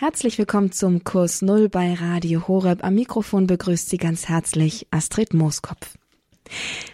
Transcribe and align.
Herzlich 0.00 0.38
willkommen 0.38 0.70
zum 0.70 1.02
Kurs 1.02 1.42
Null 1.42 1.68
bei 1.68 1.92
Radio 1.92 2.46
Horeb. 2.46 2.84
Am 2.84 2.94
Mikrofon 2.94 3.48
begrüßt 3.48 3.90
Sie 3.90 3.96
ganz 3.96 4.28
herzlich 4.28 4.86
Astrid 4.92 5.34
Mooskopf. 5.34 5.96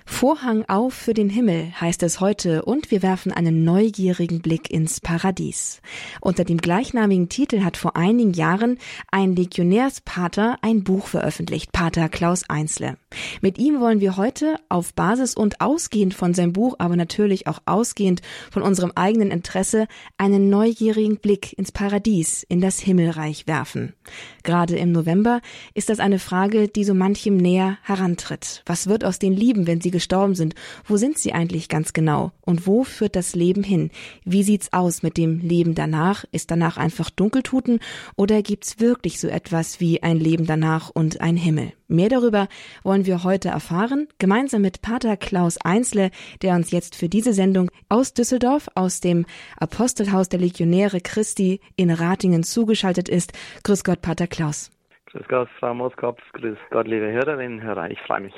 Vorhang 0.06 0.64
auf 0.68 0.94
für 0.94 1.12
den 1.12 1.28
Himmel 1.28 1.70
heißt 1.78 2.02
es 2.02 2.20
heute 2.20 2.64
und 2.64 2.90
wir 2.90 3.02
werfen 3.02 3.30
einen 3.30 3.62
neugierigen 3.62 4.40
Blick 4.40 4.70
ins 4.70 5.02
Paradies. 5.02 5.82
Unter 6.22 6.44
dem 6.44 6.56
gleichnamigen 6.56 7.28
Titel 7.28 7.62
hat 7.62 7.76
vor 7.76 7.94
einigen 7.94 8.32
Jahren 8.32 8.78
ein 9.10 9.36
Legionärspater 9.36 10.56
ein 10.62 10.82
Buch 10.82 11.08
veröffentlicht, 11.08 11.72
Pater 11.72 12.08
Klaus 12.08 12.48
Einzle. 12.48 12.96
Mit 13.40 13.58
ihm 13.58 13.80
wollen 13.80 14.00
wir 14.00 14.16
heute 14.16 14.56
auf 14.68 14.94
Basis 14.94 15.34
und 15.34 15.60
ausgehend 15.60 16.14
von 16.14 16.34
seinem 16.34 16.52
Buch, 16.52 16.76
aber 16.78 16.96
natürlich 16.96 17.46
auch 17.46 17.60
ausgehend 17.66 18.22
von 18.50 18.62
unserem 18.62 18.92
eigenen 18.94 19.30
Interesse, 19.30 19.86
einen 20.18 20.50
neugierigen 20.50 21.18
Blick 21.18 21.56
ins 21.58 21.72
Paradies, 21.72 22.44
in 22.48 22.60
das 22.60 22.80
Himmelreich 22.80 23.46
werfen. 23.46 23.94
Gerade 24.42 24.76
im 24.76 24.92
November 24.92 25.40
ist 25.74 25.88
das 25.88 26.00
eine 26.00 26.18
Frage, 26.18 26.68
die 26.68 26.84
so 26.84 26.94
manchem 26.94 27.36
näher 27.36 27.78
herantritt. 27.82 28.62
Was 28.66 28.86
wird 28.86 29.04
aus 29.04 29.18
den 29.18 29.32
Lieben, 29.32 29.66
wenn 29.66 29.80
sie 29.80 29.90
gestorben 29.90 30.34
sind? 30.34 30.54
Wo 30.84 30.96
sind 30.96 31.18
sie 31.18 31.32
eigentlich 31.32 31.68
ganz 31.68 31.92
genau? 31.92 32.32
Und 32.42 32.66
wo 32.66 32.84
führt 32.84 33.16
das 33.16 33.34
Leben 33.34 33.62
hin? 33.62 33.90
Wie 34.24 34.42
sieht's 34.42 34.72
aus 34.72 35.02
mit 35.02 35.16
dem 35.16 35.40
Leben 35.40 35.74
danach? 35.74 36.24
Ist 36.32 36.50
danach 36.50 36.76
einfach 36.76 37.10
Dunkeltuten 37.10 37.80
oder 38.16 38.42
gibt's 38.42 38.80
wirklich 38.80 39.20
so 39.20 39.28
etwas 39.28 39.80
wie 39.80 40.02
ein 40.02 40.18
Leben 40.18 40.46
danach 40.46 40.90
und 40.90 41.20
ein 41.20 41.36
Himmel? 41.36 41.72
Mehr 41.88 42.08
darüber 42.08 42.48
wollen 42.82 43.04
wir 43.04 43.24
heute 43.24 43.48
erfahren, 43.48 44.08
gemeinsam 44.18 44.62
mit 44.62 44.80
Pater 44.80 45.16
Klaus 45.16 45.58
Einzle, 45.62 46.10
der 46.42 46.54
uns 46.54 46.70
jetzt 46.70 46.96
für 46.96 47.08
diese 47.08 47.32
Sendung 47.34 47.70
aus 47.88 48.14
Düsseldorf, 48.14 48.68
aus 48.74 49.00
dem 49.00 49.26
Apostelhaus 49.58 50.28
der 50.28 50.40
Legionäre 50.40 51.00
Christi 51.00 51.60
in 51.76 51.90
Ratingen 51.90 52.42
zugeschaltet 52.42 53.08
ist. 53.08 53.32
Grüß 53.64 53.84
Gott, 53.84 54.00
Pater 54.00 54.26
Klaus. 54.26 54.70
Grüß 55.06 55.28
Gott, 55.28 55.48
Frau 55.60 55.74
Moskopf, 55.74 56.20
grüß 56.32 56.58
Gott, 56.70 56.88
liebe 56.88 57.12
Hörerinnen, 57.12 57.62
Hörer, 57.62 57.90
ich 57.90 58.00
freue 58.00 58.22
mich. 58.22 58.34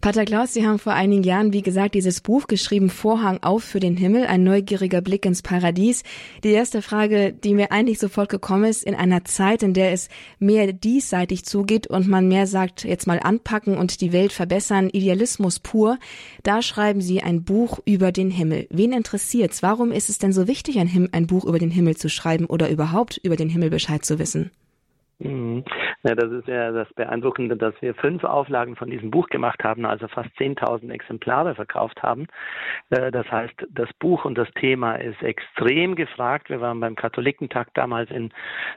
Pater 0.00 0.24
Klaus, 0.24 0.52
Sie 0.52 0.66
haben 0.66 0.78
vor 0.78 0.92
einigen 0.92 1.24
Jahren, 1.24 1.52
wie 1.52 1.62
gesagt, 1.62 1.94
dieses 1.94 2.20
Buch 2.20 2.46
geschrieben, 2.46 2.88
Vorhang 2.88 3.42
auf 3.42 3.64
für 3.64 3.80
den 3.80 3.96
Himmel, 3.96 4.26
ein 4.26 4.44
neugieriger 4.44 5.00
Blick 5.00 5.26
ins 5.26 5.42
Paradies. 5.42 6.02
Die 6.44 6.50
erste 6.50 6.82
Frage, 6.82 7.32
die 7.32 7.54
mir 7.54 7.72
eigentlich 7.72 7.98
sofort 7.98 8.28
gekommen 8.28 8.64
ist, 8.64 8.84
in 8.84 8.94
einer 8.94 9.24
Zeit, 9.24 9.62
in 9.62 9.74
der 9.74 9.92
es 9.92 10.08
mehr 10.38 10.72
diesseitig 10.72 11.44
zugeht 11.44 11.88
und 11.88 12.06
man 12.06 12.28
mehr 12.28 12.46
sagt, 12.46 12.84
jetzt 12.84 13.06
mal 13.06 13.18
anpacken 13.20 13.76
und 13.76 14.00
die 14.00 14.12
Welt 14.12 14.32
verbessern, 14.32 14.88
Idealismus 14.90 15.58
pur, 15.58 15.98
da 16.42 16.62
schreiben 16.62 17.00
Sie 17.00 17.22
ein 17.22 17.42
Buch 17.42 17.80
über 17.84 18.12
den 18.12 18.30
Himmel. 18.30 18.66
Wen 18.70 18.92
interessiert's? 18.92 19.62
Warum 19.62 19.90
ist 19.90 20.08
es 20.08 20.18
denn 20.18 20.32
so 20.32 20.46
wichtig, 20.46 20.78
ein, 20.78 21.08
ein 21.12 21.26
Buch 21.26 21.44
über 21.44 21.58
den 21.58 21.70
Himmel 21.70 21.96
zu 21.96 22.08
schreiben 22.08 22.46
oder 22.46 22.70
überhaupt 22.70 23.18
über 23.22 23.36
den 23.36 23.48
Himmel 23.48 23.70
Bescheid 23.70 24.04
zu 24.04 24.18
wissen? 24.18 24.50
Mhm. 25.20 25.64
Ja, 26.04 26.14
das 26.14 26.30
ist 26.30 26.46
ja 26.46 26.70
das 26.70 26.92
Beeindruckende, 26.94 27.56
dass 27.56 27.74
wir 27.82 27.92
fünf 27.96 28.22
Auflagen 28.22 28.76
von 28.76 28.88
diesem 28.88 29.10
Buch 29.10 29.28
gemacht 29.28 29.64
haben, 29.64 29.84
also 29.84 30.06
fast 30.06 30.30
10.000 30.38 30.92
Exemplare 30.92 31.56
verkauft 31.56 32.02
haben. 32.04 32.28
Äh, 32.90 33.10
das 33.10 33.28
heißt, 33.30 33.66
das 33.68 33.92
Buch 33.94 34.24
und 34.24 34.38
das 34.38 34.48
Thema 34.52 34.94
ist 34.94 35.20
extrem 35.22 35.96
gefragt. 35.96 36.50
Wir 36.50 36.60
waren 36.60 36.78
beim 36.78 36.94
Katholikentag 36.94 37.74
damals 37.74 38.10
in 38.12 38.30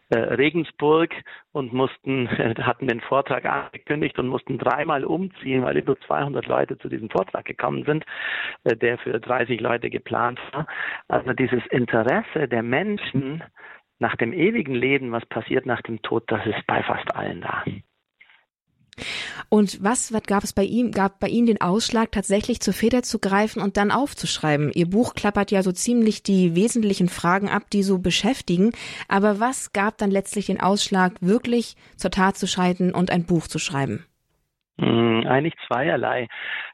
äh, 0.10 0.18
Regensburg 0.18 1.12
und 1.52 1.74
mussten, 1.74 2.28
hatten 2.66 2.88
den 2.88 3.02
Vortrag 3.02 3.46
angekündigt 3.46 4.18
und 4.18 4.28
mussten 4.28 4.58
dreimal 4.58 5.04
umziehen, 5.06 5.64
weil 5.64 5.78
über 5.78 6.00
200 6.00 6.48
Leute 6.48 6.78
zu 6.80 6.90
diesem 6.90 7.12
Vortrag 7.12 7.46
gekommen 7.46 7.84
sind, 7.86 8.04
äh, 8.64 8.76
der 8.76 8.98
für 8.98 9.20
30 9.20 9.62
Leute 9.62 9.92
geplant 9.92 10.40
war. 10.54 10.66
Also 11.08 11.34
dieses 11.34 11.64
Interesse 11.68 12.48
der 12.48 12.64
Menschen, 12.64 13.44
nach 14.02 14.16
dem 14.16 14.34
ewigen 14.34 14.76
Leben, 14.76 15.12
was 15.12 15.26
passiert 15.28 15.66
nach 15.66 15.82
dem 15.82 16.02
Tod, 16.02 16.24
das 16.28 16.46
ist 16.46 16.66
bei 16.68 16.84
fast 16.84 17.16
allen 17.16 17.42
da. 17.42 17.64
Und 19.50 19.84
was, 19.84 20.14
was 20.14 20.24
gab 20.24 20.44
es 20.44 20.54
bei 20.54 20.64
ihm, 20.64 20.92
gab 20.92 21.20
bei 21.20 21.28
Ihnen 21.28 21.48
den 21.48 21.62
Ausschlag, 21.62 22.12
tatsächlich 22.12 22.60
zur 22.62 22.74
Feder 22.74 23.04
zu 23.04 23.20
greifen 23.20 23.62
und 23.62 23.78
dann 23.78 23.92
aufzuschreiben? 23.92 24.72
Ihr 24.74 24.90
Buch 24.90 25.14
klappert 25.14 25.52
ja 25.52 25.64
so 25.64 25.72
ziemlich 25.72 26.24
die 26.24 26.56
wesentlichen 26.56 27.10
Fragen 27.10 27.50
ab, 27.50 27.64
die 27.72 27.84
so 27.84 28.00
beschäftigen. 28.00 28.72
Aber 29.08 29.40
was 29.40 29.72
gab 29.72 29.98
dann 29.98 30.12
letztlich 30.12 30.48
den 30.48 30.60
Ausschlag, 30.60 31.14
wirklich 31.22 31.76
zur 31.96 32.12
Tat 32.12 32.38
zu 32.38 32.48
schreiten 32.48 32.94
und 32.94 33.12
ein 33.12 33.26
Buch 33.26 33.48
zu 33.48 33.60
schreiben? 33.60 34.06
Hm, 34.80 35.26
eigentlich 35.28 35.56
zweierlei. 35.68 36.28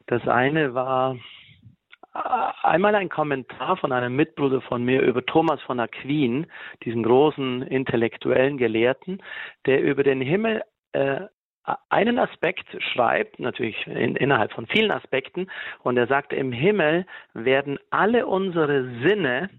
Das 0.06 0.26
eine 0.26 0.74
war 0.74 1.16
einmal 2.62 2.94
ein 2.94 3.08
Kommentar 3.08 3.76
von 3.76 3.92
einem 3.92 4.16
Mitbruder 4.16 4.60
von 4.60 4.84
mir 4.84 5.02
über 5.02 5.24
Thomas 5.24 5.60
von 5.62 5.80
Aquin, 5.80 6.46
diesen 6.84 7.02
großen 7.02 7.62
intellektuellen 7.62 8.58
Gelehrten, 8.58 9.22
der 9.66 9.82
über 9.82 10.02
den 10.02 10.20
Himmel 10.20 10.62
äh, 10.92 11.20
einen 11.90 12.18
Aspekt 12.18 12.66
schreibt, 12.92 13.38
natürlich 13.40 13.86
in, 13.86 14.16
innerhalb 14.16 14.52
von 14.52 14.66
vielen 14.66 14.90
Aspekten, 14.90 15.48
und 15.82 15.96
er 15.96 16.06
sagt, 16.06 16.32
im 16.32 16.52
Himmel 16.52 17.06
werden 17.34 17.78
alle 17.90 18.26
unsere 18.26 18.84
Sinne 19.02 19.50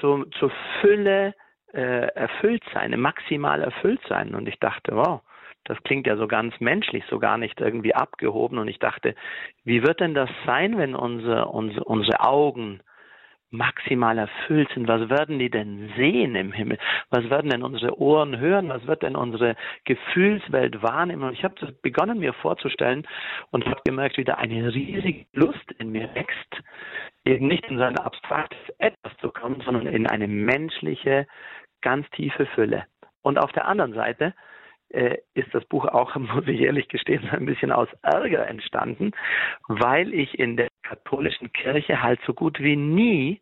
zu, 0.00 0.24
zur 0.38 0.52
Fülle 0.80 1.34
äh, 1.72 2.08
erfüllt 2.14 2.62
sein, 2.72 2.98
maximal 3.00 3.62
erfüllt 3.62 4.00
sein. 4.08 4.34
Und 4.34 4.48
ich 4.48 4.58
dachte, 4.58 4.96
wow, 4.96 5.20
das 5.68 5.82
klingt 5.82 6.06
ja 6.06 6.16
so 6.16 6.26
ganz 6.26 6.58
menschlich, 6.60 7.04
so 7.10 7.18
gar 7.18 7.36
nicht 7.36 7.60
irgendwie 7.60 7.94
abgehoben. 7.94 8.58
Und 8.58 8.68
ich 8.68 8.78
dachte, 8.78 9.14
wie 9.64 9.82
wird 9.82 10.00
denn 10.00 10.14
das 10.14 10.30
sein, 10.46 10.78
wenn 10.78 10.94
unsere, 10.94 11.46
unsere, 11.46 11.84
unsere 11.84 12.20
Augen 12.20 12.80
maximal 13.50 14.16
erfüllt 14.16 14.70
sind? 14.74 14.88
Was 14.88 15.10
werden 15.10 15.38
die 15.38 15.50
denn 15.50 15.92
sehen 15.96 16.34
im 16.36 16.52
Himmel? 16.52 16.78
Was 17.10 17.28
werden 17.28 17.50
denn 17.50 17.62
unsere 17.62 17.98
Ohren 18.00 18.38
hören? 18.38 18.70
Was 18.70 18.86
wird 18.86 19.02
denn 19.02 19.14
unsere 19.14 19.56
Gefühlswelt 19.84 20.82
wahrnehmen? 20.82 21.22
Und 21.22 21.34
ich 21.34 21.44
habe 21.44 21.54
begonnen 21.82 22.18
mir 22.18 22.32
vorzustellen 22.32 23.06
und 23.50 23.66
habe 23.66 23.82
gemerkt, 23.84 24.16
wie 24.16 24.24
da 24.24 24.34
eine 24.34 24.72
riesige 24.72 25.26
Lust 25.32 25.70
in 25.78 25.90
mir 25.90 26.08
wächst, 26.14 26.62
eben 27.26 27.46
nicht 27.46 27.66
in 27.66 27.76
so 27.76 27.84
ein 27.84 27.98
abstraktes 27.98 28.58
Etwas 28.78 29.14
zu 29.20 29.30
kommen, 29.30 29.60
sondern 29.66 29.86
in 29.86 30.06
eine 30.06 30.28
menschliche, 30.28 31.26
ganz 31.82 32.08
tiefe 32.10 32.46
Fülle. 32.46 32.84
Und 33.20 33.38
auf 33.38 33.52
der 33.52 33.66
anderen 33.66 33.92
Seite 33.92 34.32
äh, 34.90 35.18
ist 35.34 35.52
das 35.54 35.64
Buch 35.66 35.86
auch, 35.86 36.14
muss 36.16 36.46
ich 36.46 36.60
ehrlich 36.60 36.88
gestehen, 36.88 37.28
ein 37.30 37.46
bisschen 37.46 37.72
aus 37.72 37.88
Ärger 38.02 38.46
entstanden, 38.46 39.12
weil 39.68 40.12
ich 40.14 40.38
in 40.38 40.56
der 40.56 40.68
katholischen 40.82 41.52
Kirche 41.52 42.02
halt 42.02 42.20
so 42.26 42.34
gut 42.34 42.60
wie 42.60 42.76
nie 42.76 43.40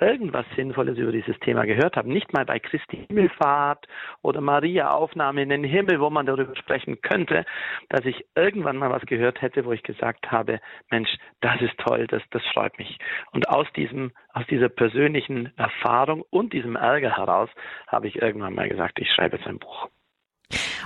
irgendwas 0.00 0.46
Sinnvolles 0.54 0.96
über 0.96 1.12
dieses 1.12 1.38
Thema 1.40 1.64
gehört 1.64 1.96
habe. 1.96 2.10
Nicht 2.10 2.32
mal 2.32 2.44
bei 2.44 2.58
Christi 2.58 3.06
Himmelfahrt 3.08 3.86
oder 4.22 4.40
Maria 4.40 4.90
Aufnahme 4.90 5.42
in 5.42 5.48
den 5.48 5.64
Himmel, 5.64 6.00
wo 6.00 6.08
man 6.08 6.26
darüber 6.26 6.54
sprechen 6.56 7.00
könnte, 7.00 7.44
dass 7.88 8.04
ich 8.04 8.24
irgendwann 8.36 8.76
mal 8.76 8.90
was 8.90 9.02
gehört 9.06 9.42
hätte, 9.42 9.64
wo 9.64 9.72
ich 9.72 9.82
gesagt 9.82 10.30
habe, 10.30 10.60
Mensch, 10.90 11.10
das 11.40 11.60
ist 11.60 11.76
toll, 11.78 12.06
das, 12.06 12.22
das 12.30 12.42
freut 12.52 12.78
mich. 12.78 12.98
Und 13.32 13.48
aus 13.48 13.66
diesem, 13.74 14.12
aus 14.32 14.46
dieser 14.46 14.68
persönlichen 14.68 15.52
Erfahrung 15.56 16.22
und 16.30 16.52
diesem 16.52 16.76
Ärger 16.76 17.16
heraus 17.16 17.50
habe 17.88 18.06
ich 18.06 18.22
irgendwann 18.22 18.54
mal 18.54 18.68
gesagt, 18.68 19.00
ich 19.00 19.10
schreibe 19.12 19.36
jetzt 19.36 19.48
ein 19.48 19.58
Buch. 19.58 19.88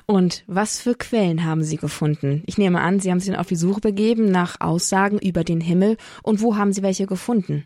Und 0.07 0.45
was 0.47 0.83
für 0.83 0.95
Quellen 0.95 1.45
haben 1.45 1.63
Sie 1.63 1.77
gefunden? 1.77 2.43
Ich 2.47 2.59
nehme 2.59 2.81
an, 2.81 3.01
Sie 3.01 3.11
haben 3.11 3.21
sich 3.21 3.37
auf 3.37 3.47
die 3.47 3.57
Suche 3.57 3.81
begeben 3.81 4.31
nach 4.31 4.57
Aussagen 4.61 5.19
über 5.19 5.45
den 5.45 5.61
Himmel. 5.61 5.97
Und 6.23 6.43
wo 6.43 6.57
haben 6.57 6.73
Sie 6.73 6.83
welche 6.83 7.07
gefunden? 7.07 7.65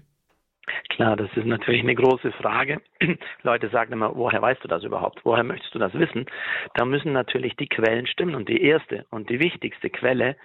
Klar, 0.90 1.16
das 1.16 1.30
ist 1.36 1.46
natürlich 1.46 1.82
eine 1.82 1.94
große 1.94 2.32
Frage. 2.32 2.80
Leute 3.42 3.68
sagen 3.68 3.92
immer, 3.92 4.16
woher 4.16 4.42
weißt 4.42 4.64
du 4.64 4.68
das 4.68 4.82
überhaupt? 4.82 5.20
Woher 5.24 5.44
möchtest 5.44 5.74
du 5.74 5.78
das 5.78 5.94
wissen? 5.94 6.26
Da 6.74 6.84
müssen 6.84 7.12
natürlich 7.12 7.54
die 7.56 7.68
Quellen 7.68 8.06
stimmen. 8.06 8.34
Und 8.34 8.48
die 8.48 8.62
erste 8.62 9.06
und 9.10 9.30
die 9.30 9.40
wichtigste 9.40 9.90
Quelle 9.90 10.36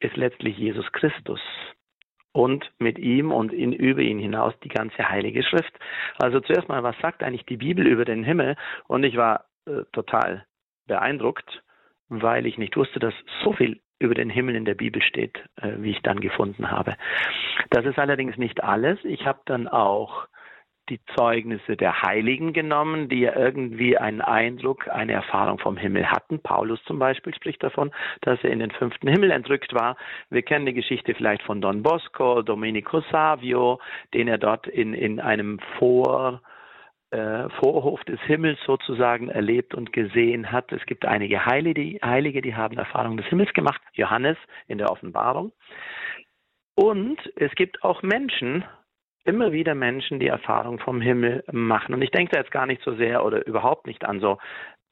ist 0.00 0.16
letztlich 0.16 0.58
Jesus 0.58 0.90
Christus. 0.92 1.40
Und 2.32 2.70
mit 2.78 2.98
ihm 2.98 3.32
und 3.32 3.52
in, 3.52 3.72
über 3.72 4.02
ihn 4.02 4.18
hinaus 4.18 4.52
die 4.62 4.68
ganze 4.68 5.08
Heilige 5.08 5.42
Schrift. 5.42 5.72
Also 6.18 6.40
zuerst 6.40 6.68
mal, 6.68 6.82
was 6.82 6.98
sagt 7.00 7.22
eigentlich 7.22 7.46
die 7.46 7.56
Bibel 7.56 7.86
über 7.86 8.04
den 8.04 8.24
Himmel? 8.24 8.56
Und 8.88 9.04
ich 9.04 9.16
war 9.16 9.46
äh, 9.66 9.84
total 9.92 10.44
beeindruckt, 10.86 11.62
weil 12.08 12.46
ich 12.46 12.58
nicht 12.58 12.76
wusste, 12.76 12.98
dass 12.98 13.14
so 13.42 13.52
viel 13.52 13.80
über 13.98 14.14
den 14.14 14.30
Himmel 14.30 14.56
in 14.56 14.64
der 14.64 14.74
Bibel 14.74 15.02
steht, 15.02 15.38
äh, 15.56 15.72
wie 15.78 15.90
ich 15.90 16.02
dann 16.02 16.20
gefunden 16.20 16.70
habe. 16.70 16.96
Das 17.70 17.84
ist 17.86 17.98
allerdings 17.98 18.36
nicht 18.36 18.62
alles. 18.62 18.98
Ich 19.04 19.26
habe 19.26 19.40
dann 19.46 19.68
auch 19.68 20.28
die 20.88 21.00
Zeugnisse 21.16 21.76
der 21.76 22.02
Heiligen 22.02 22.52
genommen, 22.52 23.08
die 23.08 23.20
ja 23.20 23.34
irgendwie 23.34 23.98
einen 23.98 24.20
Eindruck, 24.20 24.88
eine 24.88 25.12
Erfahrung 25.12 25.58
vom 25.58 25.76
Himmel 25.76 26.10
hatten. 26.10 26.40
Paulus 26.40 26.82
zum 26.84 26.98
Beispiel 26.98 27.34
spricht 27.34 27.62
davon, 27.62 27.90
dass 28.20 28.42
er 28.44 28.50
in 28.50 28.60
den 28.60 28.70
fünften 28.70 29.08
Himmel 29.08 29.32
entrückt 29.32 29.74
war. 29.74 29.96
Wir 30.30 30.42
kennen 30.42 30.66
die 30.66 30.74
Geschichte 30.74 31.14
vielleicht 31.14 31.42
von 31.42 31.60
Don 31.60 31.82
Bosco, 31.82 32.42
Domenico 32.42 33.00
Savio, 33.10 33.80
den 34.14 34.28
er 34.28 34.38
dort 34.38 34.68
in, 34.68 34.94
in 34.94 35.18
einem 35.18 35.58
Vor, 35.78 36.40
äh, 37.10 37.48
Vorhof 37.60 38.02
des 38.04 38.20
Himmels 38.22 38.58
sozusagen 38.66 39.28
erlebt 39.28 39.74
und 39.74 39.92
gesehen 39.92 40.50
hat. 40.50 40.72
Es 40.72 40.84
gibt 40.86 41.04
einige 41.04 41.46
Heilige 41.46 41.74
die, 41.80 42.00
Heilige, 42.04 42.42
die 42.42 42.54
haben 42.54 42.78
Erfahrungen 42.78 43.16
des 43.16 43.26
Himmels 43.26 43.52
gemacht. 43.52 43.80
Johannes 43.92 44.36
in 44.66 44.78
der 44.78 44.90
Offenbarung. 44.90 45.52
Und 46.74 47.18
es 47.36 47.52
gibt 47.54 47.82
auch 47.82 48.02
Menschen 48.02 48.64
immer 49.24 49.52
wieder 49.52 49.74
Menschen 49.74 50.20
die 50.20 50.28
Erfahrung 50.28 50.78
vom 50.78 51.00
Himmel 51.00 51.42
machen. 51.50 51.94
Und 51.94 52.02
ich 52.02 52.10
denke 52.10 52.32
da 52.32 52.40
jetzt 52.40 52.52
gar 52.52 52.66
nicht 52.66 52.82
so 52.82 52.94
sehr 52.94 53.24
oder 53.24 53.46
überhaupt 53.46 53.86
nicht 53.86 54.04
an 54.04 54.20
so 54.20 54.38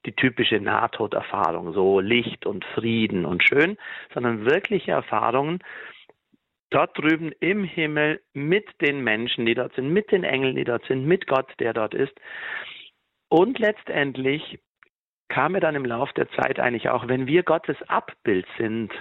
die 0.06 0.14
typische 0.14 0.60
Nahtoderfahrung, 0.60 1.72
so 1.72 2.00
Licht 2.00 2.46
und 2.46 2.64
Frieden 2.74 3.24
und 3.24 3.42
schön, 3.42 3.76
sondern 4.12 4.44
wirkliche 4.44 4.92
Erfahrungen 4.92 5.60
dort 6.74 6.98
drüben 6.98 7.32
im 7.40 7.64
Himmel 7.64 8.20
mit 8.32 8.66
den 8.80 9.02
Menschen, 9.04 9.46
die 9.46 9.54
dort 9.54 9.74
sind, 9.74 9.92
mit 9.92 10.10
den 10.10 10.24
Engeln, 10.24 10.56
die 10.56 10.64
dort 10.64 10.84
sind, 10.86 11.06
mit 11.06 11.26
Gott, 11.26 11.52
der 11.60 11.72
dort 11.72 11.94
ist. 11.94 12.14
Und 13.28 13.58
letztendlich 13.58 14.58
kam 15.28 15.52
mir 15.52 15.60
dann 15.60 15.74
im 15.74 15.84
Lauf 15.84 16.12
der 16.12 16.28
Zeit 16.30 16.58
eigentlich 16.58 16.88
auch, 16.88 17.08
wenn 17.08 17.26
wir 17.26 17.42
Gottes 17.42 17.76
Abbild 17.88 18.46
sind 18.58 18.92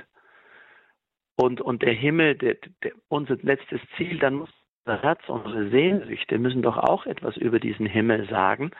und, 1.35 1.61
und 1.61 1.81
der 1.81 1.93
Himmel 1.93 2.35
der, 2.35 2.57
der, 2.83 2.93
unser 3.09 3.37
letztes 3.41 3.81
Ziel, 3.97 4.19
dann 4.19 4.35
muss 4.35 4.49
unser 4.85 5.01
Herz, 5.01 5.21
unsere 5.27 5.69
Sehnsüchte 5.69 6.37
müssen 6.37 6.61
doch 6.61 6.77
auch 6.77 7.05
etwas 7.05 7.37
über 7.37 7.59
diesen 7.59 7.85
Himmel 7.85 8.27
sagen. 8.29 8.71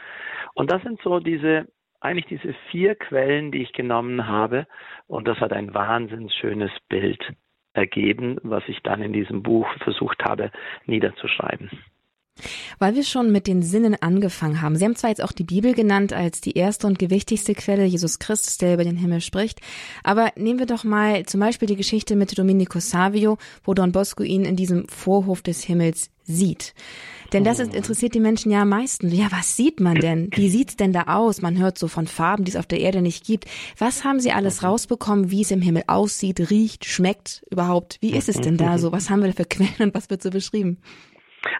Und 0.53 0.71
das 0.71 0.81
sind 0.83 1.01
so 1.01 1.19
diese 1.19 1.67
eigentlich 1.99 2.25
diese 2.25 2.53
vier 2.69 2.95
Quellen, 2.95 3.51
die 3.51 3.63
ich 3.63 3.71
genommen 3.71 4.27
habe. 4.27 4.67
Und 5.07 5.27
das 5.27 5.39
hat 5.39 5.53
ein 5.53 5.73
wahnsinnig 5.73 6.33
schönes 6.33 6.71
Bild 6.89 7.33
ergeben, 7.73 8.37
was 8.43 8.63
ich 8.67 8.79
dann 8.83 9.01
in 9.01 9.13
diesem 9.13 9.43
Buch 9.43 9.67
versucht 9.83 10.23
habe 10.23 10.51
niederzuschreiben. 10.85 11.69
Weil 12.79 12.95
wir 12.95 13.03
schon 13.03 13.31
mit 13.31 13.45
den 13.45 13.61
Sinnen 13.61 13.95
angefangen 14.01 14.61
haben. 14.61 14.75
Sie 14.75 14.85
haben 14.85 14.95
zwar 14.95 15.11
jetzt 15.11 15.23
auch 15.23 15.31
die 15.31 15.43
Bibel 15.43 15.73
genannt 15.73 16.13
als 16.13 16.41
die 16.41 16.57
erste 16.57 16.87
und 16.87 16.97
gewichtigste 16.97 17.53
Quelle, 17.53 17.85
Jesus 17.85 18.17
Christus, 18.17 18.57
der 18.57 18.73
über 18.73 18.83
den 18.83 18.97
Himmel 18.97 19.21
spricht. 19.21 19.59
Aber 20.03 20.31
nehmen 20.35 20.57
wir 20.57 20.65
doch 20.65 20.83
mal 20.83 21.25
zum 21.25 21.39
Beispiel 21.39 21.67
die 21.67 21.75
Geschichte 21.75 22.15
mit 22.15 22.37
Domenico 22.37 22.79
Savio, 22.79 23.37
wo 23.63 23.75
Don 23.75 23.91
Bosco 23.91 24.23
ihn 24.23 24.45
in 24.45 24.55
diesem 24.55 24.87
Vorhof 24.87 25.43
des 25.43 25.63
Himmels 25.63 26.09
sieht. 26.23 26.73
Denn 27.33 27.44
das 27.44 27.59
ist, 27.59 27.75
interessiert 27.75 28.13
die 28.13 28.19
Menschen 28.19 28.51
ja 28.51 28.62
am 28.62 28.69
meisten. 28.69 29.09
Ja, 29.09 29.25
was 29.31 29.57
sieht 29.57 29.80
man 29.80 29.95
denn? 29.95 30.30
Wie 30.35 30.50
sieht's 30.50 30.77
denn 30.77 30.94
da 30.94 31.03
aus? 31.07 31.41
Man 31.41 31.59
hört 31.59 31.80
so 31.80 31.88
von 31.88 32.06
Farben, 32.06 32.44
die 32.44 32.51
es 32.51 32.57
auf 32.57 32.68
der 32.68 32.80
Erde 32.80 33.01
nicht 33.01 33.25
gibt. 33.25 33.45
Was 33.80 34.06
haben 34.06 34.19
Sie 34.19 34.31
alles 34.31 34.62
mhm. 34.62 34.68
rausbekommen, 34.68 35.31
wie 35.31 35.41
es 35.41 35.50
im 35.50 35.62
Himmel 35.62 35.83
aussieht, 35.88 36.51
riecht, 36.51 36.85
schmeckt 36.85 37.44
überhaupt? 37.50 37.97
Wie 38.01 38.15
ist 38.15 38.30
es 38.30 38.39
denn 38.39 38.57
da 38.57 38.77
so? 38.77 38.91
Was 38.91 39.09
haben 39.09 39.24
wir 39.24 39.33
für 39.33 39.45
Quellen 39.45 39.89
und 39.89 39.95
was 39.95 40.12
wird 40.12 40.21
so 40.21 40.30
beschrieben? 40.30 40.77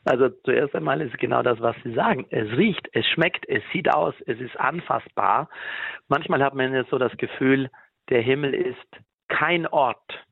Also 0.06 0.30
zuerst 0.46 0.76
einmal 0.76 1.02
ist 1.02 1.14
es 1.14 1.20
genau 1.20 1.42
das, 1.42 1.60
was 1.60 1.76
Sie 1.84 1.94
sagen. 1.94 2.26
Es 2.30 2.48
riecht, 2.58 2.88
es 2.94 3.06
schmeckt, 3.08 3.48
es 3.50 3.64
sieht 3.74 3.92
aus, 3.94 4.14
es 4.28 4.40
ist 4.40 4.58
anfassbar. 4.60 5.50
Manchmal 6.08 6.44
hat 6.44 6.54
man 6.54 6.74
jetzt 6.74 6.92
so 6.92 6.98
das 6.98 7.16
Gefühl, 7.18 7.70
der 8.10 8.22
Himmel 8.22 8.54
ist 8.54 8.78
kein 9.28 9.66
Ort. 9.68 10.23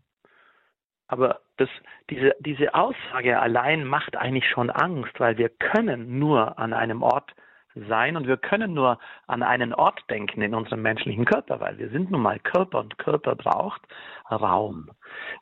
Aber 1.12 1.42
das, 1.58 1.68
diese, 2.10 2.34
diese 2.40 2.74
Aussage 2.74 3.38
allein 3.38 3.84
macht 3.84 4.16
eigentlich 4.16 4.50
schon 4.50 4.70
Angst, 4.70 5.20
weil 5.20 5.38
wir 5.38 5.50
können 5.50 6.20
nur 6.20 6.58
an 6.58 6.72
einem 6.72 7.04
Ort 7.04 7.34
sein 7.76 8.16
und 8.16 8.28
wir 8.28 8.38
können 8.38 8.74
nur 8.74 8.98
an 9.28 9.44
einen 9.44 9.74
Ort 9.74 10.00
denken 10.10 10.42
in 10.42 10.56
unserem 10.56 10.82
menschlichen 10.82 11.26
Körper, 11.26 11.60
weil 11.60 11.78
wir 11.78 11.90
sind 11.90 12.12
nun 12.12 12.22
mal 12.22 12.40
Körper 12.40 12.80
und 12.80 12.98
Körper 12.98 13.36
braucht 13.36 13.82
Raum. 14.30 14.90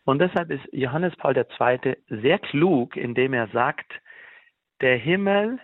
Und 0.06 0.18
deshalb 0.20 0.50
ist 0.50 0.68
Johannes 0.72 1.16
Paul 1.18 1.38
II. 1.38 1.96
sehr 2.08 2.40
klug, 2.40 2.96
indem 2.96 3.34
er 3.34 3.48
sagt, 3.50 3.94
der 4.82 4.98
Himmel 4.98 5.60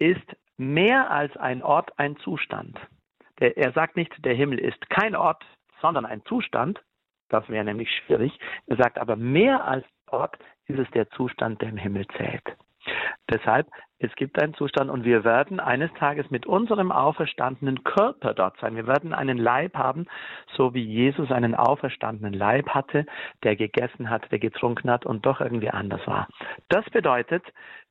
ist 0.00 0.36
mehr 0.56 1.12
als 1.12 1.36
ein 1.36 1.62
Ort, 1.62 1.96
ein 1.96 2.16
Zustand. 2.16 2.76
Der, 3.38 3.56
er 3.56 3.70
sagt 3.70 3.94
nicht, 3.94 4.12
der 4.24 4.34
Himmel 4.34 4.58
ist 4.58 4.90
kein 4.90 5.14
Ort, 5.14 5.44
sondern 5.80 6.04
ein 6.06 6.24
Zustand, 6.24 6.80
das 7.30 7.48
wäre 7.48 7.64
nämlich 7.64 7.90
schwierig. 7.90 8.38
Er 8.66 8.76
sagt 8.76 8.98
aber, 8.98 9.16
mehr 9.16 9.64
als 9.64 9.84
Ort 10.08 10.36
ist 10.66 10.78
es 10.78 10.90
der 10.90 11.08
Zustand, 11.10 11.60
der 11.62 11.70
im 11.70 11.76
Himmel 11.76 12.06
zählt. 12.16 12.44
Deshalb, 13.28 13.68
es 13.98 14.14
gibt 14.16 14.40
einen 14.40 14.54
Zustand 14.54 14.90
und 14.90 15.04
wir 15.04 15.24
werden 15.24 15.60
eines 15.60 15.92
Tages 15.94 16.30
mit 16.30 16.46
unserem 16.46 16.90
auferstandenen 16.90 17.84
Körper 17.84 18.32
dort 18.32 18.58
sein. 18.58 18.74
Wir 18.74 18.86
werden 18.86 19.12
einen 19.12 19.36
Leib 19.36 19.76
haben, 19.76 20.06
so 20.56 20.72
wie 20.72 20.82
Jesus 20.82 21.30
einen 21.30 21.54
auferstandenen 21.54 22.32
Leib 22.32 22.70
hatte, 22.70 23.04
der 23.44 23.56
gegessen 23.56 24.08
hat, 24.08 24.30
der 24.32 24.38
getrunken 24.38 24.90
hat 24.90 25.04
und 25.04 25.26
doch 25.26 25.40
irgendwie 25.40 25.70
anders 25.70 26.04
war. 26.06 26.28
Das 26.68 26.84
bedeutet, 26.90 27.44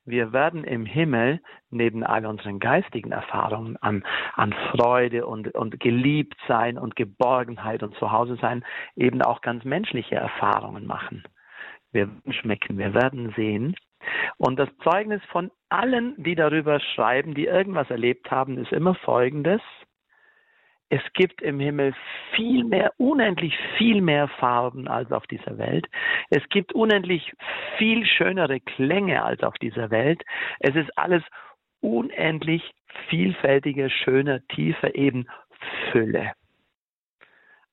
wir 0.10 0.34
werden 0.34 0.64
im 0.64 0.86
Himmel 0.86 1.42
neben 1.70 2.04
all 2.04 2.26
unseren 2.26 2.60
geistigen 2.60 3.12
Erfahrungen 3.12 3.78
an, 3.78 4.04
an 4.34 4.54
Freude 4.72 5.26
und, 5.26 5.54
und 5.56 5.80
geliebt 5.80 6.38
sein 6.48 6.78
und 6.78 6.96
Geborgenheit 6.96 7.84
und 7.84 7.96
Zuhause 7.96 8.38
sein, 8.42 8.66
eben 8.96 9.22
auch 9.22 9.42
ganz 9.42 9.64
menschliche 9.64 10.16
Erfahrungen 10.16 10.86
machen. 10.86 11.24
Wir 11.92 12.08
werden 12.08 12.34
schmecken, 12.34 12.78
wir 12.78 12.94
werden 12.94 13.34
sehen. 13.36 13.76
Und 14.38 14.58
das 14.58 14.70
Zeugnis 14.84 15.22
von 15.32 15.52
allen, 15.70 16.16
die 16.18 16.36
darüber 16.36 16.80
schreiben, 16.80 17.34
die 17.34 17.46
irgendwas 17.46 17.90
erlebt 17.90 18.32
haben, 18.32 18.58
ist 18.58 18.72
immer 18.72 18.96
folgendes 18.96 19.62
es 20.90 21.02
gibt 21.14 21.42
im 21.42 21.60
Himmel 21.60 21.94
viel 22.36 22.64
mehr, 22.64 22.94
unendlich 22.98 23.56
viel 23.78 24.02
mehr 24.02 24.28
Farben 24.28 24.88
als 24.88 25.12
auf 25.12 25.28
dieser 25.28 25.58
Welt. 25.60 25.88
Es 26.32 26.48
gibt 26.50 26.74
unendlich 26.74 27.32
viel 27.78 28.06
schönere 28.06 28.60
Klänge 28.60 29.24
als 29.24 29.44
auf 29.44 29.54
dieser 29.56 29.92
Welt. 29.92 30.24
Es 30.60 30.76
ist 30.76 30.90
alles 30.98 31.24
unendlich 31.80 32.64
vielfältiger, 33.08 33.90
schöner, 33.90 34.46
tiefer, 34.48 34.96
eben 34.96 35.28
Fülle. 35.92 36.34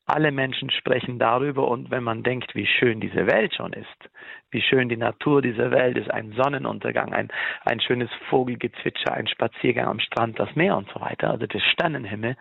Alle 0.09 0.31
Menschen 0.31 0.71
sprechen 0.71 1.19
darüber 1.19 1.67
und 1.69 1.91
wenn 1.91 2.05
man 2.05 2.23
denkt, 2.23 2.55
wie 2.55 2.67
schön 2.67 3.01
diese 3.01 3.27
Welt 3.27 3.55
schon 3.55 3.73
ist, 3.73 4.11
wie 4.51 4.63
schön 4.63 4.89
die 4.89 4.97
Natur 4.97 5.43
dieser 5.43 5.73
Welt 5.73 5.97
ist, 5.97 6.11
ein 6.11 6.33
Sonnenuntergang, 6.33 7.13
ein, 7.13 7.29
ein 7.65 7.81
schönes 7.81 8.11
Vogelgezwitscher, 8.29 9.13
ein 9.15 9.27
Spaziergang 9.27 9.89
am 9.89 9.99
Strand, 9.99 10.39
das 10.39 10.55
Meer 10.55 10.77
und 10.77 10.89
so 10.91 11.01
weiter, 11.01 11.31
also 11.31 11.47
der 11.49 11.59
Sternenhimmel, 11.59 12.37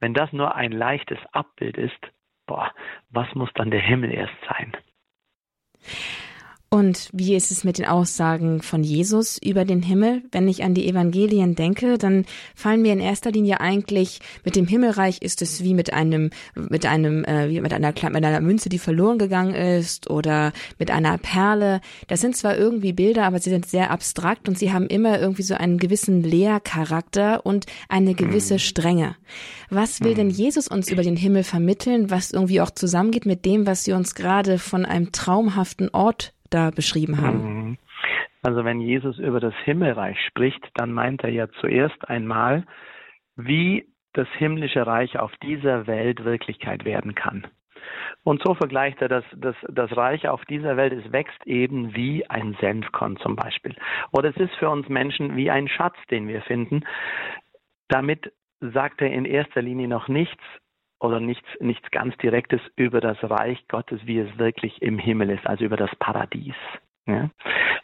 wenn 0.00 0.14
das 0.14 0.32
nur 0.32 0.54
ein 0.54 0.72
leichtes 0.72 1.18
Abbild 1.32 1.76
ist, 1.76 2.00
boah, 2.46 2.72
was 3.10 3.32
muss 3.34 3.50
dann 3.54 3.70
der 3.70 3.80
Himmel 3.80 4.12
erst 4.12 4.34
sein? 4.48 4.76
Und 6.72 7.08
wie 7.12 7.34
ist 7.34 7.50
es 7.50 7.64
mit 7.64 7.78
den 7.78 7.84
Aussagen 7.84 8.62
von 8.62 8.84
Jesus 8.84 9.38
über 9.42 9.64
den 9.64 9.82
Himmel? 9.82 10.22
Wenn 10.30 10.46
ich 10.46 10.62
an 10.62 10.72
die 10.72 10.88
Evangelien 10.88 11.56
denke, 11.56 11.98
dann 11.98 12.26
fallen 12.54 12.82
mir 12.82 12.92
in 12.92 13.00
erster 13.00 13.32
Linie 13.32 13.60
eigentlich 13.60 14.20
mit 14.44 14.54
dem 14.54 14.68
Himmelreich 14.68 15.20
ist 15.20 15.42
es 15.42 15.64
wie 15.64 15.74
mit 15.74 15.92
einem 15.92 16.30
mit 16.54 16.86
einem 16.86 17.24
äh, 17.24 17.48
wie 17.48 17.60
mit 17.60 17.72
einer 17.72 17.92
mit 18.10 18.24
einer 18.24 18.40
Münze, 18.40 18.68
die 18.68 18.78
verloren 18.78 19.18
gegangen 19.18 19.52
ist 19.52 20.10
oder 20.10 20.52
mit 20.78 20.92
einer 20.92 21.18
Perle. 21.18 21.80
Das 22.06 22.20
sind 22.20 22.36
zwar 22.36 22.56
irgendwie 22.56 22.92
Bilder, 22.92 23.24
aber 23.24 23.40
sie 23.40 23.50
sind 23.50 23.66
sehr 23.66 23.90
abstrakt 23.90 24.48
und 24.48 24.56
sie 24.56 24.72
haben 24.72 24.86
immer 24.86 25.18
irgendwie 25.18 25.42
so 25.42 25.54
einen 25.54 25.76
gewissen 25.76 26.22
Lehrcharakter 26.22 27.44
und 27.44 27.66
eine 27.88 28.14
gewisse 28.14 28.54
mhm. 28.54 28.58
Strenge. 28.60 29.16
Was 29.70 30.02
will 30.02 30.14
denn 30.14 30.28
mhm. 30.28 30.34
Jesus 30.34 30.68
uns 30.68 30.88
über 30.88 31.02
den 31.02 31.16
Himmel 31.16 31.42
vermitteln, 31.42 32.10
was 32.10 32.30
irgendwie 32.30 32.60
auch 32.60 32.70
zusammengeht 32.70 33.26
mit 33.26 33.44
dem, 33.44 33.66
was 33.66 33.82
sie 33.82 33.92
uns 33.92 34.14
gerade 34.14 34.60
von 34.60 34.86
einem 34.86 35.10
traumhaften 35.10 35.88
Ort 35.88 36.32
da 36.50 36.70
beschrieben 36.70 37.20
haben? 37.20 37.38
Mhm. 37.42 37.78
Also 38.42 38.64
wenn 38.64 38.80
Jesus 38.80 39.18
über 39.18 39.40
das 39.40 39.54
Himmelreich 39.64 40.18
spricht, 40.26 40.66
dann 40.74 40.92
meint 40.92 41.22
er 41.22 41.30
ja 41.30 41.48
zuerst 41.60 42.08
einmal, 42.08 42.64
wie 43.36 43.86
das 44.12 44.28
himmlische 44.38 44.86
Reich 44.86 45.18
auf 45.18 45.32
dieser 45.42 45.86
Welt 45.86 46.24
Wirklichkeit 46.24 46.84
werden 46.84 47.14
kann. 47.14 47.46
Und 48.22 48.42
so 48.44 48.54
vergleicht 48.54 49.00
er 49.00 49.08
das, 49.08 49.24
das, 49.36 49.56
das 49.68 49.96
Reich 49.96 50.28
auf 50.28 50.44
dieser 50.44 50.76
Welt, 50.76 50.92
es 50.92 51.12
wächst 51.12 51.46
eben 51.46 51.94
wie 51.94 52.28
ein 52.28 52.56
Senfkorn 52.60 53.16
zum 53.18 53.36
Beispiel. 53.36 53.74
Oder 54.12 54.30
es 54.30 54.36
ist 54.36 54.54
für 54.56 54.68
uns 54.68 54.88
Menschen 54.88 55.36
wie 55.36 55.50
ein 55.50 55.68
Schatz, 55.68 55.96
den 56.10 56.28
wir 56.28 56.42
finden. 56.42 56.84
Damit 57.88 58.32
sagt 58.60 59.00
er 59.00 59.10
in 59.10 59.24
erster 59.24 59.62
Linie 59.62 59.88
noch 59.88 60.08
nichts 60.08 60.42
oder 61.00 61.18
nichts, 61.18 61.48
nichts 61.60 61.90
ganz 61.90 62.16
Direktes 62.18 62.60
über 62.76 63.00
das 63.00 63.18
Reich 63.22 63.66
Gottes, 63.68 64.00
wie 64.04 64.18
es 64.18 64.38
wirklich 64.38 64.80
im 64.82 64.98
Himmel 64.98 65.30
ist, 65.30 65.46
also 65.46 65.64
über 65.64 65.76
das 65.76 65.94
Paradies. 65.96 66.54
Ja? 67.06 67.30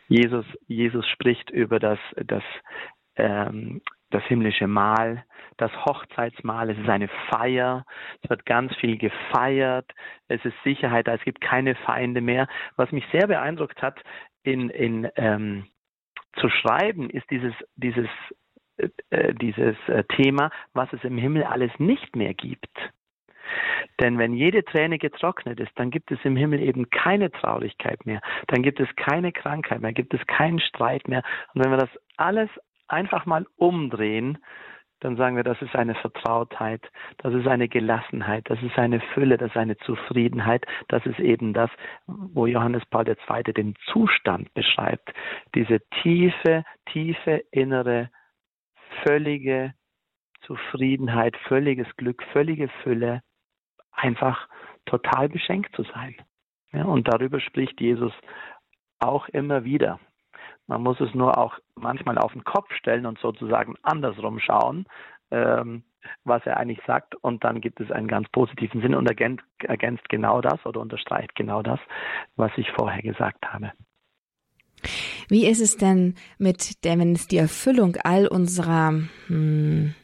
Jesus, 0.09 0.47
Jesus 0.69 1.07
spricht 1.09 1.51
über 1.51 1.81
das, 1.81 1.99
das, 2.25 2.43
ähm, 3.17 3.81
das 4.11 4.23
himmlische 4.25 4.67
Mahl, 4.67 5.25
das 5.57 5.73
Hochzeitsmahl, 5.87 6.71
es 6.71 6.79
ist 6.79 6.89
eine 6.89 7.09
Feier, 7.31 7.85
es 8.23 8.31
wird 8.31 8.45
ganz 8.45 8.75
viel 8.77 8.99
gefeiert, 8.99 9.91
es 10.29 10.45
ist 10.45 10.55
Sicherheit, 10.63 11.09
es 11.09 11.23
gibt 11.23 11.41
keine 11.41 11.75
Feinde 11.75 12.21
mehr. 12.21 12.47
Was 12.77 12.93
mich 12.93 13.05
sehr 13.11 13.27
beeindruckt 13.27 13.81
hat, 13.83 13.99
in, 14.43 14.69
in 14.71 15.09
ähm, 15.17 15.67
zu 16.39 16.49
schreiben, 16.51 17.09
ist 17.09 17.29
dieses, 17.31 17.55
dieses, 17.77 18.09
äh, 18.77 19.35
dieses 19.35 19.77
äh, 19.89 20.05
Thema, 20.17 20.51
was 20.75 20.93
es 20.93 21.03
im 21.03 21.17
Himmel 21.17 21.45
alles 21.45 21.73
nicht 21.79 22.15
mehr 22.15 22.35
gibt. 22.35 22.69
Denn 24.01 24.19
wenn 24.19 24.35
jede 24.35 24.65
Träne 24.65 24.99
getrocknet 24.99 25.61
ist, 25.61 25.73
dann 25.77 25.91
gibt 25.91 26.11
es 26.11 26.19
im 26.25 26.37
Himmel 26.37 26.61
eben 26.61 26.91
keine 26.91 27.31
Traurigkeit 27.31 28.05
mehr, 28.07 28.21
dann 28.49 28.63
gibt 28.63 28.81
es 28.81 28.89
keine 28.97 29.33
Krankheit 29.33 29.81
mehr, 29.81 29.93
gibt 29.93 30.15
es 30.15 30.27
keinen 30.27 30.61
Streit 30.61 31.09
mehr. 31.09 31.23
Und 31.55 31.65
wenn 31.65 31.71
wir 31.71 31.79
das 31.79 31.91
alles 32.17 32.51
einfach 32.89 33.27
mal 33.27 33.47
umdrehen, 33.57 34.39
dann 35.01 35.17
sagen 35.17 35.37
wir, 35.37 35.45
das 35.45 35.61
ist 35.61 35.75
eine 35.77 35.95
Vertrautheit, 35.95 36.81
das 37.19 37.35
ist 37.35 37.47
eine 37.47 37.69
Gelassenheit, 37.69 38.49
das 38.49 38.63
ist 38.63 38.79
eine 38.79 39.01
Fülle, 39.13 39.37
das 39.37 39.51
ist 39.51 39.57
eine 39.57 39.77
Zufriedenheit, 39.79 40.65
das 40.89 41.05
ist 41.05 41.19
eben 41.19 41.53
das, 41.53 41.71
wo 42.07 42.47
Johannes 42.47 42.85
Paul 42.87 43.07
II. 43.07 43.53
den 43.53 43.75
Zustand 43.93 44.53
beschreibt, 44.55 45.13
diese 45.55 45.81
tiefe, 46.03 46.65
tiefe 46.87 47.43
innere, 47.51 48.11
völlige 49.07 49.75
Zufriedenheit, 50.43 51.37
völliges 51.49 51.89
Glück, 51.97 52.23
völlige 52.33 52.69
Fülle, 52.83 53.21
einfach 53.97 54.49
total 54.85 55.29
beschenkt 55.29 55.75
zu 55.75 55.83
sein. 55.83 56.15
Ja, 56.73 56.85
und 56.85 57.09
darüber 57.09 57.41
spricht 57.41 57.81
Jesus 57.81 58.13
auch 58.99 59.29
immer 59.29 59.65
wieder. 59.65 59.99
Man 60.67 60.83
muss 60.83 61.01
es 61.01 61.15
nur 61.15 61.39
auch 61.39 61.59
manchmal 61.75 62.19
auf 62.19 62.33
den 62.33 62.45
Kopf 62.45 62.73
stellen 62.75 63.07
und 63.07 63.19
sozusagen 63.19 63.77
andersrum 63.83 64.41
schauen, 64.41 64.87
ähm, 65.31 65.85
was 66.25 66.45
er 66.45 66.57
eigentlich 66.57 66.81
sagt. 66.87 67.15
Und 67.17 67.45
dann 67.45 67.61
gibt 67.61 67.81
es 67.81 67.91
einen 67.91 68.09
ganz 68.09 68.29
positiven 68.31 68.81
Sinn 68.81 68.95
und 68.95 69.07
ergänzt, 69.07 69.45
ergänzt 69.63 70.09
genau 70.09 70.41
das 70.41 70.65
oder 70.67 70.81
unterstreicht 70.81 71.35
genau 71.35 71.63
das, 71.63 71.79
was 72.37 72.51
ich 72.57 72.71
vorher 72.73 73.03
gesagt 73.03 73.47
habe. 73.47 73.73
Wie 75.29 75.47
ist 75.47 75.61
es 75.61 75.77
denn 75.77 76.15
mit 76.39 76.85
der, 76.85 76.99
wenn 76.99 77.13
es 77.13 77.27
die 77.27 77.39
Erfüllung 77.39 77.97
all 78.05 78.27
unserer 78.27 78.93
hm, 79.27 79.95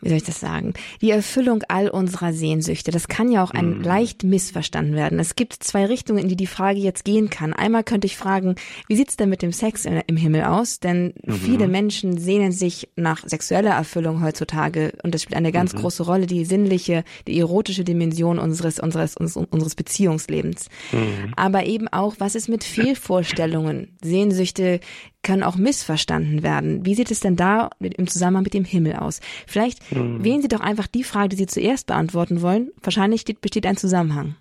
wie 0.00 0.08
soll 0.08 0.18
ich 0.18 0.24
das 0.24 0.40
sagen, 0.40 0.74
die 1.00 1.10
Erfüllung 1.10 1.62
all 1.68 1.88
unserer 1.88 2.32
Sehnsüchte. 2.32 2.90
Das 2.90 3.08
kann 3.08 3.30
ja 3.30 3.42
auch 3.42 3.50
ein 3.50 3.78
mhm. 3.78 3.82
leicht 3.82 4.24
missverstanden 4.24 4.94
werden. 4.94 5.18
Es 5.18 5.36
gibt 5.36 5.54
zwei 5.54 5.86
Richtungen, 5.86 6.18
in 6.18 6.28
die 6.28 6.36
die 6.36 6.46
Frage 6.46 6.78
jetzt 6.78 7.04
gehen 7.04 7.30
kann. 7.30 7.52
Einmal 7.52 7.84
könnte 7.84 8.06
ich 8.06 8.16
fragen, 8.16 8.56
wie 8.88 8.96
sieht's 8.96 9.16
denn 9.16 9.28
mit 9.28 9.42
dem 9.42 9.52
Sex 9.52 9.84
im 9.84 10.16
Himmel 10.16 10.44
aus? 10.44 10.80
Denn 10.80 11.14
mhm. 11.24 11.32
viele 11.32 11.68
Menschen 11.68 12.18
sehnen 12.18 12.52
sich 12.52 12.88
nach 12.96 13.22
sexueller 13.26 13.70
Erfüllung 13.70 14.22
heutzutage 14.22 14.92
und 15.02 15.14
das 15.14 15.22
spielt 15.22 15.36
eine 15.36 15.52
ganz 15.52 15.74
mhm. 15.74 15.78
große 15.78 16.02
Rolle, 16.02 16.26
die 16.26 16.44
sinnliche, 16.44 17.04
die 17.26 17.38
erotische 17.38 17.84
Dimension 17.84 18.38
unseres, 18.38 18.78
unseres, 18.78 19.16
unseres 19.16 19.74
Beziehungslebens. 19.74 20.68
Mhm. 20.92 21.32
Aber 21.36 21.66
eben 21.66 21.88
auch, 21.88 22.16
was 22.18 22.34
ist 22.34 22.48
mit 22.48 22.64
Fehlvorstellungen, 22.64 23.96
Sehnsüchte, 24.02 24.80
können 25.28 25.42
auch 25.42 25.56
missverstanden 25.56 26.42
werden. 26.42 26.86
Wie 26.86 26.94
sieht 26.94 27.10
es 27.10 27.20
denn 27.20 27.36
da 27.36 27.68
im 27.80 28.06
Zusammenhang 28.06 28.44
mit 28.44 28.54
dem 28.54 28.64
Himmel 28.64 28.96
aus? 28.96 29.20
Vielleicht 29.46 29.82
hm. 29.90 30.24
wählen 30.24 30.40
Sie 30.40 30.48
doch 30.48 30.60
einfach 30.60 30.86
die 30.86 31.04
Frage, 31.04 31.28
die 31.28 31.36
Sie 31.36 31.46
zuerst 31.46 31.86
beantworten 31.86 32.40
wollen. 32.40 32.70
Wahrscheinlich 32.82 33.20
steht, 33.20 33.42
besteht 33.42 33.66
ein 33.66 33.76
Zusammenhang. 33.76 34.36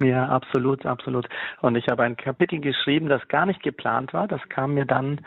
Ja, 0.00 0.26
absolut, 0.26 0.86
absolut. 0.86 1.28
Und 1.60 1.76
ich 1.76 1.88
habe 1.88 2.02
ein 2.02 2.16
Kapitel 2.16 2.60
geschrieben, 2.60 3.10
das 3.10 3.28
gar 3.28 3.44
nicht 3.44 3.62
geplant 3.62 4.14
war. 4.14 4.26
Das 4.26 4.40
kam 4.48 4.72
mir 4.72 4.86
dann, 4.86 5.20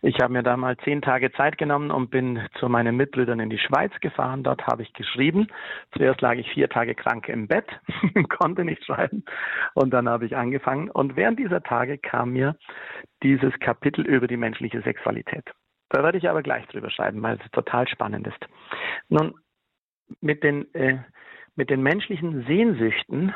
ich 0.00 0.20
habe 0.20 0.32
mir 0.32 0.44
da 0.44 0.56
mal 0.56 0.76
zehn 0.78 1.02
Tage 1.02 1.32
Zeit 1.32 1.58
genommen 1.58 1.90
und 1.90 2.10
bin 2.10 2.40
zu 2.60 2.68
meinen 2.68 2.96
Mitbrüdern 2.96 3.40
in 3.40 3.50
die 3.50 3.58
Schweiz 3.58 3.92
gefahren. 4.00 4.44
Dort 4.44 4.64
habe 4.66 4.82
ich 4.82 4.92
geschrieben. 4.92 5.48
Zuerst 5.96 6.20
lag 6.20 6.34
ich 6.34 6.48
vier 6.52 6.68
Tage 6.68 6.94
krank 6.94 7.28
im 7.28 7.48
Bett, 7.48 7.66
konnte 8.28 8.64
nicht 8.64 8.84
schreiben. 8.84 9.24
Und 9.74 9.90
dann 9.90 10.08
habe 10.08 10.26
ich 10.26 10.36
angefangen. 10.36 10.88
Und 10.88 11.16
während 11.16 11.38
dieser 11.38 11.62
Tage 11.62 11.98
kam 11.98 12.30
mir 12.30 12.56
dieses 13.24 13.52
Kapitel 13.58 14.06
über 14.06 14.28
die 14.28 14.36
menschliche 14.36 14.82
Sexualität. 14.82 15.44
Da 15.88 16.04
werde 16.04 16.18
ich 16.18 16.28
aber 16.28 16.42
gleich 16.42 16.66
drüber 16.68 16.90
schreiben, 16.90 17.20
weil 17.22 17.38
es 17.44 17.50
total 17.50 17.88
spannend 17.88 18.26
ist. 18.28 18.46
Nun, 19.08 19.34
mit 20.20 20.44
den, 20.44 20.72
äh, 20.74 20.98
mit 21.56 21.70
den 21.70 21.82
menschlichen 21.82 22.44
Sehnsüchten 22.46 23.34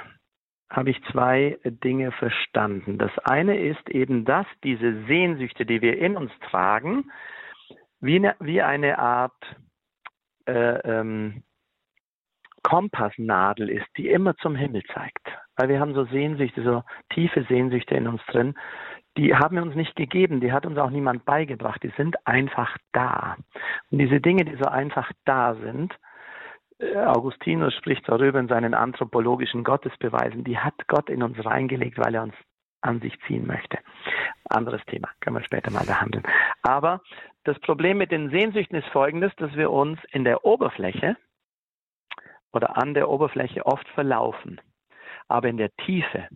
habe 0.73 0.91
ich 0.91 1.01
zwei 1.13 1.59
Dinge 1.65 2.13
verstanden. 2.13 2.97
Das 2.97 3.17
eine 3.19 3.61
ist 3.61 3.91
eben, 3.91 4.25
dass 4.25 4.47
diese 4.65 5.05
Sehnsüchte, 5.05 5.67
die 5.67 5.83
wir 5.83 5.99
in 5.99 6.17
uns 6.17 6.33
tragen, 6.51 7.13
wie 8.01 8.17
eine, 8.17 8.35
wie 8.41 8.63
eine 8.63 8.99
Art 8.99 9.37
äh, 10.47 10.79
ähm, 10.79 11.43
Kompassnadel 12.63 13.69
ist, 13.69 13.87
die 13.99 14.09
immer 14.09 14.35
zum 14.39 14.57
Himmel 14.57 14.83
zeigt. 14.95 15.27
Weil 15.57 15.69
wir 15.69 15.79
haben 15.79 15.95
so 15.95 16.05
Sehnsüchte, 16.07 16.63
so 16.63 16.83
tiefe 17.11 17.45
Sehnsüchte 17.49 17.95
in 17.95 18.09
uns 18.09 18.25
drin, 18.27 18.55
die 19.19 19.35
haben 19.35 19.57
wir 19.57 19.63
uns 19.63 19.75
nicht 19.75 19.95
gegeben, 19.95 20.41
die 20.41 20.53
hat 20.53 20.65
uns 20.65 20.79
auch 20.79 20.89
niemand 20.89 21.27
beigebracht, 21.27 21.83
die 21.83 21.93
sind 21.99 22.17
einfach 22.27 22.79
da. 22.93 23.37
Und 23.91 23.99
diese 23.99 24.23
Dinge, 24.23 24.47
die 24.47 24.57
so 24.57 24.65
einfach 24.65 25.13
da 25.27 25.55
sind, 25.57 25.95
Augustinus 26.97 27.75
spricht 27.75 28.09
darüber 28.09 28.41
in 28.41 28.49
seinen 28.49 28.75
anthropologischen 28.75 29.65
Gottesbeweisen, 29.65 30.45
die 30.45 30.59
hat 30.59 30.75
Gott 30.89 31.09
in 31.09 31.23
uns 31.23 31.45
reingelegt, 31.45 31.99
weil 31.99 32.15
er 32.15 32.25
uns 32.25 32.35
an 32.81 33.01
sich 33.01 33.17
ziehen 33.27 33.47
möchte. 33.47 33.79
Anderes 34.49 34.85
Thema, 34.87 35.09
können 35.21 35.37
wir 35.37 35.45
später 35.45 35.71
mal 35.71 35.87
behandeln. 35.87 36.25
Aber 36.63 37.01
das 37.45 37.59
Problem 37.61 37.99
mit 37.99 38.11
den 38.11 38.31
Sehnsüchten 38.31 38.77
ist 38.77 38.89
folgendes, 38.89 39.33
dass 39.37 39.55
wir 39.55 39.71
uns 39.71 39.99
in 40.11 40.25
der 40.25 40.45
Oberfläche 40.45 41.17
oder 42.53 42.77
an 42.77 42.95
der 42.95 43.09
Oberfläche 43.09 43.65
oft 43.65 43.87
verlaufen. 43.91 44.61
Aber 45.29 45.49
in 45.49 45.57
der 45.57 45.71
Tiefe 45.77 46.29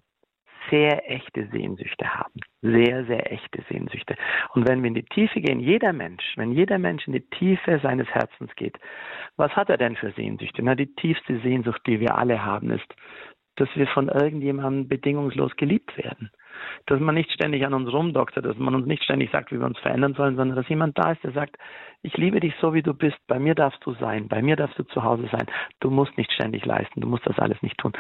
sehr 0.71 1.11
echte 1.11 1.49
Sehnsüchte 1.53 2.07
haben. 2.13 2.41
Sehr, 2.63 3.05
sehr 3.07 3.33
echte 3.33 3.63
Sehnsüchte. 3.69 4.17
Und 4.55 4.69
wenn 4.69 4.83
wir 4.83 4.89
in 4.89 4.95
die 4.95 5.05
Tiefe 5.05 5.41
gehen, 5.41 5.61
jeder 5.61 5.93
Mensch, 5.93 6.25
wenn 6.37 6.53
jeder 6.53 6.79
Mensch 6.79 7.07
in 7.07 7.13
die 7.13 7.29
Tiefe 7.31 7.79
seines 7.83 8.09
Herzens 8.09 8.55
geht, 8.57 8.79
was 9.37 9.55
hat 9.55 9.71
er 9.71 9.77
denn 9.77 9.97
für 9.97 10.13
Sehnsüchte? 10.13 10.63
Na, 10.63 10.75
die 10.75 10.95
tiefste 10.95 11.39
Sehnsucht, 11.41 11.83
die 11.87 12.01
wir 12.01 12.17
alle 12.17 12.45
haben, 12.45 12.71
ist, 12.71 12.95
dass 13.57 13.69
wir 13.75 13.87
von 13.89 14.09
irgendjemandem 14.09 14.89
bedingungslos 14.89 15.57
geliebt 15.57 15.97
werden 15.97 16.31
dass 16.87 17.01
man 17.01 17.15
nicht 17.15 17.33
ständig 17.33 17.65
an 17.67 17.75
uns 17.75 17.93
rumdoktert, 17.93 18.45
dass 18.45 18.57
man 18.59 18.75
uns 18.75 18.87
nicht 18.87 19.05
ständig 19.05 19.31
sagt, 19.31 19.53
wie 19.53 19.59
wir 19.59 19.67
uns 19.67 19.79
verändern 19.79 20.15
sollen, 20.15 20.37
sondern 20.37 20.57
dass 20.57 20.69
jemand 20.69 20.99
da 20.99 21.13
ist, 21.13 21.23
der 21.25 21.33
sagt, 21.33 21.57
ich 22.03 22.17
liebe 22.17 22.39
dich 22.41 22.55
so, 22.61 22.73
wie 22.73 22.83
du 22.83 22.95
bist, 22.95 23.17
bei 23.27 23.39
mir 23.39 23.55
darfst 23.55 23.85
du 23.85 23.93
sein, 23.95 24.29
bei 24.29 24.41
mir 24.43 24.55
darfst 24.55 24.79
du 24.79 24.85
zu 24.85 25.03
Hause 25.03 25.29
sein, 25.33 25.47
du 25.81 25.91
musst 25.91 26.17
nicht 26.17 26.31
ständig 26.33 26.65
leisten, 26.65 27.01
du 27.01 27.09
musst 27.09 27.27
das 27.27 27.39
alles 27.39 27.61
nicht 27.63 27.79
tun. 27.79 27.93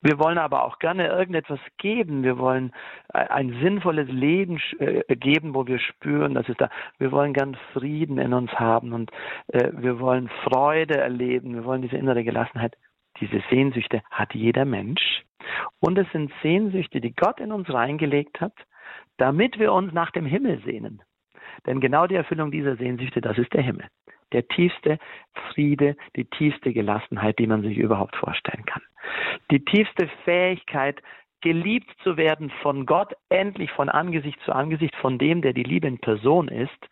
Wir 0.00 0.18
wollen 0.18 0.38
aber 0.38 0.64
auch 0.64 0.78
gerne 0.78 1.06
irgendetwas 1.06 1.60
geben, 1.78 2.24
wir 2.24 2.38
wollen 2.38 2.72
ein 3.08 3.56
sinnvolles 3.62 4.08
Leben 4.08 4.60
äh, 4.78 5.02
geben, 5.14 5.54
wo 5.54 5.66
wir 5.66 5.78
spüren, 5.78 6.34
dass 6.34 6.48
es 6.48 6.56
da, 6.56 6.70
wir 6.98 7.12
wollen 7.12 7.34
gern 7.34 7.56
Frieden 7.72 8.18
in 8.18 8.34
uns 8.34 8.52
haben 8.52 8.92
und 8.92 9.10
äh, 9.48 9.70
wir 9.72 10.00
wollen 10.00 10.28
Freude 10.44 10.96
erleben, 10.98 11.54
wir 11.54 11.64
wollen 11.64 11.82
diese 11.82 11.96
innere 11.96 12.24
Gelassenheit. 12.24 12.76
Diese 13.20 13.42
Sehnsüchte 13.50 14.02
hat 14.10 14.34
jeder 14.34 14.64
Mensch. 14.64 15.22
Und 15.80 15.98
es 15.98 16.10
sind 16.12 16.32
Sehnsüchte, 16.42 17.00
die 17.00 17.14
Gott 17.14 17.40
in 17.40 17.52
uns 17.52 17.72
reingelegt 17.72 18.40
hat, 18.40 18.54
damit 19.16 19.58
wir 19.58 19.72
uns 19.72 19.92
nach 19.92 20.10
dem 20.10 20.26
Himmel 20.26 20.62
sehnen. 20.64 21.02
Denn 21.66 21.80
genau 21.80 22.06
die 22.06 22.14
Erfüllung 22.14 22.50
dieser 22.50 22.76
Sehnsüchte, 22.76 23.20
das 23.20 23.38
ist 23.38 23.52
der 23.52 23.62
Himmel. 23.62 23.86
Der 24.32 24.46
tiefste 24.48 24.98
Friede, 25.50 25.96
die 26.16 26.24
tiefste 26.24 26.72
Gelassenheit, 26.72 27.38
die 27.38 27.46
man 27.46 27.62
sich 27.62 27.76
überhaupt 27.76 28.16
vorstellen 28.16 28.64
kann. 28.64 28.82
Die 29.50 29.64
tiefste 29.64 30.08
Fähigkeit, 30.24 31.02
geliebt 31.42 31.90
zu 32.02 32.16
werden 32.16 32.50
von 32.62 32.86
Gott, 32.86 33.12
endlich 33.28 33.70
von 33.72 33.88
Angesicht 33.88 34.40
zu 34.44 34.52
Angesicht, 34.52 34.94
von 34.96 35.18
dem, 35.18 35.42
der 35.42 35.52
die 35.52 35.64
Liebe 35.64 35.88
in 35.88 35.98
Person 35.98 36.48
ist, 36.48 36.88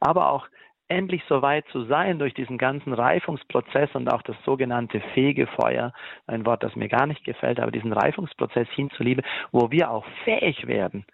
aber 0.00 0.32
auch 0.32 0.48
endlich 0.90 1.22
so 1.28 1.42
weit 1.42 1.66
zu 1.68 1.84
sein 1.84 2.18
durch 2.18 2.34
diesen 2.34 2.58
ganzen 2.58 2.92
Reifungsprozess 2.92 3.90
und 3.94 4.12
auch 4.12 4.22
das 4.22 4.36
sogenannte 4.44 5.00
Fegefeuer, 5.14 5.92
ein 6.26 6.44
Wort, 6.46 6.62
das 6.62 6.76
mir 6.76 6.88
gar 6.88 7.06
nicht 7.06 7.24
gefällt, 7.24 7.60
aber 7.60 7.70
diesen 7.70 7.92
Reifungsprozess 7.92 8.68
hin 8.70 8.90
zur 8.90 9.06
Liebe, 9.06 9.22
wo 9.52 9.70
wir 9.70 9.90
auch 9.90 10.04
fähig 10.24 10.66
werden, 10.66 11.04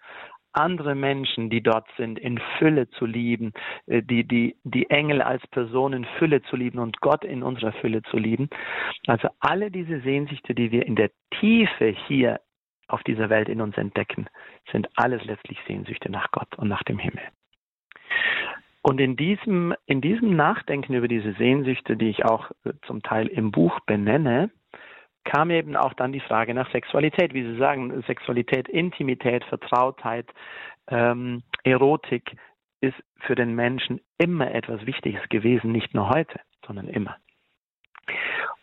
andere 0.57 0.95
Menschen, 0.95 1.49
die 1.49 1.61
dort 1.61 1.85
sind, 1.97 2.17
in 2.17 2.39
Fülle 2.57 2.89
zu 2.89 3.05
lieben, 3.05 3.53
äh, 3.85 4.01
die, 4.01 4.27
die, 4.27 4.57
die 4.63 4.89
Engel 4.89 5.21
als 5.21 5.45
Person 5.47 5.93
in 5.93 6.05
Fülle 6.17 6.41
zu 6.43 6.55
lieben 6.55 6.79
und 6.79 6.99
Gott 6.99 7.23
in 7.23 7.43
unserer 7.43 7.73
Fülle 7.73 8.01
zu 8.03 8.17
lieben. 8.17 8.49
Also 9.05 9.29
alle 9.39 9.71
diese 9.71 10.01
Sehnsüchte, 10.01 10.55
die 10.55 10.71
wir 10.71 10.85
in 10.85 10.95
der 10.95 11.11
Tiefe 11.39 11.95
hier 12.07 12.39
auf 12.87 13.03
dieser 13.03 13.29
Welt 13.29 13.49
in 13.49 13.61
uns 13.61 13.77
entdecken, 13.77 14.27
sind 14.71 14.87
alles 14.95 15.23
letztlich 15.25 15.59
Sehnsüchte 15.67 16.09
nach 16.09 16.31
Gott 16.31 16.57
und 16.57 16.67
nach 16.69 16.83
dem 16.83 16.97
Himmel. 16.97 17.23
Und 18.87 19.01
in 19.01 19.17
diesem, 19.17 19.75
in 19.85 19.99
diesem 19.99 20.37
Nachdenken 20.37 20.93
über 20.93 21.09
diese 21.09 21.33
Sehnsüchte, 21.33 21.97
die 21.97 22.09
ich 22.09 22.23
auch 22.23 22.51
äh, 22.63 22.71
zum 22.85 23.03
Teil 23.03 23.27
im 23.27 23.51
Buch 23.51 23.81
benenne, 23.81 24.49
kam 25.25 25.49
eben 25.51 25.75
auch 25.75 25.93
dann 25.95 26.13
die 26.13 26.21
Frage 26.21 26.53
nach 26.53 26.71
Sexualität. 26.71 27.33
Wie 27.33 27.43
Sie 27.43 27.57
sagen, 27.57 28.01
Sexualität, 28.07 28.69
Intimität, 28.69 29.43
Vertrautheit, 29.43 30.25
ähm, 30.87 31.43
Erotik 31.65 32.37
ist 32.79 32.95
für 33.17 33.35
den 33.35 33.55
Menschen 33.55 33.99
immer 34.19 34.55
etwas 34.55 34.85
Wichtiges 34.85 35.27
gewesen, 35.27 35.73
nicht 35.73 35.93
nur 35.93 36.07
heute, 36.07 36.39
sondern 36.65 36.87
immer. 36.87 37.17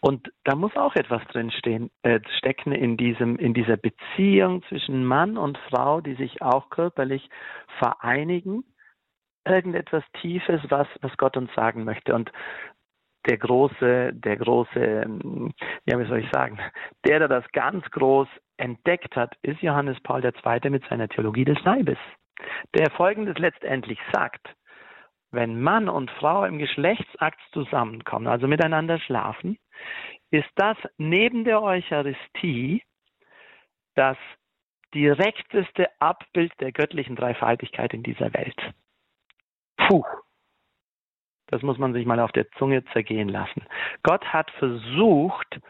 Und 0.01 0.33
da 0.45 0.55
muss 0.55 0.75
auch 0.75 0.97
etwas 0.97 1.23
drinstehen, 1.33 1.91
äh, 2.01 2.21
stecken 2.39 2.73
in 2.73 2.97
diesem, 2.97 3.37
in 3.37 3.53
dieser 3.53 3.77
Beziehung 3.77 4.63
zwischen 4.71 5.05
Mann 5.05 5.37
und 5.37 5.59
Frau, 5.69 6.01
die 6.01 6.15
sich 6.15 6.41
auch 6.41 6.71
körperlich 6.71 7.29
vereinigen 7.77 8.65
irgendetwas 9.45 10.05
Tiefes, 10.21 10.61
was, 10.69 10.89
was 11.01 11.17
Gott 11.17 11.37
uns 11.37 11.53
sagen 11.55 11.85
möchte. 11.85 12.15
Und 12.15 12.33
der 13.29 13.39
große, 13.39 14.13
der 14.13 14.37
große, 14.37 15.07
ja, 15.87 15.99
wie 15.99 16.07
soll 16.07 16.19
ich 16.19 16.31
sagen, 16.31 16.59
der, 17.07 17.21
der 17.21 17.29
das 17.29 17.45
ganz 17.53 17.85
groß 17.91 18.29
entdeckt 18.59 19.17
hat, 19.17 19.35
ist 19.43 19.63
Johannes 19.63 19.99
Paul 20.03 20.25
II. 20.25 20.71
mit 20.71 20.85
seiner 20.89 21.09
Theologie 21.09 21.45
des 21.45 21.61
Leibes, 21.65 21.99
der 22.75 22.91
Folgendes 22.91 23.39
letztendlich 23.39 23.99
sagt. 24.13 24.55
wenn 25.35 25.61
Mann 25.61 25.89
und 25.89 26.11
Frau 26.13 26.45
im 26.45 26.59
Geschlechtsakt 26.59 27.41
zusammenkommen, 27.53 28.27
also 28.27 28.47
miteinander 28.47 28.99
schlafen, 28.99 29.59
ist 30.31 30.49
das 30.57 30.77
neben 30.97 31.45
der 31.45 31.63
Eucharistie 31.63 32.83
das 33.95 34.17
direkteste 34.95 35.89
Abbild 36.01 36.53
der 36.61 36.73
göttlichen 36.73 37.17
Dreifaltigkeit 37.17 37.93
in 37.95 38.03
dieser 38.03 38.33
Welt. 38.33 38.57
Puh. 39.87 40.05
Das 41.49 41.63
muss 41.63 41.79
man 41.79 41.93
sich 41.93 42.07
mal 42.07 42.21
auf 42.21 42.33
der 42.33 42.51
Zunge 42.53 42.85
zergehen 42.93 43.29
lassen. 43.29 43.65
Gott 44.03 44.25
hat 44.25 44.51
versucht, 44.53 45.61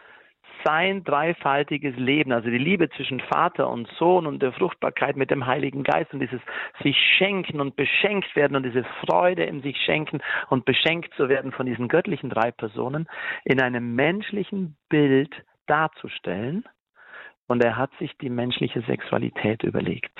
sein 0.64 1.04
dreifaltiges 1.04 1.94
Leben, 1.96 2.32
also 2.32 2.48
die 2.48 2.58
Liebe 2.58 2.88
zwischen 2.90 3.20
Vater 3.20 3.68
und 3.68 3.88
Sohn 3.98 4.26
und 4.26 4.40
der 4.40 4.52
Fruchtbarkeit 4.52 5.16
mit 5.16 5.30
dem 5.30 5.46
Heiligen 5.46 5.82
Geist 5.82 6.12
und 6.12 6.20
dieses 6.20 6.40
sich 6.82 6.96
schenken 7.18 7.60
und 7.60 7.76
beschenkt 7.76 8.34
werden 8.34 8.56
und 8.56 8.62
diese 8.64 8.84
Freude 9.04 9.44
in 9.44 9.62
sich 9.62 9.76
schenken 9.84 10.20
und 10.48 10.64
beschenkt 10.64 11.12
zu 11.14 11.28
werden 11.28 11.52
von 11.52 11.66
diesen 11.66 11.88
göttlichen 11.88 12.30
drei 12.30 12.50
Personen 12.50 13.08
in 13.44 13.60
einem 13.60 13.94
menschlichen 13.94 14.76
Bild 14.88 15.34
darzustellen. 15.66 16.64
Und 17.46 17.62
er 17.62 17.76
hat 17.76 17.90
sich 17.98 18.16
die 18.18 18.30
menschliche 18.30 18.80
Sexualität 18.82 19.64
überlegt. 19.64 20.18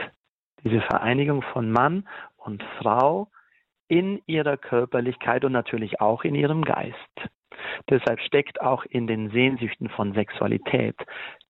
Diese 0.63 0.83
Vereinigung 0.83 1.41
von 1.41 1.71
Mann 1.71 2.07
und 2.37 2.63
Frau 2.79 3.29
in 3.88 4.23
ihrer 4.26 4.57
Körperlichkeit 4.57 5.45
und 5.45 5.53
natürlich 5.53 6.00
auch 6.00 6.25
in 6.25 6.35
ihrem 6.35 6.62
Geist. 6.62 6.97
Deshalb 7.88 8.21
steckt 8.21 8.61
auch 8.61 8.85
in 8.85 9.07
den 9.07 9.31
Sehnsüchten 9.31 9.88
von 9.88 10.12
Sexualität 10.14 10.97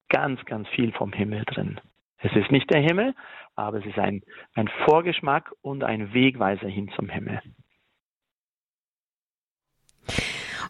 ganz, 0.08 0.44
ganz 0.44 0.68
viel 0.68 0.92
vom 0.92 1.12
Himmel 1.12 1.44
drin. 1.44 1.80
Es 2.18 2.34
ist 2.34 2.50
nicht 2.50 2.70
der 2.70 2.80
Himmel, 2.80 3.14
aber 3.54 3.78
es 3.78 3.86
ist 3.86 3.98
ein, 3.98 4.22
ein 4.54 4.68
Vorgeschmack 4.86 5.52
und 5.62 5.84
ein 5.84 6.12
Wegweiser 6.14 6.68
hin 6.68 6.90
zum 6.96 7.08
Himmel. 7.08 7.40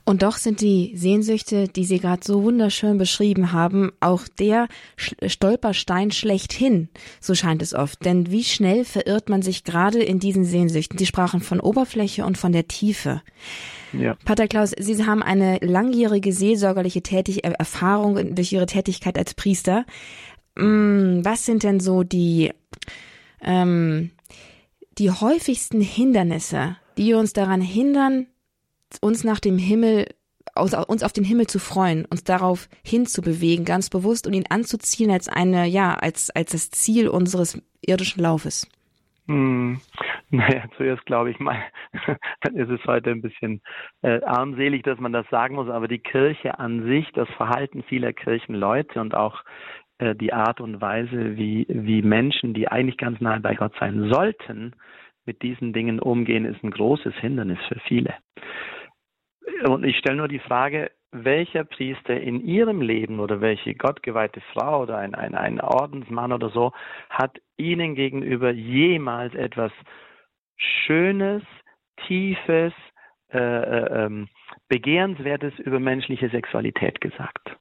Und 0.06 0.22
doch 0.22 0.36
sind 0.36 0.60
die 0.60 0.92
Sehnsüchte, 0.96 1.66
die 1.66 1.84
Sie 1.84 1.98
gerade 1.98 2.22
so 2.22 2.42
wunderschön 2.42 2.98
beschrieben 2.98 3.52
haben, 3.52 3.90
auch 4.00 4.28
der 4.28 4.68
Stolperstein 4.96 6.10
schlechthin, 6.10 6.90
so 7.20 7.34
scheint 7.34 7.62
es 7.62 7.72
oft. 7.72 8.04
Denn 8.04 8.30
wie 8.30 8.44
schnell 8.44 8.84
verirrt 8.84 9.30
man 9.30 9.40
sich 9.40 9.64
gerade 9.64 10.02
in 10.02 10.18
diesen 10.18 10.44
Sehnsüchten? 10.44 10.98
Sie 10.98 11.06
sprachen 11.06 11.40
von 11.40 11.58
Oberfläche 11.58 12.26
und 12.26 12.36
von 12.36 12.52
der 12.52 12.68
Tiefe. 12.68 13.22
Ja. 13.94 14.16
Pater 14.26 14.46
Klaus, 14.46 14.72
Sie 14.78 15.06
haben 15.06 15.22
eine 15.22 15.58
langjährige 15.60 16.32
seelsorgerliche 16.32 17.02
Tätig 17.02 17.44
äh, 17.44 17.52
Erfahrung 17.58 18.34
durch 18.34 18.52
Ihre 18.52 18.66
Tätigkeit 18.66 19.16
als 19.16 19.32
Priester. 19.32 19.86
Mm, 20.56 21.24
was 21.24 21.46
sind 21.46 21.62
denn 21.62 21.80
so 21.80 22.02
die, 22.02 22.52
ähm, 23.40 24.10
die 24.98 25.10
häufigsten 25.10 25.80
Hindernisse, 25.80 26.76
die 26.98 27.14
uns 27.14 27.32
daran 27.32 27.60
hindern, 27.60 28.26
uns 29.02 29.24
nach 29.24 29.40
dem 29.40 29.58
Himmel, 29.58 30.06
uns 30.56 31.02
auf 31.02 31.12
den 31.12 31.24
Himmel 31.24 31.46
zu 31.46 31.58
freuen, 31.58 32.04
uns 32.04 32.24
darauf 32.24 32.68
hinzubewegen, 32.84 33.64
ganz 33.64 33.90
bewusst 33.90 34.26
und 34.26 34.34
ihn 34.34 34.44
anzuziehen 34.48 35.10
als 35.10 35.28
eine, 35.28 35.66
ja, 35.66 35.94
als, 35.94 36.30
als 36.30 36.52
das 36.52 36.70
Ziel 36.70 37.08
unseres 37.08 37.60
irdischen 37.82 38.22
Laufes? 38.22 38.68
Hm. 39.26 39.80
Naja, 40.30 40.64
zuerst 40.76 41.06
glaube 41.06 41.30
ich 41.30 41.38
mal, 41.38 41.62
dann 42.42 42.56
ist 42.56 42.70
es 42.70 42.84
heute 42.86 43.10
ein 43.10 43.22
bisschen 43.22 43.62
äh, 44.02 44.20
armselig, 44.22 44.82
dass 44.82 44.98
man 44.98 45.12
das 45.12 45.26
sagen 45.30 45.54
muss, 45.54 45.68
aber 45.68 45.88
die 45.88 45.98
Kirche 45.98 46.58
an 46.58 46.84
sich, 46.84 47.10
das 47.12 47.28
Verhalten 47.36 47.82
vieler 47.84 48.12
Kirchenleute 48.12 49.00
und 49.00 49.14
auch 49.14 49.44
äh, 49.98 50.14
die 50.14 50.32
Art 50.32 50.60
und 50.60 50.80
Weise, 50.80 51.36
wie, 51.36 51.66
wie 51.68 52.02
Menschen, 52.02 52.52
die 52.52 52.68
eigentlich 52.68 52.98
ganz 52.98 53.20
nahe 53.20 53.40
bei 53.40 53.54
Gott 53.54 53.72
sein 53.78 54.10
sollten, 54.12 54.72
mit 55.24 55.42
diesen 55.42 55.72
Dingen 55.72 56.00
umgehen, 56.00 56.44
ist 56.44 56.62
ein 56.62 56.70
großes 56.70 57.14
Hindernis 57.14 57.58
für 57.68 57.78
viele. 57.86 58.14
Und 59.64 59.84
ich 59.84 59.98
stelle 59.98 60.16
nur 60.16 60.28
die 60.28 60.38
Frage, 60.38 60.90
welcher 61.14 61.64
Priester 61.64 62.20
in 62.20 62.44
ihrem 62.44 62.80
Leben 62.80 63.20
oder 63.20 63.40
welche 63.40 63.74
gottgeweihte 63.74 64.40
Frau 64.52 64.82
oder 64.82 64.98
ein, 64.98 65.14
ein, 65.14 65.34
ein 65.34 65.60
Ordensmann 65.60 66.32
oder 66.32 66.50
so 66.50 66.72
hat 67.08 67.40
ihnen 67.56 67.94
gegenüber 67.94 68.50
jemals 68.50 69.34
etwas 69.34 69.72
Schönes, 70.56 71.42
Tiefes, 72.06 72.72
äh, 73.32 73.38
äh, 73.38 74.04
ähm, 74.04 74.28
Begehrenswertes 74.68 75.56
über 75.60 75.78
menschliche 75.78 76.28
Sexualität 76.30 77.00
gesagt? 77.00 77.56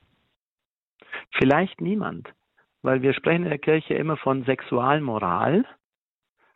Vielleicht 1.38 1.80
niemand, 1.80 2.34
weil 2.82 3.02
wir 3.02 3.14
sprechen 3.14 3.44
in 3.44 3.50
der 3.50 3.60
Kirche 3.60 3.94
immer 3.94 4.18
von 4.18 4.46
Sexualmoral 4.46 5.66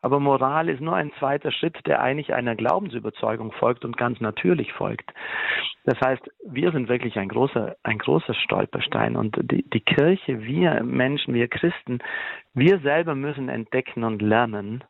aber 0.01 0.19
Moral 0.19 0.69
ist 0.69 0.81
nur 0.81 0.95
ein 0.95 1.11
zweiter 1.19 1.51
Schritt, 1.51 1.77
der 1.85 2.01
eigentlich 2.01 2.33
einer 2.33 2.55
Glaubensüberzeugung 2.55 3.51
folgt 3.53 3.83
und 3.83 3.97
ganz 3.97 4.19
natürlich 4.21 4.71
folgt. 4.73 5.11
Das 5.85 5.99
heißt, 6.01 6.21
wir 6.45 6.71
sind 6.71 6.89
wirklich 6.89 7.17
ein 7.17 7.29
großer, 7.29 7.75
ein 7.83 7.97
großer 7.97 8.33
Stolperstein 8.33 9.15
und 9.15 9.37
die, 9.51 9.67
die 9.69 9.79
Kirche, 9.79 10.41
wir 10.43 10.83
Menschen, 10.83 11.33
wir 11.33 11.47
Christen, 11.47 11.99
wir 12.53 12.79
selber 12.79 13.15
müssen 13.15 13.49
entdecken 13.49 14.03
und 14.03 14.21
lernen, 14.21 14.83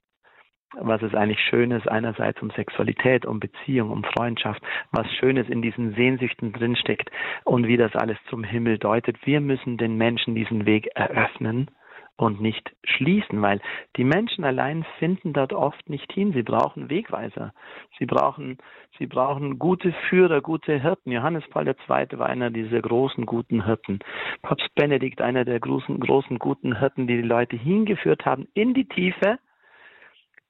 was 0.79 1.01
es 1.01 1.13
eigentlich 1.15 1.39
Schönes 1.39 1.87
einerseits 1.87 2.41
um 2.41 2.51
Sexualität, 2.51 3.25
um 3.25 3.39
Beziehung, 3.39 3.91
um 3.91 4.03
Freundschaft, 4.03 4.61
was 4.91 5.07
Schönes 5.13 5.47
in 5.47 5.61
diesen 5.61 5.93
Sehnsüchten 5.93 6.51
drinsteckt 6.51 7.09
und 7.45 7.67
wie 7.67 7.77
das 7.77 7.95
alles 7.95 8.17
zum 8.29 8.43
Himmel 8.43 8.77
deutet. 8.77 9.17
Wir 9.25 9.39
müssen 9.39 9.77
den 9.77 9.97
Menschen 9.97 10.35
diesen 10.35 10.65
Weg 10.65 10.87
eröffnen 10.95 11.71
und 12.17 12.41
nicht 12.41 12.75
schließen, 12.83 13.41
weil 13.41 13.61
die 13.95 14.03
Menschen 14.03 14.43
allein 14.43 14.83
finden 14.97 15.33
dort 15.33 15.53
oft 15.53 15.87
nicht 15.87 16.11
hin. 16.11 16.33
Sie 16.33 16.41
brauchen 16.41 16.89
Wegweiser. 16.89 17.53
Sie 17.99 18.07
brauchen, 18.07 18.57
sie 18.97 19.05
brauchen 19.05 19.59
gute 19.59 19.93
Führer, 20.09 20.41
gute 20.41 20.81
Hirten. 20.81 21.11
Johannes 21.11 21.47
Paul 21.49 21.67
II. 21.67 21.75
war 22.17 22.27
einer 22.27 22.49
dieser 22.49 22.81
großen 22.81 23.25
guten 23.27 23.63
Hirten. 23.65 23.99
Papst 24.41 24.73
Benedikt 24.73 25.21
einer 25.21 25.45
der 25.45 25.59
großen, 25.59 25.99
großen 25.99 26.39
guten 26.39 26.79
Hirten, 26.79 27.05
die 27.05 27.17
die 27.17 27.27
Leute 27.27 27.55
hingeführt 27.55 28.25
haben 28.25 28.47
in 28.55 28.73
die 28.73 28.87
Tiefe 28.87 29.37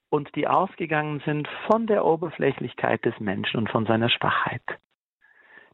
und 0.10 0.34
die 0.36 0.47
ausgegangen 0.47 1.21
sind 1.25 1.49
von 1.67 1.86
der 1.86 2.06
Oberflächlichkeit 2.06 3.03
des 3.03 3.19
Menschen 3.19 3.58
und 3.58 3.69
von 3.69 3.86
seiner 3.86 4.10
Schwachheit. 4.10 4.63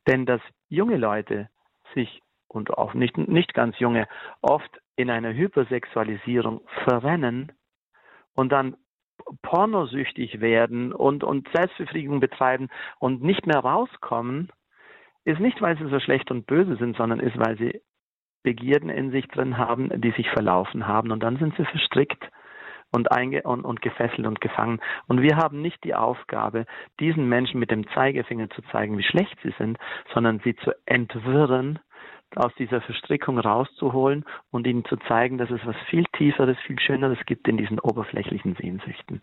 Denn 0.08 0.26
dass 0.26 0.42
junge 0.70 0.98
Leute 0.98 1.50
sich 1.94 2.22
und 2.48 2.72
auch 2.72 2.96
nicht, 2.96 3.18
nicht 3.18 3.54
ganz 3.54 3.78
junge 3.80 4.08
oft 4.42 4.80
in 4.96 5.10
einer 5.10 5.34
Hypersexualisierung 5.34 6.62
verrennen 6.84 7.52
und 8.36 8.52
dann 8.52 8.76
pornosüchtig 9.42 10.42
werden 10.42 10.94
und, 10.94 11.24
und 11.24 11.48
Selbstbefriedigung 11.54 12.20
betreiben 12.20 12.70
und 13.00 13.24
nicht 13.24 13.46
mehr 13.48 13.60
rauskommen, 13.60 14.52
ist 15.26 15.40
nicht, 15.40 15.62
weil 15.62 15.78
sie 15.78 15.88
so 15.90 16.00
schlecht 16.00 16.32
und 16.32 16.46
böse 16.46 16.76
sind, 16.76 16.98
sondern 16.98 17.20
ist, 17.20 17.38
weil 17.38 17.58
sie 17.58 17.82
Begierden 18.44 18.90
in 18.90 19.12
sich 19.12 19.28
drin 19.30 19.58
haben, 19.58 19.90
die 20.02 20.12
sich 20.12 20.30
verlaufen 20.30 20.86
haben 20.86 21.12
und 21.12 21.24
dann 21.24 21.38
sind 21.38 21.56
sie 21.56 21.64
verstrickt 21.64 22.30
und, 22.92 23.12
einge 23.12 23.44
und, 23.44 23.64
und 23.64 23.82
gefesselt 23.82 24.28
und 24.28 24.42
gefangen. 24.42 24.82
Und 25.08 25.22
wir 25.22 25.38
haben 25.38 25.62
nicht 25.62 25.84
die 25.84 25.96
Aufgabe, 25.96 26.66
diesen 27.00 27.30
Menschen 27.30 27.60
mit 27.60 27.72
dem 27.72 27.88
Zeigefinger 27.90 28.50
zu 28.50 28.62
zeigen, 28.64 28.98
wie 28.98 29.04
schlecht 29.04 29.38
sie 29.44 29.54
sind, 29.58 29.78
sondern 30.14 30.42
sie 30.44 30.56
zu 30.58 30.72
entwirren 30.86 31.80
aus 32.38 32.54
dieser 32.56 32.82
Verstrickung 32.82 33.40
rauszuholen 33.40 34.26
und 34.52 34.68
ihnen 34.68 34.86
zu 34.86 34.98
zeigen, 35.08 35.38
dass 35.38 35.50
es 35.50 35.62
was 35.66 35.76
viel 35.90 36.06
Tieferes, 36.18 36.58
viel 36.66 36.80
Schöneres 36.80 37.20
gibt 37.26 37.48
in 37.48 37.58
diesen 37.58 37.80
oberflächlichen 37.80 38.56
Sehnsüchten. 38.56 39.22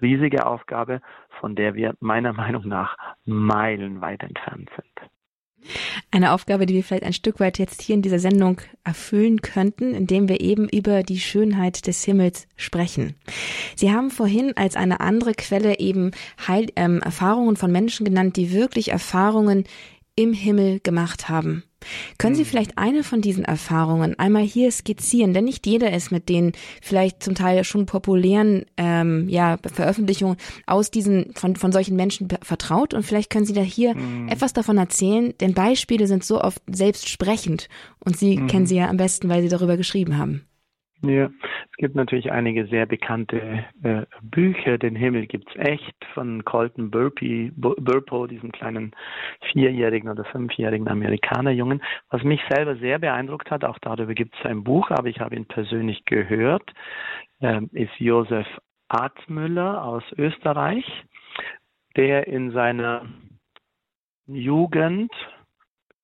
Riesige 0.00 0.46
Aufgabe, 0.46 1.00
von 1.40 1.54
der 1.54 1.74
wir 1.74 1.94
meiner 2.00 2.32
Meinung 2.32 2.68
nach 2.68 2.96
meilenweit 3.24 4.22
entfernt 4.22 4.70
sind. 4.76 5.10
Eine 6.10 6.32
Aufgabe, 6.32 6.66
die 6.66 6.74
wir 6.74 6.84
vielleicht 6.84 7.04
ein 7.04 7.12
Stück 7.12 7.40
weit 7.40 7.58
jetzt 7.58 7.82
hier 7.82 7.94
in 7.94 8.02
dieser 8.02 8.18
Sendung 8.18 8.60
erfüllen 8.84 9.40
könnten, 9.42 9.94
indem 9.94 10.28
wir 10.28 10.40
eben 10.40 10.68
über 10.68 11.02
die 11.02 11.18
Schönheit 11.18 11.86
des 11.86 12.04
Himmels 12.04 12.46
sprechen. 12.56 13.16
Sie 13.74 13.92
haben 13.92 14.10
vorhin 14.10 14.56
als 14.56 14.76
eine 14.76 15.00
andere 15.00 15.32
Quelle 15.34 15.78
eben 15.78 16.12
Heil, 16.46 16.68
ähm, 16.76 17.00
Erfahrungen 17.02 17.56
von 17.56 17.72
Menschen 17.72 18.04
genannt, 18.04 18.36
die 18.36 18.52
wirklich 18.52 18.92
Erfahrungen 18.92 19.64
im 20.16 20.32
Himmel 20.32 20.80
gemacht 20.80 21.28
haben. 21.28 21.62
Können 22.18 22.34
Sie 22.34 22.42
hm. 22.42 22.48
vielleicht 22.48 22.78
eine 22.78 23.04
von 23.04 23.20
diesen 23.20 23.44
Erfahrungen 23.44 24.18
einmal 24.18 24.42
hier 24.42 24.72
skizzieren? 24.72 25.34
Denn 25.34 25.44
nicht 25.44 25.66
jeder 25.66 25.92
ist 25.92 26.10
mit 26.10 26.28
den 26.28 26.52
vielleicht 26.82 27.22
zum 27.22 27.34
Teil 27.34 27.62
schon 27.64 27.86
populären 27.86 28.64
ähm, 28.76 29.28
ja, 29.28 29.58
Veröffentlichungen 29.72 30.36
aus 30.66 30.90
diesen 30.90 31.32
von, 31.34 31.54
von 31.54 31.72
solchen 31.72 31.94
Menschen 31.94 32.28
vertraut 32.42 32.94
und 32.94 33.04
vielleicht 33.04 33.30
können 33.30 33.44
Sie 33.44 33.52
da 33.52 33.60
hier 33.60 33.94
mhm. 33.94 34.28
etwas 34.28 34.52
davon 34.52 34.78
erzählen, 34.78 35.34
denn 35.40 35.54
Beispiele 35.54 36.06
sind 36.06 36.24
so 36.24 36.40
oft 36.40 36.62
selbstsprechend 36.66 37.68
und 37.98 38.16
Sie 38.16 38.38
mhm. 38.38 38.46
kennen 38.46 38.66
sie 38.66 38.76
ja 38.76 38.88
am 38.88 38.96
besten, 38.96 39.28
weil 39.28 39.42
Sie 39.42 39.48
darüber 39.48 39.76
geschrieben 39.76 40.18
haben. 40.18 40.46
Ja, 41.02 41.30
es 41.76 41.80
gibt 41.82 41.94
natürlich 41.94 42.32
einige 42.32 42.66
sehr 42.68 42.86
bekannte 42.86 43.66
äh, 43.82 44.06
Bücher. 44.22 44.78
Den 44.78 44.96
Himmel 44.96 45.26
gibt's 45.26 45.54
echt 45.56 45.94
von 46.14 46.42
Colton 46.42 46.90
Burpee, 46.90 47.52
Burpo, 47.54 48.26
diesem 48.26 48.50
kleinen 48.50 48.96
vierjährigen 49.52 50.08
oder 50.08 50.24
fünfjährigen 50.24 50.88
Amerikanerjungen. 50.88 51.82
Was 52.08 52.22
mich 52.22 52.40
selber 52.48 52.76
sehr 52.76 52.98
beeindruckt 52.98 53.50
hat, 53.50 53.62
auch 53.62 53.78
darüber 53.80 54.14
gibt's 54.14 54.38
ein 54.44 54.64
Buch, 54.64 54.90
aber 54.90 55.08
ich 55.08 55.20
habe 55.20 55.36
ihn 55.36 55.44
persönlich 55.44 56.06
gehört, 56.06 56.72
ähm, 57.42 57.68
ist 57.74 57.92
Josef 57.98 58.46
Artmüller 58.88 59.84
aus 59.84 60.04
Österreich. 60.16 60.86
der 61.96 62.26
in 62.26 62.52
seiner 62.52 63.06
Jugend, 64.26 65.12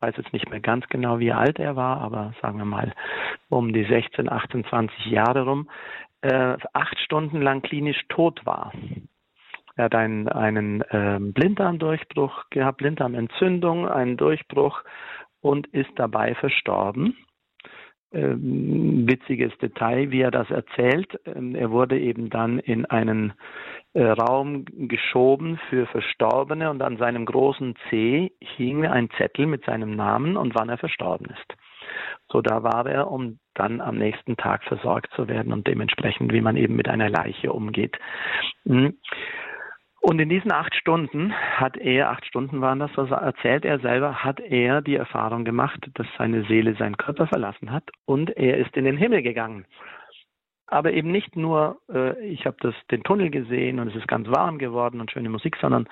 weiß 0.03 0.17
jetzt 0.17 0.33
nicht 0.33 0.51
mehr 0.51 0.61
ganz 0.61 0.87
genau, 0.89 1.21
wie 1.21 1.33
alt 1.33 1.59
er 1.59 1.77
war, 1.77 2.01
aber 2.01 2.35
sagen 2.43 2.59
wir 2.59 2.65
mal 2.65 2.93
um 3.49 3.73
die 3.73 3.85
16, 3.85 4.29
18, 4.29 4.65
20 4.65 5.07
Jahre 5.07 5.45
rum, 5.45 5.71
äh, 6.23 6.57
acht 6.73 6.99
Stunden 6.99 7.41
lang 7.41 7.63
klinisch 7.63 8.01
tot 8.09 8.45
war. 8.45 8.73
Er 9.77 9.85
hat 9.85 9.95
einen, 9.95 10.29
einen 10.29 10.83
äh, 10.83 11.19
Blinddarmdurchbruch 11.21 12.51
gehabt, 12.51 12.79
Blinddarmentzündung, 12.79 13.89
einen 13.89 14.17
Durchbruch 14.17 14.83
und 15.41 15.67
ist 15.69 15.91
dabei 15.97 16.35
verstorben. 16.35 17.17
Ähm, 18.13 19.09
witziges 19.09 19.57
Detail, 19.59 20.11
wie 20.11 20.21
er 20.21 20.31
das 20.31 20.51
erzählt. 20.51 21.19
Ähm, 21.25 21.55
er 21.55 21.71
wurde 21.71 21.99
eben 21.99 22.29
dann 22.29 22.59
in 22.59 22.85
einen 22.85 23.33
äh, 23.95 24.03
Raum 24.03 24.67
geschoben 24.67 25.59
für 25.71 25.87
Verstorbene 25.87 26.71
und 26.71 26.83
an 26.83 26.99
seinem 26.99 27.25
großen 27.25 27.75
C 27.89 28.33
hing 28.41 28.87
ein 28.87 29.09
Zettel 29.17 29.47
mit 29.47 29.65
seinem 29.65 29.97
Namen 29.97 30.37
und 30.37 30.55
wann 30.55 30.69
er 30.69 30.79
verstorben 30.79 31.27
ist. 31.27 31.57
So, 32.29 32.43
da 32.43 32.63
war 32.63 32.87
er, 32.87 33.11
um 33.11 33.39
dann 33.55 33.81
am 33.81 33.97
nächsten 33.97 34.37
Tag 34.37 34.65
versorgt 34.65 35.13
zu 35.15 35.29
werden 35.29 35.53
und 35.53 35.67
dementsprechend, 35.67 36.33
wie 36.33 36.41
man 36.41 36.57
eben 36.57 36.77
mit 36.77 36.89
einer 36.89 37.09
Leiche 37.09 37.53
umgeht. 37.53 37.97
Mhm. 38.65 38.99
Und 40.03 40.19
in 40.21 40.29
diesen 40.29 40.51
acht 40.51 40.75
Stunden 40.75 41.33
hat 41.33 41.77
er, 41.77 42.11
acht 42.11 42.27
Stunden 42.27 42.61
waren 42.61 42.81
das, 42.81 42.91
was 42.97 43.09
erzählt 43.13 43.65
er 43.65 43.79
selber, 43.79 44.25
hat 44.25 44.41
er 44.41 44.83
die 44.83 44.97
Erfahrung 44.97 45.45
gemacht, 45.45 45.79
dass 45.95 46.09
seine 46.19 46.43
Seele 46.47 46.75
seinen 46.75 46.97
Körper 46.97 47.29
verlassen 47.29 47.71
hat 47.71 47.89
und 48.05 48.37
er 48.37 48.59
ist 48.59 48.77
in 48.77 48.85
den 48.85 48.97
Himmel 48.97 49.23
gegangen. 49.23 49.65
Aber 50.67 50.93
eben 50.93 51.13
nicht 51.13 51.37
nur, 51.37 51.79
äh, 51.89 52.19
ich 52.27 52.47
habe 52.47 52.75
den 52.91 53.05
Tunnel 53.05 53.31
gesehen 53.31 53.79
und 53.79 53.89
es 53.89 53.95
ist 53.95 54.09
ganz 54.09 54.27
warm 54.29 54.59
geworden 54.59 55.01
und 55.01 55.13
schöne 55.13 55.29
Musik, 55.29 55.57
sondern 55.61 55.89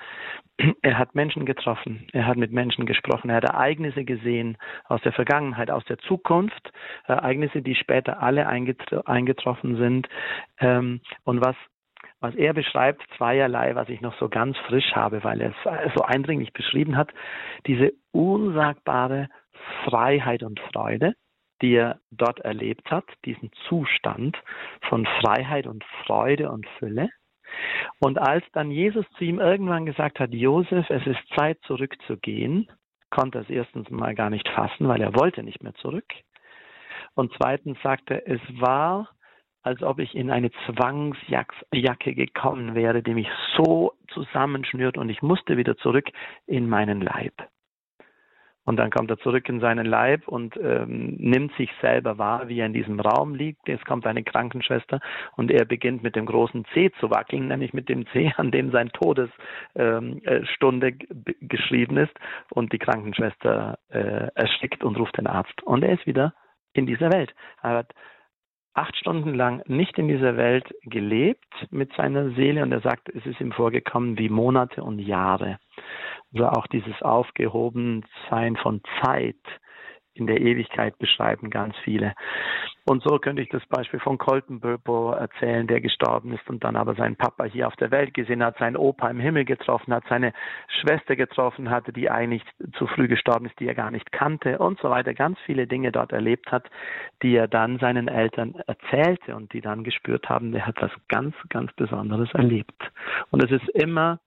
er 0.81 0.97
hat 0.97 1.15
Menschen 1.15 1.45
getroffen, 1.45 2.05
er 2.11 2.27
hat 2.27 2.35
mit 2.35 2.51
Menschen 2.51 2.85
gesprochen, 2.85 3.29
er 3.29 3.37
hat 3.37 3.45
Ereignisse 3.45 4.03
gesehen 4.03 4.57
aus 4.89 5.01
der 5.03 5.13
Vergangenheit, 5.13 5.71
aus 5.71 5.85
der 5.85 5.99
Zukunft, 5.99 6.73
Ereignisse, 7.05 7.61
die 7.61 7.75
später 7.75 8.21
alle 8.21 8.45
eingetroffen 8.47 9.77
sind. 9.77 10.09
Ähm, 10.59 10.99
und 11.23 11.39
was 11.39 11.55
was 12.21 12.35
er 12.35 12.53
beschreibt, 12.53 13.01
zweierlei, 13.17 13.75
was 13.75 13.89
ich 13.89 13.99
noch 13.99 14.17
so 14.19 14.29
ganz 14.29 14.57
frisch 14.59 14.93
habe, 14.93 15.23
weil 15.23 15.41
er 15.41 15.53
es 15.85 15.93
so 15.95 16.03
eindringlich 16.03 16.53
beschrieben 16.53 16.95
hat, 16.95 17.09
diese 17.65 17.91
unsagbare 18.11 19.27
Freiheit 19.85 20.43
und 20.43 20.59
Freude, 20.71 21.15
die 21.61 21.73
er 21.73 21.99
dort 22.11 22.39
erlebt 22.39 22.89
hat, 22.89 23.05
diesen 23.25 23.51
Zustand 23.67 24.37
von 24.87 25.05
Freiheit 25.21 25.67
und 25.67 25.83
Freude 26.05 26.51
und 26.51 26.67
Fülle. 26.79 27.09
Und 27.99 28.17
als 28.19 28.45
dann 28.53 28.71
Jesus 28.71 29.05
zu 29.17 29.25
ihm 29.25 29.39
irgendwann 29.39 29.85
gesagt 29.85 30.19
hat, 30.19 30.31
Josef, 30.31 30.89
es 30.89 31.05
ist 31.05 31.19
Zeit 31.35 31.59
zurückzugehen, 31.63 32.71
konnte 33.09 33.39
er 33.39 33.41
es 33.41 33.49
erstens 33.49 33.89
mal 33.89 34.15
gar 34.15 34.29
nicht 34.29 34.47
fassen, 34.49 34.87
weil 34.87 35.01
er 35.01 35.15
wollte 35.15 35.43
nicht 35.43 35.61
mehr 35.61 35.73
zurück. 35.75 36.05
Und 37.15 37.33
zweitens 37.37 37.77
sagte 37.81 38.25
es 38.25 38.39
war 38.59 39.09
als 39.63 39.81
ob 39.83 39.99
ich 39.99 40.15
in 40.15 40.31
eine 40.31 40.51
Zwangsjacke 40.65 42.15
gekommen 42.15 42.75
wäre, 42.75 43.03
die 43.03 43.13
mich 43.13 43.29
so 43.55 43.93
zusammenschnürt 44.09 44.97
und 44.97 45.09
ich 45.09 45.21
musste 45.21 45.57
wieder 45.57 45.77
zurück 45.77 46.09
in 46.47 46.67
meinen 46.67 47.01
Leib. 47.01 47.33
Und 48.63 48.77
dann 48.77 48.91
kommt 48.91 49.09
er 49.09 49.17
zurück 49.17 49.49
in 49.49 49.59
seinen 49.59 49.87
Leib 49.87 50.27
und 50.27 50.55
ähm, 50.57 51.15
nimmt 51.17 51.51
sich 51.55 51.71
selber 51.81 52.19
wahr, 52.19 52.47
wie 52.47 52.59
er 52.59 52.67
in 52.67 52.73
diesem 52.73 52.99
Raum 52.99 53.33
liegt. 53.33 53.67
Jetzt 53.67 53.85
kommt 53.85 54.05
eine 54.05 54.23
Krankenschwester 54.23 54.99
und 55.35 55.49
er 55.49 55.65
beginnt 55.65 56.03
mit 56.03 56.15
dem 56.15 56.27
großen 56.27 56.65
C 56.73 56.91
zu 56.99 57.09
wackeln, 57.09 57.47
nämlich 57.47 57.73
mit 57.73 57.89
dem 57.89 58.05
C, 58.07 58.31
an 58.37 58.51
dem 58.51 58.71
sein 58.71 58.89
Todesstunde 58.89 59.37
ähm, 59.75 60.21
äh, 60.23 61.45
geschrieben 61.47 61.97
ist. 61.97 62.13
Und 62.51 62.71
die 62.71 62.77
Krankenschwester 62.77 63.79
äh, 63.89 64.27
erstickt 64.35 64.83
und 64.83 64.95
ruft 64.97 65.17
den 65.17 65.27
Arzt. 65.27 65.63
Und 65.63 65.83
er 65.83 65.93
ist 65.93 66.05
wieder 66.05 66.35
in 66.73 66.85
dieser 66.85 67.11
Welt. 67.11 67.33
Er 67.63 67.71
hat 67.71 67.93
acht 68.73 68.95
Stunden 68.95 69.33
lang 69.33 69.61
nicht 69.67 69.97
in 69.97 70.07
dieser 70.07 70.37
Welt 70.37 70.73
gelebt 70.83 71.53
mit 71.71 71.93
seiner 71.93 72.31
Seele 72.31 72.63
und 72.63 72.71
er 72.71 72.81
sagt, 72.81 73.09
es 73.09 73.25
ist 73.25 73.41
ihm 73.41 73.51
vorgekommen 73.51 74.17
wie 74.17 74.29
Monate 74.29 74.83
und 74.83 74.99
Jahre. 74.99 75.59
Also 76.33 76.47
auch 76.47 76.67
dieses 76.67 77.01
Aufgehobensein 77.01 78.55
von 78.55 78.81
Zeit 79.03 79.35
in 80.13 80.27
der 80.27 80.41
Ewigkeit 80.41 80.97
beschreiben 80.99 81.49
ganz 81.49 81.75
viele. 81.83 82.13
Und 82.85 83.03
so 83.03 83.19
könnte 83.19 83.41
ich 83.43 83.49
das 83.49 83.65
Beispiel 83.67 83.99
von 83.99 84.17
Colton 84.17 84.59
Burpo 84.59 85.11
erzählen, 85.11 85.67
der 85.67 85.81
gestorben 85.81 86.33
ist 86.33 86.49
und 86.49 86.63
dann 86.63 86.75
aber 86.75 86.95
seinen 86.95 87.15
Papa 87.15 87.43
hier 87.43 87.67
auf 87.67 87.75
der 87.75 87.91
Welt 87.91 88.13
gesehen 88.13 88.43
hat, 88.43 88.57
seinen 88.57 88.75
Opa 88.75 89.09
im 89.09 89.19
Himmel 89.19 89.45
getroffen 89.45 89.93
hat, 89.93 90.03
seine 90.09 90.33
Schwester 90.81 91.15
getroffen 91.15 91.69
hatte, 91.69 91.93
die 91.93 92.09
eigentlich 92.09 92.43
zu 92.73 92.87
früh 92.87 93.07
gestorben 93.07 93.45
ist, 93.45 93.59
die 93.59 93.67
er 93.67 93.75
gar 93.75 93.91
nicht 93.91 94.11
kannte 94.11 94.57
und 94.57 94.79
so 94.79 94.89
weiter. 94.89 95.13
Ganz 95.13 95.37
viele 95.45 95.67
Dinge 95.67 95.91
dort 95.91 96.11
erlebt 96.11 96.51
hat, 96.51 96.69
die 97.21 97.35
er 97.35 97.47
dann 97.47 97.77
seinen 97.77 98.07
Eltern 98.07 98.55
erzählte 98.65 99.35
und 99.35 99.53
die 99.53 99.61
dann 99.61 99.83
gespürt 99.83 100.27
haben, 100.27 100.51
der 100.51 100.65
hat 100.65 100.81
was 100.81 100.91
ganz, 101.07 101.35
ganz 101.49 101.71
Besonderes 101.73 102.33
erlebt. 102.33 102.91
Und 103.29 103.43
es 103.43 103.51
ist 103.51 103.69
immer 103.69 104.19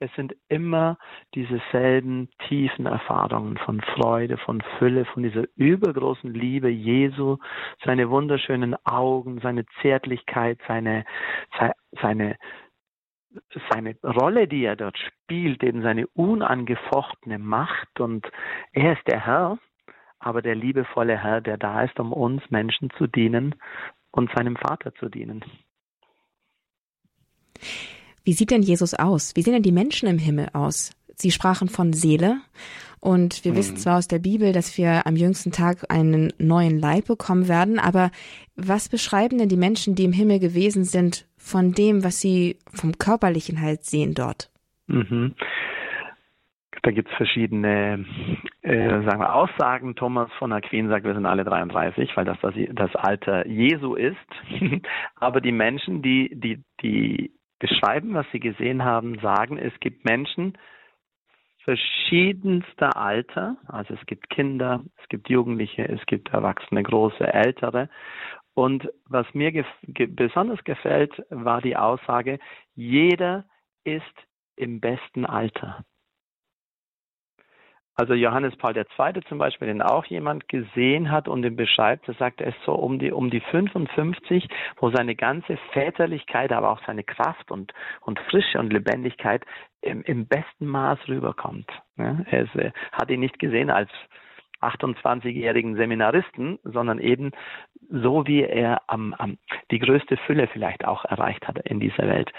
es 0.00 0.12
sind 0.14 0.34
immer 0.48 0.98
diese 1.34 1.60
selben 1.72 2.28
tiefen 2.48 2.86
Erfahrungen 2.86 3.56
von 3.58 3.80
Freude, 3.80 4.36
von 4.36 4.62
Fülle, 4.78 5.04
von 5.04 5.22
dieser 5.22 5.44
übergroßen 5.56 6.32
Liebe 6.32 6.68
Jesu, 6.68 7.38
seine 7.84 8.10
wunderschönen 8.10 8.74
Augen, 8.84 9.40
seine 9.40 9.64
Zärtlichkeit, 9.80 10.58
seine, 10.66 11.04
seine, 12.00 12.36
seine 13.70 13.96
Rolle, 14.02 14.48
die 14.48 14.64
er 14.64 14.76
dort 14.76 14.98
spielt, 14.98 15.62
eben 15.62 15.82
seine 15.82 16.06
unangefochtene 16.08 17.38
Macht. 17.38 18.00
Und 18.00 18.30
er 18.72 18.94
ist 18.94 19.06
der 19.06 19.24
Herr, 19.24 19.58
aber 20.18 20.42
der 20.42 20.54
liebevolle 20.54 21.16
Herr, 21.22 21.40
der 21.40 21.56
da 21.56 21.82
ist, 21.82 21.98
um 22.00 22.12
uns 22.12 22.42
Menschen 22.50 22.90
zu 22.98 23.06
dienen 23.06 23.54
und 24.10 24.30
seinem 24.34 24.56
Vater 24.56 24.94
zu 24.94 25.08
dienen. 25.08 25.44
Wie 28.24 28.32
sieht 28.32 28.50
denn 28.50 28.62
Jesus 28.62 28.94
aus? 28.94 29.32
Wie 29.36 29.42
sehen 29.42 29.52
denn 29.52 29.62
die 29.62 29.72
Menschen 29.72 30.08
im 30.08 30.18
Himmel 30.18 30.48
aus? 30.52 30.92
Sie 31.16 31.30
sprachen 31.30 31.68
von 31.68 31.92
Seele. 31.92 32.38
Und 33.00 33.44
wir 33.44 33.52
mhm. 33.52 33.56
wissen 33.56 33.76
zwar 33.76 33.98
aus 33.98 34.08
der 34.08 34.18
Bibel, 34.18 34.52
dass 34.52 34.78
wir 34.78 35.06
am 35.06 35.14
jüngsten 35.14 35.52
Tag 35.52 35.84
einen 35.90 36.32
neuen 36.38 36.78
Leib 36.78 37.06
bekommen 37.06 37.48
werden, 37.48 37.78
aber 37.78 38.10
was 38.56 38.88
beschreiben 38.88 39.36
denn 39.36 39.50
die 39.50 39.58
Menschen, 39.58 39.94
die 39.94 40.04
im 40.04 40.12
Himmel 40.12 40.38
gewesen 40.38 40.84
sind, 40.84 41.26
von 41.36 41.72
dem, 41.72 42.02
was 42.02 42.22
sie 42.22 42.56
vom 42.72 42.96
körperlichen 42.96 43.60
halt 43.60 43.84
sehen 43.84 44.14
dort? 44.14 44.48
Mhm. 44.86 45.34
Da 46.82 46.90
gibt 46.92 47.10
es 47.10 47.16
verschiedene 47.16 48.06
äh, 48.62 49.02
sagen 49.04 49.20
wir, 49.20 49.34
Aussagen. 49.34 49.94
Thomas 49.94 50.30
von 50.38 50.52
Aquin 50.52 50.88
sagt, 50.88 51.04
wir 51.04 51.14
sind 51.14 51.26
alle 51.26 51.44
33, 51.44 52.10
weil 52.14 52.24
das 52.24 52.38
das, 52.40 52.54
das 52.72 52.94
Alter 52.96 53.46
Jesu 53.46 53.94
ist. 53.94 54.16
Aber 55.16 55.42
die 55.42 55.52
Menschen, 55.52 56.00
die, 56.00 56.30
die, 56.34 56.62
die 56.82 57.30
beschreiben, 57.58 58.14
was 58.14 58.26
sie 58.32 58.40
gesehen 58.40 58.84
haben, 58.84 59.18
sagen, 59.20 59.58
es 59.58 59.72
gibt 59.80 60.04
Menschen 60.04 60.58
verschiedenster 61.64 62.96
Alter, 62.96 63.56
also 63.66 63.94
es 63.94 64.06
gibt 64.06 64.28
Kinder, 64.28 64.84
es 65.02 65.08
gibt 65.08 65.30
Jugendliche, 65.30 65.88
es 65.88 66.04
gibt 66.06 66.28
Erwachsene, 66.28 66.82
große, 66.82 67.26
ältere. 67.32 67.88
Und 68.52 68.88
was 69.06 69.26
mir 69.32 69.50
gef 69.50 69.66
ge 69.82 70.06
besonders 70.06 70.62
gefällt, 70.64 71.24
war 71.30 71.60
die 71.62 71.76
Aussage, 71.76 72.38
jeder 72.74 73.44
ist 73.82 74.02
im 74.56 74.80
besten 74.80 75.24
Alter. 75.24 75.84
Also 77.96 78.14
Johannes 78.14 78.56
Paul 78.56 78.76
II. 78.76 79.22
zum 79.28 79.38
Beispiel, 79.38 79.68
den 79.68 79.82
auch 79.82 80.04
jemand 80.06 80.48
gesehen 80.48 81.10
hat 81.10 81.28
und 81.28 81.42
den 81.42 81.54
beschreibt, 81.54 82.08
er 82.08 82.14
sagt, 82.14 82.40
er 82.40 82.48
ist 82.48 82.62
so 82.66 82.72
um 82.72 82.98
die, 82.98 83.12
um 83.12 83.30
die 83.30 83.40
55, 83.40 84.48
wo 84.78 84.90
seine 84.90 85.14
ganze 85.14 85.56
Väterlichkeit, 85.72 86.52
aber 86.52 86.70
auch 86.70 86.80
seine 86.86 87.04
Kraft 87.04 87.50
und, 87.50 87.72
und 88.00 88.18
Frische 88.30 88.58
und 88.58 88.72
Lebendigkeit 88.72 89.44
im, 89.80 90.02
im 90.02 90.26
besten 90.26 90.66
Maß 90.66 90.98
rüberkommt. 91.08 91.70
Ja, 91.96 92.18
er 92.30 92.42
ist, 92.42 92.74
hat 92.92 93.10
ihn 93.10 93.20
nicht 93.20 93.38
gesehen 93.38 93.70
als 93.70 93.90
28-jährigen 94.60 95.76
Seminaristen, 95.76 96.58
sondern 96.64 96.98
eben 96.98 97.32
so, 97.90 98.26
wie 98.26 98.42
er 98.42 98.82
am, 98.86 99.14
am, 99.14 99.38
die 99.70 99.78
größte 99.78 100.16
Fülle 100.16 100.48
vielleicht 100.48 100.84
auch 100.84 101.04
erreicht 101.04 101.46
hat 101.46 101.58
in 101.58 101.80
dieser 101.80 102.08
Welt. 102.08 102.32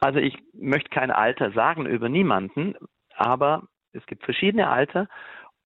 Also 0.00 0.20
ich 0.20 0.38
möchte 0.54 0.90
kein 0.90 1.10
Alter 1.10 1.50
sagen 1.52 1.86
über 1.86 2.08
niemanden, 2.08 2.76
aber 3.16 3.64
es 3.92 4.04
gibt 4.06 4.24
verschiedene 4.24 4.68
Alter 4.68 5.08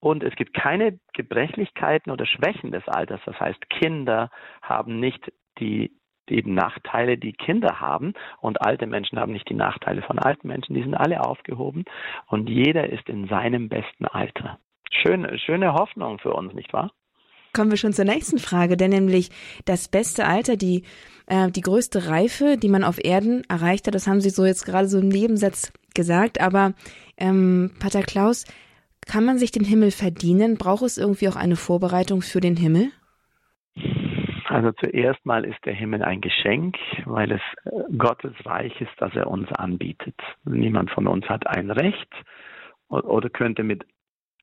und 0.00 0.22
es 0.22 0.34
gibt 0.36 0.54
keine 0.54 0.98
Gebrechlichkeiten 1.14 2.12
oder 2.12 2.26
Schwächen 2.26 2.72
des 2.72 2.86
Alters. 2.88 3.20
Das 3.24 3.38
heißt, 3.40 3.70
Kinder 3.70 4.30
haben 4.62 5.00
nicht 5.00 5.32
die, 5.58 5.92
die 6.28 6.42
Nachteile, 6.42 7.18
die 7.18 7.32
Kinder 7.32 7.80
haben 7.80 8.14
und 8.40 8.60
alte 8.60 8.86
Menschen 8.86 9.18
haben 9.18 9.32
nicht 9.32 9.48
die 9.48 9.54
Nachteile 9.54 10.02
von 10.02 10.18
alten 10.18 10.48
Menschen. 10.48 10.74
Die 10.74 10.82
sind 10.82 10.94
alle 10.94 11.20
aufgehoben 11.24 11.84
und 12.26 12.48
jeder 12.48 12.90
ist 12.90 13.08
in 13.08 13.26
seinem 13.28 13.68
besten 13.68 14.06
Alter. 14.06 14.58
Schöne, 14.92 15.38
schöne 15.38 15.74
Hoffnung 15.74 16.18
für 16.18 16.32
uns, 16.32 16.54
nicht 16.54 16.72
wahr? 16.72 16.92
Kommen 17.52 17.70
wir 17.70 17.78
schon 17.78 17.94
zur 17.94 18.04
nächsten 18.04 18.38
Frage, 18.38 18.76
denn 18.76 18.90
nämlich 18.90 19.30
das 19.64 19.88
beste 19.88 20.26
Alter, 20.26 20.56
die, 20.56 20.84
äh, 21.26 21.50
die 21.50 21.62
größte 21.62 22.08
Reife, 22.08 22.58
die 22.58 22.68
man 22.68 22.84
auf 22.84 23.02
Erden 23.02 23.44
erreicht 23.48 23.86
hat, 23.86 23.94
das 23.94 24.06
haben 24.06 24.20
Sie 24.20 24.28
so 24.28 24.44
jetzt 24.44 24.66
gerade 24.66 24.88
so 24.88 24.98
im 24.98 25.08
Nebensatz 25.08 25.72
gesagt, 25.96 26.40
aber 26.40 26.74
ähm, 27.18 27.72
Pater 27.80 28.02
Klaus, 28.02 28.44
kann 29.06 29.24
man 29.24 29.38
sich 29.38 29.50
den 29.50 29.64
Himmel 29.64 29.90
verdienen? 29.90 30.56
Braucht 30.56 30.82
es 30.82 30.98
irgendwie 30.98 31.28
auch 31.28 31.36
eine 31.36 31.56
Vorbereitung 31.56 32.22
für 32.22 32.40
den 32.40 32.56
Himmel? 32.56 32.90
Also 34.48 34.72
zuerst 34.72 35.24
mal 35.26 35.44
ist 35.44 35.58
der 35.64 35.74
Himmel 35.74 36.02
ein 36.02 36.20
Geschenk, 36.20 36.76
weil 37.04 37.32
es 37.32 37.40
äh, 37.64 37.70
Gottes 37.98 38.34
Reich 38.44 38.80
ist, 38.80 38.92
das 38.98 39.14
er 39.14 39.26
uns 39.26 39.50
anbietet. 39.52 40.14
Niemand 40.44 40.90
von 40.90 41.06
uns 41.08 41.28
hat 41.28 41.46
ein 41.46 41.70
Recht 41.70 42.08
oder 42.88 43.28
könnte 43.28 43.64
mit 43.64 43.84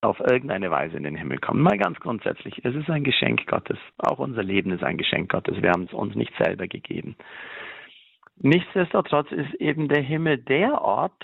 auf 0.01 0.19
irgendeine 0.19 0.69
Weise 0.69 0.97
in 0.97 1.03
den 1.03 1.15
Himmel 1.15 1.39
kommen. 1.39 1.61
Mal 1.61 1.77
ganz 1.77 1.97
grundsätzlich, 1.99 2.63
es 2.63 2.75
ist 2.75 2.89
ein 2.89 3.05
Geschenk 3.05 3.47
Gottes. 3.47 3.77
Auch 3.97 4.19
unser 4.19 4.43
Leben 4.43 4.71
ist 4.71 4.83
ein 4.83 4.97
Geschenk 4.97 5.31
Gottes. 5.31 5.61
Wir 5.61 5.71
haben 5.71 5.83
es 5.83 5.93
uns 5.93 6.15
nicht 6.15 6.33
selber 6.37 6.67
gegeben. 6.67 7.15
Nichtsdestotrotz 8.37 9.31
ist 9.31 9.53
eben 9.55 9.87
der 9.87 10.01
Himmel 10.01 10.37
der 10.37 10.81
Ort, 10.81 11.23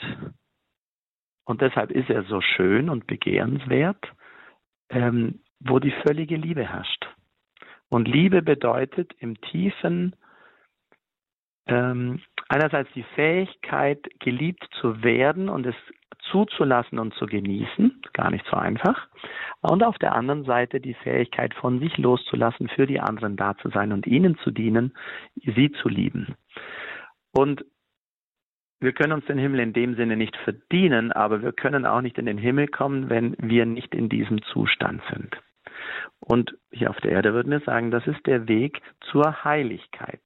und 1.49 1.61
deshalb 1.61 1.89
ist 1.89 2.11
er 2.11 2.23
so 2.25 2.41
schön 2.41 2.89
und 2.89 3.07
begehrenswert, 3.07 4.05
ähm, 4.91 5.39
wo 5.59 5.79
die 5.79 5.93
völlige 6.05 6.35
Liebe 6.35 6.63
herrscht. 6.63 7.07
Und 7.89 8.07
Liebe 8.07 8.43
bedeutet 8.43 9.13
im 9.17 9.41
tiefen 9.41 10.15
ähm, 11.65 12.21
einerseits 12.49 12.91
die 12.93 13.03
Fähigkeit, 13.15 14.07
geliebt 14.19 14.63
zu 14.79 15.01
werden 15.03 15.49
und 15.49 15.65
es 15.65 15.75
zuzulassen 16.31 16.99
und 16.99 17.15
zu 17.15 17.25
genießen, 17.25 17.99
gar 18.13 18.29
nicht 18.29 18.45
so 18.45 18.55
einfach. 18.55 19.07
Und 19.61 19.83
auf 19.83 19.97
der 19.97 20.13
anderen 20.13 20.45
Seite 20.45 20.79
die 20.79 20.93
Fähigkeit, 20.93 21.55
von 21.55 21.79
sich 21.79 21.97
loszulassen, 21.97 22.69
für 22.69 22.85
die 22.85 22.99
anderen 22.99 23.35
da 23.35 23.57
zu 23.57 23.69
sein 23.69 23.91
und 23.91 24.05
ihnen 24.05 24.37
zu 24.37 24.51
dienen, 24.51 24.93
sie 25.35 25.71
zu 25.71 25.89
lieben. 25.89 26.35
Und 27.31 27.63
wir 28.79 28.93
können 28.93 29.13
uns 29.13 29.25
den 29.25 29.37
Himmel 29.37 29.59
in 29.59 29.73
dem 29.73 29.95
Sinne 29.95 30.15
nicht 30.15 30.37
verdienen, 30.37 31.11
aber 31.11 31.41
wir 31.41 31.51
können 31.51 31.85
auch 31.85 32.01
nicht 32.01 32.17
in 32.17 32.25
den 32.25 32.37
Himmel 32.37 32.67
kommen, 32.67 33.09
wenn 33.09 33.35
wir 33.39 33.65
nicht 33.65 33.93
in 33.93 34.07
diesem 34.07 34.41
Zustand 34.43 35.01
sind. 35.11 35.35
Und 36.19 36.55
hier 36.71 36.89
auf 36.89 36.99
der 37.01 37.11
Erde 37.11 37.33
würden 37.33 37.51
wir 37.51 37.59
sagen, 37.61 37.91
das 37.91 38.05
ist 38.07 38.25
der 38.25 38.47
Weg 38.47 38.81
zur 39.11 39.43
Heiligkeit. 39.43 40.21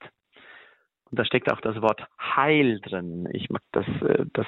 Und 1.09 1.19
da 1.19 1.25
steckt 1.25 1.51
auch 1.51 1.61
das 1.61 1.79
Wort 1.81 2.03
Heil 2.19 2.79
drin. 2.81 3.29
Ich 3.33 3.49
mag 3.51 3.61
das, 3.71 3.85
äh, 4.01 4.25
das, 4.33 4.47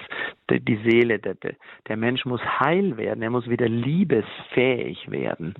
die 0.50 0.78
Seele, 0.78 1.20
der, 1.20 1.36
der 1.36 1.98
Mensch 1.98 2.26
muss 2.26 2.42
heil 2.42 2.98
werden, 2.98 3.22
er 3.22 3.30
muss 3.30 3.48
wieder 3.48 3.70
liebesfähig 3.70 5.12
werden. 5.12 5.54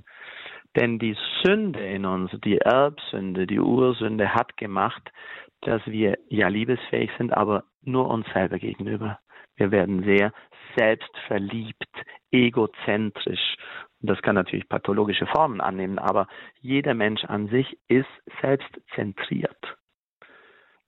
Denn 0.74 0.98
die 0.98 1.16
Sünde 1.44 1.78
in 1.78 2.04
uns, 2.04 2.32
die 2.44 2.58
Erbsünde, 2.58 3.46
die 3.46 3.60
Ursünde 3.60 4.34
hat 4.34 4.56
gemacht, 4.56 5.12
dass 5.62 5.84
wir 5.86 6.18
ja 6.28 6.48
liebesfähig 6.48 7.10
sind, 7.18 7.32
aber 7.32 7.64
nur 7.82 8.08
uns 8.08 8.26
selber 8.32 8.58
gegenüber. 8.58 9.18
Wir 9.56 9.70
werden 9.70 10.04
sehr 10.04 10.32
selbstverliebt, 10.76 11.88
egozentrisch. 12.30 13.56
Das 14.00 14.20
kann 14.22 14.34
natürlich 14.34 14.68
pathologische 14.68 15.26
Formen 15.26 15.60
annehmen, 15.60 15.98
aber 15.98 16.28
jeder 16.60 16.94
Mensch 16.94 17.24
an 17.24 17.48
sich 17.48 17.78
ist 17.88 18.08
selbstzentriert 18.42 19.75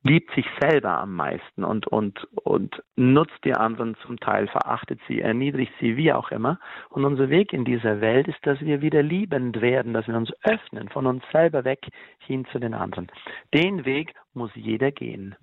liebt 0.02 0.32
sich 0.34 0.46
selber 0.61 0.98
am 0.98 1.14
meisten 1.14 1.64
und, 1.64 1.87
und, 1.87 2.26
und 2.44 2.82
nutzt 2.96 3.38
die 3.44 3.54
anderen 3.54 3.96
zum 4.06 4.18
Teil, 4.20 4.46
verachtet 4.48 5.00
sie, 5.08 5.20
erniedrigt 5.20 5.72
sie, 5.80 5.96
wie 5.96 6.12
auch 6.12 6.30
immer. 6.30 6.58
Und 6.90 7.04
unser 7.04 7.30
Weg 7.30 7.52
in 7.52 7.64
dieser 7.64 8.00
Welt 8.00 8.28
ist, 8.28 8.38
dass 8.42 8.61
wir 8.61 8.80
wieder 8.80 9.02
liebend 9.02 9.61
werden, 9.61 9.92
dass 9.92 10.06
wir 10.06 10.16
uns 10.16 10.32
öffnen 10.44 10.88
von 10.88 11.06
uns 11.06 11.22
selber 11.32 11.64
weg 11.64 11.80
hin 12.18 12.46
zu 12.52 12.58
den 12.58 12.74
anderen. 12.74 13.08
Den 13.52 13.84
Weg 13.84 14.14
muss 14.34 14.50
jeder 14.54 14.92
gehen. 14.92 15.34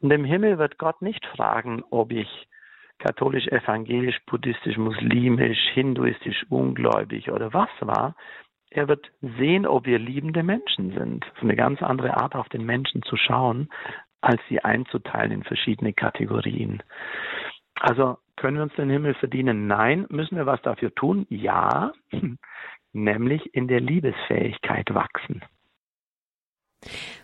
Und 0.00 0.10
im 0.10 0.24
Himmel 0.24 0.58
wird 0.58 0.78
Gott 0.78 1.02
nicht 1.02 1.24
fragen, 1.26 1.82
ob 1.90 2.12
ich 2.12 2.48
katholisch, 2.98 3.46
evangelisch, 3.48 4.18
buddhistisch, 4.26 4.76
muslimisch, 4.76 5.58
hinduistisch, 5.72 6.44
ungläubig 6.50 7.30
oder 7.30 7.52
was 7.52 7.70
war. 7.80 8.14
Er 8.70 8.88
wird 8.88 9.10
sehen, 9.20 9.66
ob 9.66 9.84
wir 9.84 9.98
liebende 9.98 10.42
Menschen 10.42 10.92
sind. 10.96 11.24
Das 11.24 11.36
ist 11.36 11.42
eine 11.42 11.56
ganz 11.56 11.82
andere 11.82 12.16
Art, 12.16 12.36
auf 12.36 12.48
den 12.48 12.64
Menschen 12.64 13.02
zu 13.02 13.16
schauen, 13.16 13.68
als 14.20 14.40
sie 14.48 14.60
einzuteilen 14.62 15.32
in 15.32 15.42
verschiedene 15.42 15.92
Kategorien. 15.92 16.82
Also 17.80 18.18
können 18.36 18.56
wir 18.56 18.62
uns 18.62 18.74
den 18.74 18.90
Himmel 18.90 19.14
verdienen? 19.14 19.66
Nein. 19.66 20.06
Müssen 20.08 20.36
wir 20.36 20.46
was 20.46 20.62
dafür 20.62 20.94
tun? 20.94 21.26
Ja. 21.30 21.92
Nämlich 22.92 23.54
in 23.54 23.68
der 23.68 23.80
Liebesfähigkeit 23.80 24.94
wachsen. 24.94 25.42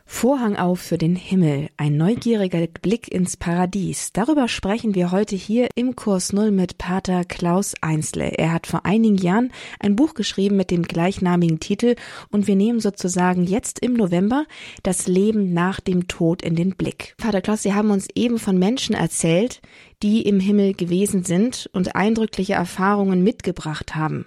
Vorhang 0.09 0.55
auf 0.57 0.81
für 0.81 0.99
den 0.99 1.17
Himmel, 1.17 1.69
ein 1.77 1.97
neugieriger 1.97 2.69
Blick 2.69 3.13
ins 3.13 3.37
Paradies. 3.37 4.13
Darüber 4.13 4.47
sprechen 4.47 4.95
wir 4.95 5.11
heute 5.11 5.35
hier 5.35 5.69
im 5.75 5.97
Kurs 5.97 6.33
Null 6.33 6.53
mit 6.53 6.79
Pater 6.79 7.25
Klaus 7.25 7.75
Einsle. 7.81 8.39
Er 8.39 8.53
hat 8.53 8.69
vor 8.69 8.87
einigen 8.87 9.17
Jahren 9.17 9.53
ein 9.81 9.97
Buch 9.97 10.15
geschrieben 10.15 10.57
mit 10.57 10.71
dem 10.71 10.85
gleichnamigen 10.85 11.59
Titel 11.59 11.97
und 12.31 12.47
wir 12.47 12.55
nehmen 12.55 12.79
sozusagen 12.79 13.45
jetzt 13.45 13.81
im 13.81 13.95
November 13.95 14.47
das 14.85 15.09
Leben 15.09 15.53
nach 15.53 15.81
dem 15.81 16.07
Tod 16.07 16.41
in 16.41 16.55
den 16.55 16.77
Blick. 16.77 17.15
Pater 17.19 17.43
Klaus, 17.43 17.65
Sie 17.65 17.75
haben 17.75 17.91
uns 17.91 18.07
eben 18.15 18.39
von 18.39 18.59
Menschen 18.59 18.95
erzählt, 18.95 19.61
die 20.05 20.23
im 20.23 20.39
Himmel 20.39 20.75
gewesen 20.75 21.25
sind 21.25 21.69
und 21.73 21.97
eindrückliche 21.97 22.55
Erfahrungen 22.55 23.25
mitgebracht 23.25 23.97
haben. 23.97 24.25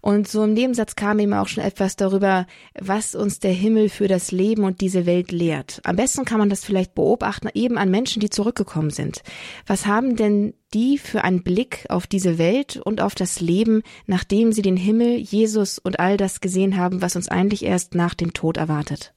Und 0.00 0.28
so 0.28 0.44
im 0.44 0.54
Nebensatz 0.54 0.96
kam 0.96 1.18
eben 1.18 1.34
auch 1.34 1.48
schon 1.48 1.64
etwas 1.64 1.96
darüber, 1.96 2.46
was 2.78 3.14
uns 3.14 3.40
der 3.40 3.52
Himmel 3.52 3.88
für 3.88 4.08
das 4.08 4.32
Leben 4.32 4.64
und 4.64 4.80
diese 4.80 5.06
Welt 5.06 5.32
lehrt. 5.32 5.80
Am 5.84 5.96
besten 5.96 6.24
kann 6.24 6.38
man 6.38 6.48
das 6.48 6.64
vielleicht 6.64 6.94
beobachten, 6.94 7.48
eben 7.54 7.78
an 7.78 7.90
Menschen, 7.90 8.20
die 8.20 8.30
zurückgekommen 8.30 8.90
sind. 8.90 9.22
Was 9.66 9.86
haben 9.86 10.16
denn 10.16 10.54
die 10.72 10.98
für 10.98 11.24
einen 11.24 11.42
Blick 11.42 11.86
auf 11.88 12.06
diese 12.06 12.38
Welt 12.38 12.80
und 12.82 13.00
auf 13.00 13.14
das 13.14 13.40
Leben, 13.40 13.82
nachdem 14.06 14.52
sie 14.52 14.62
den 14.62 14.76
Himmel, 14.76 15.16
Jesus 15.16 15.78
und 15.78 15.98
all 16.00 16.16
das 16.16 16.40
gesehen 16.40 16.76
haben, 16.76 17.02
was 17.02 17.16
uns 17.16 17.28
eigentlich 17.28 17.64
erst 17.64 17.94
nach 17.94 18.14
dem 18.14 18.32
Tod 18.32 18.56
erwartet? 18.56 19.14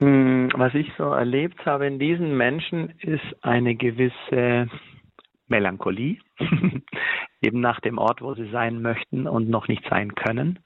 Hm, 0.00 0.50
was 0.54 0.74
ich 0.74 0.90
so 0.98 1.04
erlebt 1.04 1.64
habe 1.64 1.86
in 1.86 2.00
diesen 2.00 2.36
Menschen 2.36 2.92
ist 3.00 3.22
eine 3.42 3.76
gewisse 3.76 4.68
Melancholie, 5.52 6.18
eben 7.42 7.60
nach 7.60 7.80
dem 7.80 7.98
Ort, 7.98 8.22
wo 8.22 8.34
sie 8.34 8.48
sein 8.50 8.80
möchten 8.80 9.26
und 9.28 9.50
noch 9.50 9.68
nicht 9.68 9.86
sein 9.88 10.14
können. 10.14 10.58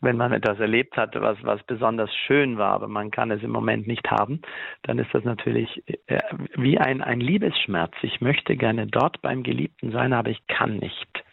Wenn 0.00 0.16
man 0.16 0.32
etwas 0.32 0.58
erlebt 0.58 0.96
hat, 0.96 1.14
was, 1.20 1.36
was 1.42 1.62
besonders 1.64 2.10
schön 2.26 2.56
war, 2.56 2.72
aber 2.72 2.88
man 2.88 3.10
kann 3.10 3.30
es 3.30 3.42
im 3.42 3.50
Moment 3.50 3.86
nicht 3.86 4.10
haben, 4.10 4.40
dann 4.82 4.98
ist 4.98 5.12
das 5.12 5.24
natürlich 5.24 5.82
äh, 6.06 6.20
wie 6.56 6.78
ein, 6.78 7.02
ein 7.02 7.20
Liebesschmerz. 7.20 7.92
Ich 8.02 8.20
möchte 8.20 8.56
gerne 8.56 8.86
dort 8.86 9.20
beim 9.20 9.42
Geliebten 9.42 9.92
sein, 9.92 10.14
aber 10.14 10.30
ich 10.30 10.44
kann 10.46 10.78
nicht. 10.78 11.24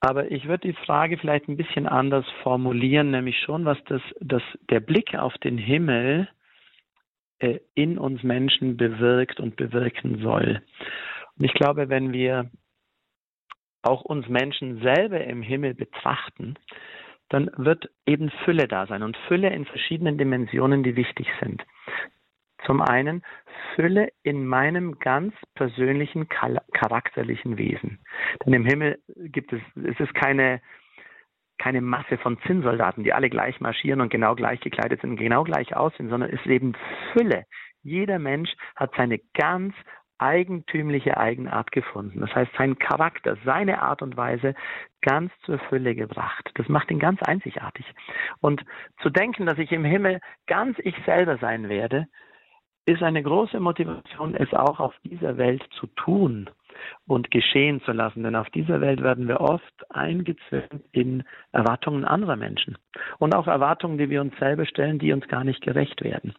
Aber 0.00 0.32
ich 0.32 0.48
würde 0.48 0.68
die 0.68 0.84
Frage 0.86 1.18
vielleicht 1.18 1.48
ein 1.48 1.56
bisschen 1.56 1.86
anders 1.86 2.24
formulieren, 2.42 3.12
nämlich 3.12 3.38
schon, 3.38 3.64
was 3.64 3.78
das, 3.84 4.02
das, 4.20 4.42
der 4.70 4.80
Blick 4.80 5.14
auf 5.14 5.36
den 5.38 5.58
Himmel 5.58 6.28
äh, 7.42 7.58
in 7.74 7.98
uns 7.98 8.22
Menschen 8.22 8.76
bewirkt 8.76 9.40
und 9.40 9.56
bewirken 9.56 10.20
soll. 10.22 10.62
Und 11.38 11.44
ich 11.44 11.54
glaube, 11.54 11.88
wenn 11.88 12.12
wir 12.12 12.50
auch 13.82 14.02
uns 14.02 14.28
Menschen 14.28 14.80
selber 14.80 15.24
im 15.24 15.42
Himmel 15.42 15.74
betrachten, 15.74 16.56
dann 17.28 17.50
wird 17.56 17.88
eben 18.06 18.30
Fülle 18.44 18.68
da 18.68 18.86
sein 18.86 19.02
und 19.02 19.16
Fülle 19.28 19.50
in 19.50 19.64
verschiedenen 19.64 20.18
Dimensionen, 20.18 20.82
die 20.82 20.96
wichtig 20.96 21.26
sind. 21.40 21.64
Zum 22.66 22.80
einen 22.80 23.22
Fülle 23.74 24.10
in 24.22 24.46
meinem 24.46 24.98
ganz 24.98 25.34
persönlichen 25.54 26.28
charakterlichen 26.28 27.58
Wesen. 27.58 27.98
Denn 28.44 28.52
im 28.52 28.66
Himmel 28.66 29.00
gibt 29.16 29.52
es, 29.52 29.60
es 29.74 29.98
ist 29.98 30.14
keine, 30.14 30.60
keine 31.58 31.80
Masse 31.80 32.18
von 32.18 32.38
Zinnsoldaten, 32.46 33.02
die 33.02 33.12
alle 33.12 33.30
gleich 33.30 33.60
marschieren 33.60 34.00
und 34.00 34.10
genau 34.10 34.34
gleich 34.34 34.60
gekleidet 34.60 35.00
sind, 35.00 35.16
genau 35.16 35.42
gleich 35.42 35.74
aussehen, 35.74 36.08
sondern 36.08 36.30
es 36.30 36.40
ist 36.40 36.46
eben 36.46 36.74
Fülle. 37.12 37.46
Jeder 37.82 38.18
Mensch 38.18 38.50
hat 38.76 38.92
seine 38.96 39.18
ganz 39.34 39.74
eigentümliche 40.22 41.16
Eigenart 41.16 41.72
gefunden. 41.72 42.20
Das 42.20 42.34
heißt, 42.34 42.52
seinen 42.56 42.78
Charakter, 42.78 43.36
seine 43.44 43.82
Art 43.82 44.02
und 44.02 44.16
Weise 44.16 44.54
ganz 45.00 45.32
zur 45.44 45.58
Fülle 45.58 45.94
gebracht. 45.94 46.50
Das 46.54 46.68
macht 46.68 46.90
ihn 46.90 47.00
ganz 47.00 47.20
einzigartig. 47.22 47.84
Und 48.40 48.64
zu 49.02 49.10
denken, 49.10 49.46
dass 49.46 49.58
ich 49.58 49.72
im 49.72 49.84
Himmel 49.84 50.20
ganz 50.46 50.78
ich 50.78 50.94
selber 51.04 51.38
sein 51.38 51.68
werde, 51.68 52.06
ist 52.86 53.02
eine 53.02 53.22
große 53.22 53.60
Motivation, 53.60 54.34
es 54.34 54.52
auch 54.54 54.80
auf 54.80 54.94
dieser 55.04 55.36
Welt 55.36 55.62
zu 55.72 55.86
tun 55.88 56.48
und 57.06 57.30
geschehen 57.30 57.80
zu 57.82 57.92
lassen. 57.92 58.22
Denn 58.22 58.36
auf 58.36 58.50
dieser 58.50 58.80
Welt 58.80 59.02
werden 59.02 59.28
wir 59.28 59.40
oft 59.40 59.90
eingezwängt 59.90 60.84
in 60.92 61.24
Erwartungen 61.52 62.04
anderer 62.04 62.36
Menschen 62.36 62.78
und 63.18 63.34
auch 63.34 63.46
Erwartungen, 63.46 63.98
die 63.98 64.10
wir 64.10 64.20
uns 64.20 64.36
selber 64.38 64.66
stellen, 64.66 64.98
die 64.98 65.12
uns 65.12 65.26
gar 65.28 65.44
nicht 65.44 65.62
gerecht 65.62 66.02
werden. 66.02 66.34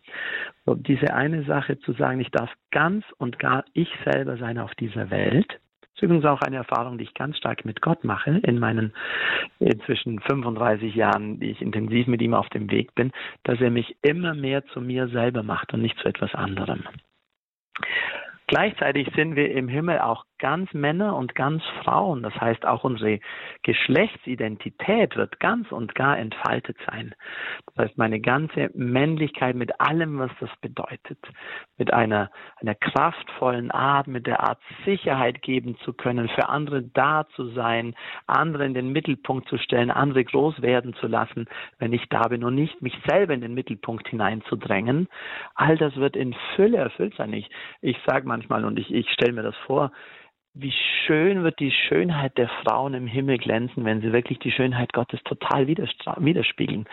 So, 0.66 0.76
diese 0.76 1.14
eine 1.14 1.44
Sache 1.44 1.80
zu 1.80 1.94
sagen, 1.94 2.20
ich 2.20 2.32
darf 2.32 2.52
ganz 2.72 3.06
und 3.18 3.40
gar 3.40 3.66
ich 3.74 3.90
selber 4.06 4.38
sein 4.38 4.58
auf 4.60 4.74
dieser 4.76 5.10
Welt, 5.10 5.60
ist 5.96 6.02
übrigens 6.02 6.26
auch 6.26 6.42
eine 6.42 6.58
Erfahrung, 6.58 6.98
die 6.98 7.04
ich 7.04 7.14
ganz 7.14 7.38
stark 7.38 7.66
mit 7.66 7.82
Gott 7.82 8.04
mache 8.04 8.40
in 8.44 8.60
meinen 8.60 8.94
inzwischen 9.60 10.20
35 10.20 10.96
Jahren, 10.96 11.40
die 11.40 11.52
ich 11.52 11.62
intensiv 11.62 12.08
mit 12.08 12.22
ihm 12.22 12.34
auf 12.34 12.50
dem 12.50 12.72
Weg 12.72 12.96
bin, 12.96 13.12
dass 13.44 13.62
er 13.62 13.70
mich 13.70 13.96
immer 14.02 14.34
mehr 14.34 14.66
zu 14.68 14.82
mir 14.82 15.08
selber 15.10 15.44
macht 15.44 15.74
und 15.74 15.82
nicht 15.82 15.98
zu 16.00 16.08
etwas 16.08 16.34
anderem. 16.34 16.84
Gleichzeitig 18.54 19.10
sind 19.16 19.36
wir 19.36 19.50
im 19.50 19.68
Himmel 19.68 19.98
auch 19.98 20.26
ganz 20.38 20.72
Männer 20.74 21.16
und 21.16 21.34
ganz 21.34 21.64
Frauen. 21.82 22.22
Das 22.22 22.36
heißt, 22.36 22.68
auch 22.68 22.84
unsere 22.84 23.20
Geschlechtsidentität 23.64 25.16
wird 25.16 25.40
ganz 25.40 25.72
und 25.72 25.96
gar 25.96 26.20
entfaltet 26.20 26.78
sein. 26.86 27.16
Das 27.66 27.86
heißt, 27.86 27.98
meine 27.98 28.20
ganze 28.20 28.70
Männlichkeit 28.76 29.56
mit 29.56 29.82
allem, 29.82 30.20
was 30.20 30.30
das 30.40 30.52
bedeutet, 30.62 31.18
mit 31.78 31.94
einer, 31.94 32.30
einer 32.58 32.76
kraftvollen 32.76 33.72
Art, 33.72 34.06
mit 34.06 34.28
der 34.28 34.42
Art 34.42 34.60
Sicherheit 34.86 35.42
geben 35.42 35.76
zu 35.84 35.94
können, 35.94 36.30
für 36.30 36.50
andere 36.50 36.84
da 36.84 37.26
zu 37.36 37.48
sein, 37.54 37.96
andere 38.28 38.66
in 38.66 38.76
den 38.76 38.92
Mittelpunkt 38.92 39.50
zu 39.50 39.58
stellen, 39.58 39.90
andere 39.90 40.26
groß 40.26 40.62
werden 40.62 40.94
zu 40.96 41.08
lassen, 41.08 41.48
wenn 41.80 41.92
ich 41.92 42.08
da 42.10 42.28
bin 42.28 42.44
und 42.44 42.54
nicht 42.54 42.84
mich 42.84 42.96
selber 43.10 43.34
in 43.34 43.42
den 43.42 43.56
Mittelpunkt 43.56 44.10
hineinzudrängen. 44.10 45.08
All 45.56 45.76
das 45.76 45.96
wird 45.96 46.16
in 46.16 46.36
Fülle 46.56 46.78
erfüllt 46.78 47.16
sein. 47.16 47.34
Ich, 47.34 47.50
ich 47.82 47.98
sage 48.06 48.28
manchmal 48.28 48.43
und 48.50 48.80
ich, 48.80 48.94
ich 48.94 49.10
stelle 49.12 49.34
mir 49.34 49.44
das 49.44 49.56
vor, 49.66 49.92
wie 50.56 50.74
schön 51.06 51.44
wird 51.44 51.60
die 51.60 51.72
Schönheit 51.72 52.38
der 52.38 52.48
Frauen 52.48 52.94
im 52.94 53.08
Himmel 53.08 53.40
glänzen, 53.40 53.86
wenn 53.86 54.02
sie 54.02 54.14
wirklich 54.14 54.38
die 54.40 54.52
Schönheit 54.52 54.94
Gottes 54.94 55.20
total 55.24 55.68
widerspiegeln 55.68 56.86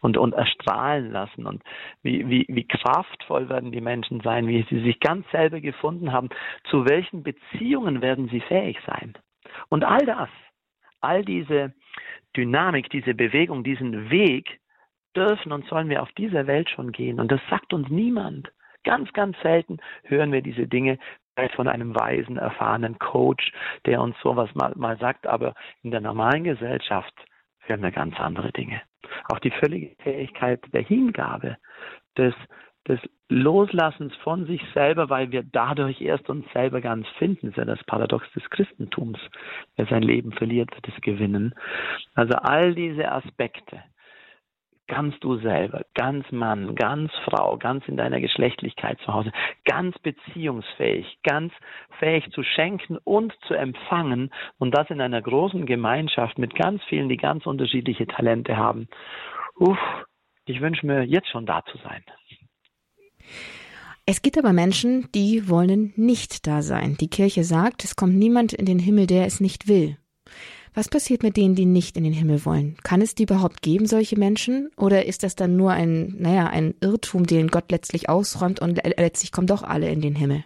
und, 0.00 0.18
und 0.18 0.34
erstrahlen 0.34 1.12
lassen. 1.12 1.46
Und 1.46 1.62
wie, 2.02 2.28
wie, 2.28 2.44
wie 2.48 2.68
kraftvoll 2.68 3.48
werden 3.48 3.72
die 3.72 3.80
Menschen 3.80 4.20
sein, 4.20 4.46
wie 4.48 4.66
sie 4.68 4.82
sich 4.82 5.00
ganz 5.00 5.24
selber 5.30 5.60
gefunden 5.60 6.12
haben. 6.12 6.28
Zu 6.64 6.84
welchen 6.84 7.22
Beziehungen 7.22 8.02
werden 8.02 8.28
sie 8.28 8.40
fähig 8.40 8.78
sein? 8.86 9.14
Und 9.70 9.82
all 9.84 10.04
das, 10.04 10.28
all 11.00 11.24
diese 11.24 11.72
Dynamik, 12.36 12.90
diese 12.90 13.14
Bewegung, 13.14 13.64
diesen 13.64 14.10
Weg 14.10 14.60
dürfen 15.16 15.52
und 15.52 15.66
sollen 15.68 15.88
wir 15.88 16.02
auf 16.02 16.12
dieser 16.12 16.46
Welt 16.46 16.68
schon 16.68 16.92
gehen. 16.92 17.18
Und 17.18 17.32
das 17.32 17.40
sagt 17.48 17.72
uns 17.72 17.88
niemand. 17.88 18.52
Ganz, 18.86 19.12
ganz 19.12 19.36
selten 19.42 19.78
hören 20.04 20.30
wir 20.30 20.42
diese 20.42 20.68
Dinge 20.68 20.98
von 21.56 21.66
einem 21.68 21.94
weisen, 21.94 22.38
erfahrenen 22.38 22.98
Coach, 22.98 23.52
der 23.84 24.00
uns 24.00 24.16
sowas 24.22 24.48
mal, 24.54 24.72
mal 24.76 24.96
sagt, 24.98 25.26
aber 25.26 25.54
in 25.82 25.90
der 25.90 26.00
normalen 26.00 26.44
Gesellschaft 26.44 27.12
hören 27.58 27.82
wir 27.82 27.90
ganz 27.90 28.18
andere 28.20 28.52
Dinge. 28.52 28.80
Auch 29.28 29.40
die 29.40 29.50
völlige 29.50 29.94
Fähigkeit 30.02 30.60
der 30.72 30.82
Hingabe, 30.82 31.56
des, 32.16 32.32
des 32.86 33.00
Loslassens 33.28 34.14
von 34.22 34.46
sich 34.46 34.62
selber, 34.72 35.10
weil 35.10 35.32
wir 35.32 35.42
dadurch 35.42 36.00
erst 36.00 36.30
uns 36.30 36.46
selber 36.52 36.80
ganz 36.80 37.08
finden, 37.18 37.48
ist 37.48 37.56
ja 37.56 37.64
das 37.64 37.82
Paradox 37.84 38.30
des 38.32 38.48
Christentums. 38.50 39.18
Wer 39.74 39.86
sein 39.86 40.04
Leben 40.04 40.30
verliert, 40.30 40.72
wird 40.76 40.88
es 40.88 41.00
gewinnen. 41.02 41.56
Also 42.14 42.34
all 42.34 42.74
diese 42.74 43.10
Aspekte, 43.10 43.82
ganz 44.88 45.18
du 45.20 45.36
selber, 45.38 45.84
ganz 45.94 46.30
Mann, 46.30 46.74
ganz 46.74 47.10
Frau, 47.24 47.56
ganz 47.56 47.86
in 47.88 47.96
deiner 47.96 48.20
Geschlechtlichkeit 48.20 48.98
zu 49.04 49.12
Hause, 49.12 49.32
ganz 49.64 49.98
beziehungsfähig, 49.98 51.18
ganz 51.22 51.52
fähig 51.98 52.28
zu 52.30 52.42
schenken 52.42 52.98
und 53.04 53.32
zu 53.46 53.54
empfangen 53.54 54.30
und 54.58 54.72
das 54.76 54.90
in 54.90 55.00
einer 55.00 55.22
großen 55.22 55.66
Gemeinschaft 55.66 56.38
mit 56.38 56.54
ganz 56.54 56.82
vielen, 56.84 57.08
die 57.08 57.16
ganz 57.16 57.46
unterschiedliche 57.46 58.06
Talente 58.06 58.56
haben. 58.56 58.88
Uff, 59.58 59.78
ich 60.44 60.60
wünsche 60.60 60.86
mir 60.86 61.02
jetzt 61.04 61.28
schon 61.30 61.46
da 61.46 61.64
zu 61.64 61.78
sein. 61.78 62.04
Es 64.08 64.22
gibt 64.22 64.38
aber 64.38 64.52
Menschen, 64.52 65.08
die 65.16 65.48
wollen 65.48 65.92
nicht 65.96 66.46
da 66.46 66.62
sein. 66.62 66.96
Die 67.00 67.10
Kirche 67.10 67.42
sagt, 67.42 67.82
es 67.82 67.96
kommt 67.96 68.14
niemand 68.14 68.52
in 68.52 68.64
den 68.64 68.78
Himmel, 68.78 69.08
der 69.08 69.26
es 69.26 69.40
nicht 69.40 69.66
will. 69.66 69.96
Was 70.76 70.90
passiert 70.90 71.22
mit 71.22 71.38
denen, 71.38 71.54
die 71.54 71.64
nicht 71.64 71.96
in 71.96 72.04
den 72.04 72.12
Himmel 72.12 72.44
wollen? 72.44 72.76
Kann 72.84 73.00
es 73.00 73.14
die 73.14 73.22
überhaupt 73.22 73.62
geben, 73.62 73.86
solche 73.86 74.18
Menschen? 74.18 74.68
Oder 74.76 75.06
ist 75.06 75.22
das 75.22 75.34
dann 75.34 75.56
nur 75.56 75.72
ein, 75.72 76.14
naja, 76.18 76.48
ein 76.48 76.74
Irrtum, 76.82 77.24
den 77.24 77.48
Gott 77.48 77.72
letztlich 77.72 78.10
ausräumt 78.10 78.60
und 78.60 78.84
letztlich 78.84 79.32
kommen 79.32 79.46
doch 79.46 79.62
alle 79.62 79.88
in 79.88 80.02
den 80.02 80.14
Himmel? 80.14 80.44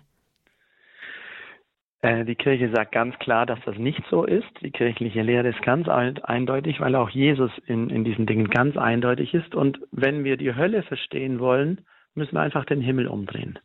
Äh, 2.02 2.24
die 2.24 2.36
Kirche 2.36 2.70
sagt 2.70 2.92
ganz 2.92 3.18
klar, 3.18 3.44
dass 3.44 3.58
das 3.66 3.76
nicht 3.76 4.04
so 4.08 4.24
ist. 4.24 4.46
Die 4.62 4.70
kirchliche 4.70 5.22
Lehre 5.22 5.48
ist 5.48 5.62
ganz 5.62 5.88
eindeutig, 5.88 6.78
weil 6.78 6.94
auch 6.94 7.10
Jesus 7.10 7.50
in, 7.66 7.90
in 7.90 8.04
diesen 8.04 8.26
Dingen 8.26 8.48
ganz 8.48 8.76
eindeutig 8.76 9.34
ist. 9.34 9.56
Und 9.56 9.80
wenn 9.90 10.22
wir 10.22 10.36
die 10.36 10.54
Hölle 10.54 10.84
verstehen 10.84 11.40
wollen, 11.40 11.80
müssen 12.14 12.34
wir 12.34 12.42
einfach 12.42 12.66
den 12.66 12.80
Himmel 12.80 13.08
umdrehen. 13.08 13.58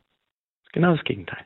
Genau 0.74 0.96
das 0.96 1.04
Gegenteil. 1.04 1.46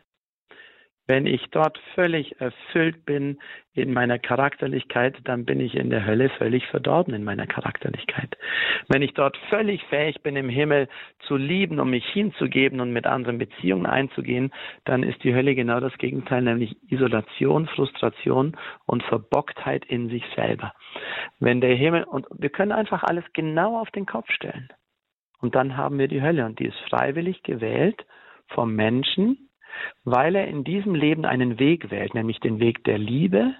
Wenn 1.10 1.26
ich 1.26 1.50
dort 1.50 1.80
völlig 1.96 2.40
erfüllt 2.40 3.04
bin 3.04 3.40
in 3.74 3.94
meiner 3.94 4.20
Charakterlichkeit, 4.20 5.18
dann 5.24 5.44
bin 5.44 5.60
ich 5.60 5.74
in 5.74 5.90
der 5.90 6.06
Hölle 6.06 6.30
völlig 6.30 6.68
verdorben 6.68 7.16
in 7.16 7.24
meiner 7.24 7.48
Charakterlichkeit. 7.48 8.38
Wenn 8.90 9.02
ich 9.02 9.16
dort 9.16 9.36
völlig 9.50 9.84
fähig 9.86 10.22
bin, 10.22 10.36
im 10.36 10.50
Himmel 10.50 10.88
zu 11.22 11.36
lieben, 11.36 11.80
um 11.80 11.90
mich 11.90 12.06
hinzugeben 12.06 12.80
und 12.80 12.94
mit 12.94 13.08
anderen 13.08 13.40
Beziehungen 13.40 13.88
einzugehen, 13.88 14.52
dann 14.86 15.02
ist 15.02 15.24
die 15.24 15.34
Hölle 15.34 15.56
genau 15.56 15.80
das 15.80 15.98
Gegenteil, 15.98 16.44
nämlich 16.44 16.78
Isolation, 16.92 17.66
Frustration 17.66 18.56
und 18.86 19.02
Verbocktheit 19.02 19.86
in 19.86 20.10
sich 20.10 20.24
selber. 20.36 20.76
Wenn 21.40 21.60
der 21.60 21.74
Himmel, 21.74 22.04
und 22.04 22.28
wir 22.38 22.52
können 22.52 22.72
einfach 22.72 23.02
alles 23.02 23.26
genau 23.34 23.80
auf 23.80 23.90
den 23.90 24.06
Kopf 24.06 24.30
stellen. 24.30 24.70
Und 25.42 25.56
dann 25.56 25.76
haben 25.76 25.98
wir 25.98 26.08
die 26.08 26.22
Hölle 26.22 26.46
und 26.46 26.60
die 26.60 26.68
ist 26.68 26.80
freiwillig 26.88 27.42
gewählt 27.42 28.06
vom 28.50 28.76
Menschen, 28.76 29.49
weil 30.04 30.36
er 30.36 30.48
in 30.48 30.64
diesem 30.64 30.96
Leben 30.96 31.26
einen 31.26 31.60
Weg 31.60 31.92
wählt, 31.92 32.14
nämlich 32.14 32.40
den 32.40 32.60
Weg 32.60 32.84
der 32.84 32.98
Liebe 32.98 33.56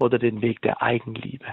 oder 0.00 0.18
den 0.18 0.42
Weg 0.42 0.62
der 0.62 0.82
Eigenliebe. 0.82 1.46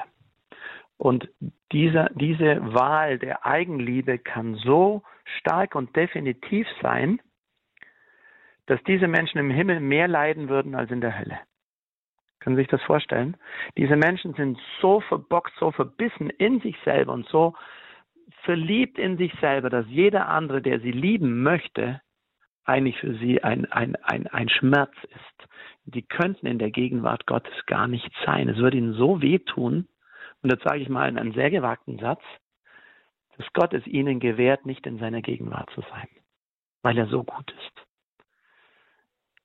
Und 0.97 1.30
dieser, 1.71 2.10
diese 2.13 2.73
Wahl 2.73 3.17
der 3.17 3.45
Eigenliebe 3.45 4.19
kann 4.19 4.56
so 4.56 5.01
stark 5.39 5.75
und 5.75 5.95
definitiv 5.95 6.67
sein, 6.82 7.19
dass 8.67 8.82
diese 8.84 9.08
Menschen 9.08 9.39
im 9.39 9.49
Himmel 9.49 9.80
mehr 9.80 10.08
leiden 10.08 10.47
würden 10.47 10.75
als 10.75 10.91
in 10.91 11.01
der 11.01 11.17
Hölle. 11.17 11.39
Können 12.39 12.56
Sie 12.56 12.62
sich 12.62 12.69
das 12.69 12.82
vorstellen? 12.84 13.38
Diese 13.77 13.95
Menschen 13.95 14.34
sind 14.34 14.60
so 14.80 15.01
verbockt, 15.01 15.54
so 15.60 15.71
verbissen 15.71 16.30
in 16.30 16.60
sich 16.62 16.75
selber 16.84 17.13
und 17.13 17.27
so 17.27 17.56
verliebt 18.43 18.97
in 18.97 19.17
sich 19.17 19.34
selber, 19.39 19.69
dass 19.69 19.86
jeder 19.88 20.27
andere, 20.27 20.62
der 20.62 20.80
sie 20.80 20.91
lieben 20.91 21.43
möchte, 21.43 22.01
eigentlich 22.65 22.97
für 23.00 23.15
sie 23.15 23.43
ein, 23.43 23.65
ein, 23.71 23.95
ein, 24.04 24.28
ein 24.28 24.50
Schmerz 24.50 24.93
ist. 25.04 25.50
Die 25.86 26.04
könnten 26.04 26.45
in 26.45 26.60
der 26.60 26.71
Gegenwart 26.71 27.26
Gottes 27.26 27.54
gar 27.65 27.88
nicht 27.88 28.12
sein. 28.26 28.50
Es 28.50 28.58
würde 28.58 28.78
ihnen 28.78 28.93
so 28.93 29.21
wehtun, 29.21 29.88
und 30.43 30.52
jetzt 30.52 30.63
sage 30.63 30.80
ich 30.80 30.89
mal 30.89 31.08
einen 31.08 31.34
sehr 31.34 31.52
gewagten 31.52 32.00
Satz, 32.00 32.21
dass 33.38 33.45
Gott 33.54 33.74
es 33.74 33.86
ihnen 33.88 34.19
gewährt, 34.19 34.65
nicht 34.65 34.86
in 34.86 35.00
seiner 35.00 35.21
Gegenwart 35.21 35.69
zu 35.71 35.82
sein, 35.82 36.08
weil 36.82 36.97
er 36.97 37.08
so 37.08 37.24
gut 37.24 37.52
ist. 37.52 37.88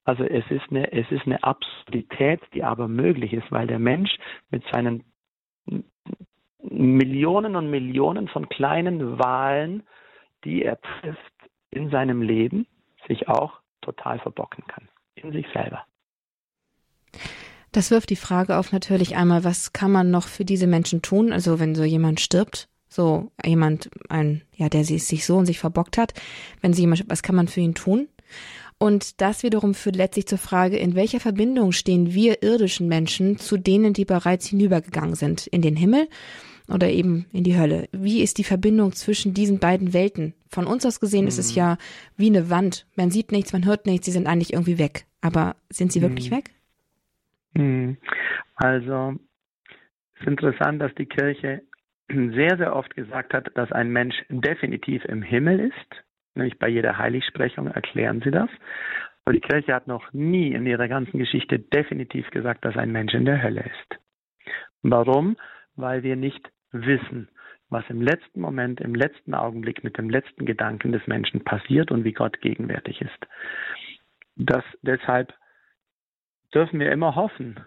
Also 0.05 0.24
es 0.24 0.44
ist 0.50 0.70
eine, 0.70 0.92
es 0.92 1.11
ist 1.11 1.26
eine 1.26 1.42
Absurdität, 1.42 2.40
die 2.55 2.62
aber 2.62 2.87
möglich 2.87 3.33
ist, 3.33 3.50
weil 3.50 3.66
der 3.66 3.81
Mensch 3.81 4.16
mit 4.50 4.62
seinen 4.72 5.05
Millionen 6.62 7.57
und 7.57 7.70
Millionen 7.70 8.29
von 8.29 8.48
kleinen 8.48 9.18
Wahlen, 9.18 9.83
die 10.44 10.62
er 10.62 10.81
trifft 10.81 11.35
in 11.70 11.90
seinem 11.90 12.22
Leben, 12.22 12.66
sich 13.06 13.28
auch 13.28 13.60
total 13.80 14.18
verbocken 14.18 14.64
kann. 14.66 14.88
In 15.14 15.32
sich 15.32 15.46
selber. 15.52 15.84
Das 17.72 17.90
wirft 17.90 18.10
die 18.10 18.16
Frage 18.16 18.56
auf 18.56 18.72
natürlich 18.72 19.16
einmal, 19.16 19.44
was 19.44 19.72
kann 19.72 19.92
man 19.92 20.10
noch 20.10 20.28
für 20.28 20.44
diese 20.44 20.66
Menschen 20.66 21.02
tun? 21.02 21.32
Also 21.32 21.58
wenn 21.58 21.74
so 21.74 21.84
jemand 21.84 22.20
stirbt, 22.20 22.68
so 22.88 23.30
jemand, 23.44 23.90
ein, 24.08 24.42
ja, 24.54 24.68
der 24.68 24.84
sich 24.84 25.26
so 25.26 25.36
und 25.36 25.46
sich 25.46 25.58
verbockt 25.58 25.98
hat, 25.98 26.14
wenn 26.60 26.72
sie 26.72 26.82
jemand, 26.82 27.08
was 27.08 27.22
kann 27.22 27.34
man 27.34 27.48
für 27.48 27.60
ihn 27.60 27.74
tun? 27.74 28.08
Und 28.78 29.20
das 29.20 29.42
wiederum 29.42 29.74
führt 29.74 29.96
letztlich 29.96 30.26
zur 30.26 30.38
Frage, 30.38 30.76
in 30.76 30.94
welcher 30.94 31.20
Verbindung 31.20 31.72
stehen 31.72 32.12
wir 32.12 32.42
irdischen 32.42 32.88
Menschen 32.88 33.38
zu 33.38 33.56
denen, 33.56 33.94
die 33.94 34.04
bereits 34.04 34.46
hinübergegangen 34.46 35.14
sind 35.14 35.46
in 35.46 35.62
den 35.62 35.76
Himmel 35.76 36.08
oder 36.68 36.88
eben 36.88 37.26
in 37.33 37.44
die 37.44 37.59
Hölle. 37.59 37.88
Wie 37.92 38.22
ist 38.22 38.38
die 38.38 38.44
Verbindung 38.44 38.92
zwischen 38.92 39.35
diesen 39.35 39.59
beiden 39.59 39.92
Welten? 39.92 40.35
Von 40.48 40.66
uns 40.66 40.85
aus 40.87 41.00
gesehen 41.00 41.22
mhm. 41.22 41.29
ist 41.29 41.38
es 41.38 41.52
mhm. 41.52 41.59
ja 41.59 41.79
wie 42.16 42.29
eine 42.29 42.50
Wand. 42.50 42.87
Man 42.96 43.11
sieht 43.11 43.33
nichts, 43.33 43.52
man 43.52 43.66
hört 43.66 43.87
nichts, 43.87 44.07
sie 44.07 44.12
sind 44.12 44.26
eigentlich 44.26 44.52
irgendwie 44.52 44.79
weg. 44.79 45.07
Aber 45.20 45.57
sind 45.70 45.92
sie 45.92 46.00
mhm. 46.00 46.05
wirklich 46.05 46.31
weg? 46.31 46.50
Mhm. 47.55 47.96
Also, 48.57 49.16
es 50.14 50.20
ist 50.20 50.26
interessant, 50.29 50.81
dass 50.81 50.94
die 50.94 51.07
Kirche 51.07 51.62
sehr, 52.09 52.57
sehr 52.57 52.74
oft 52.74 52.94
gesagt 52.94 53.35
hat, 53.35 53.50
dass 53.55 53.72
ein 53.72 53.90
Mensch 53.90 54.14
definitiv 54.29 55.05
im 55.07 55.22
Himmel 55.22 55.61
ist. 55.61 56.05
Nämlich 56.35 56.59
bei 56.59 56.68
jeder 56.68 56.98
Heiligsprechung 56.98 57.66
erklären 57.66 58.20
sie 58.24 58.30
das. 58.30 58.49
Aber 59.24 59.32
die 59.32 59.40
Kirche 59.40 59.74
hat 59.74 59.88
noch 59.88 60.12
nie 60.12 60.53
in 60.53 60.66
ihrer 60.66 60.86
ganzen 60.86 61.18
Geschichte 61.18 61.59
definitiv 61.59 62.30
gesagt, 62.30 62.64
dass 62.64 62.76
ein 62.76 62.93
Mensch 62.93 63.12
in 63.12 63.24
der 63.24 63.43
Hölle 63.43 63.62
ist. 63.62 64.01
Warum? 64.82 65.36
Weil 65.74 66.05
wir 66.05 66.14
nicht 66.14 66.49
wissen, 66.72 67.28
was 67.68 67.84
im 67.88 68.00
letzten 68.00 68.40
Moment, 68.40 68.80
im 68.80 68.94
letzten 68.94 69.34
Augenblick 69.34 69.82
mit 69.82 69.98
dem 69.98 70.08
letzten 70.10 70.46
Gedanken 70.46 70.92
des 70.92 71.06
Menschen 71.06 71.42
passiert 71.44 71.90
und 71.90 72.04
wie 72.04 72.12
Gott 72.12 72.40
gegenwärtig 72.40 73.00
ist. 73.00 73.26
Das, 74.36 74.64
deshalb 74.82 75.34
dürfen 76.54 76.78
wir 76.78 76.92
immer 76.92 77.14
hoffen, 77.14 77.60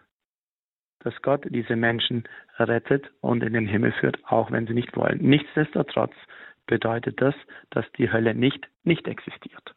dass 1.00 1.22
Gott 1.22 1.46
diese 1.50 1.76
Menschen 1.76 2.24
rettet 2.58 3.10
und 3.22 3.44
in 3.44 3.54
den 3.54 3.68
Himmel 3.68 3.92
führt, 3.94 4.18
auch 4.26 4.52
wenn 4.52 4.68
sie 4.68 4.74
nicht 4.74 4.96
wollen. 4.96 5.20
Nichtsdestotrotz 5.22 6.14
bedeutet 6.68 7.22
das, 7.22 7.36
dass 7.72 7.90
die 7.94 8.12
Hölle 8.12 8.36
nicht 8.36 8.68
nicht 8.84 9.08
existiert. 9.08 9.76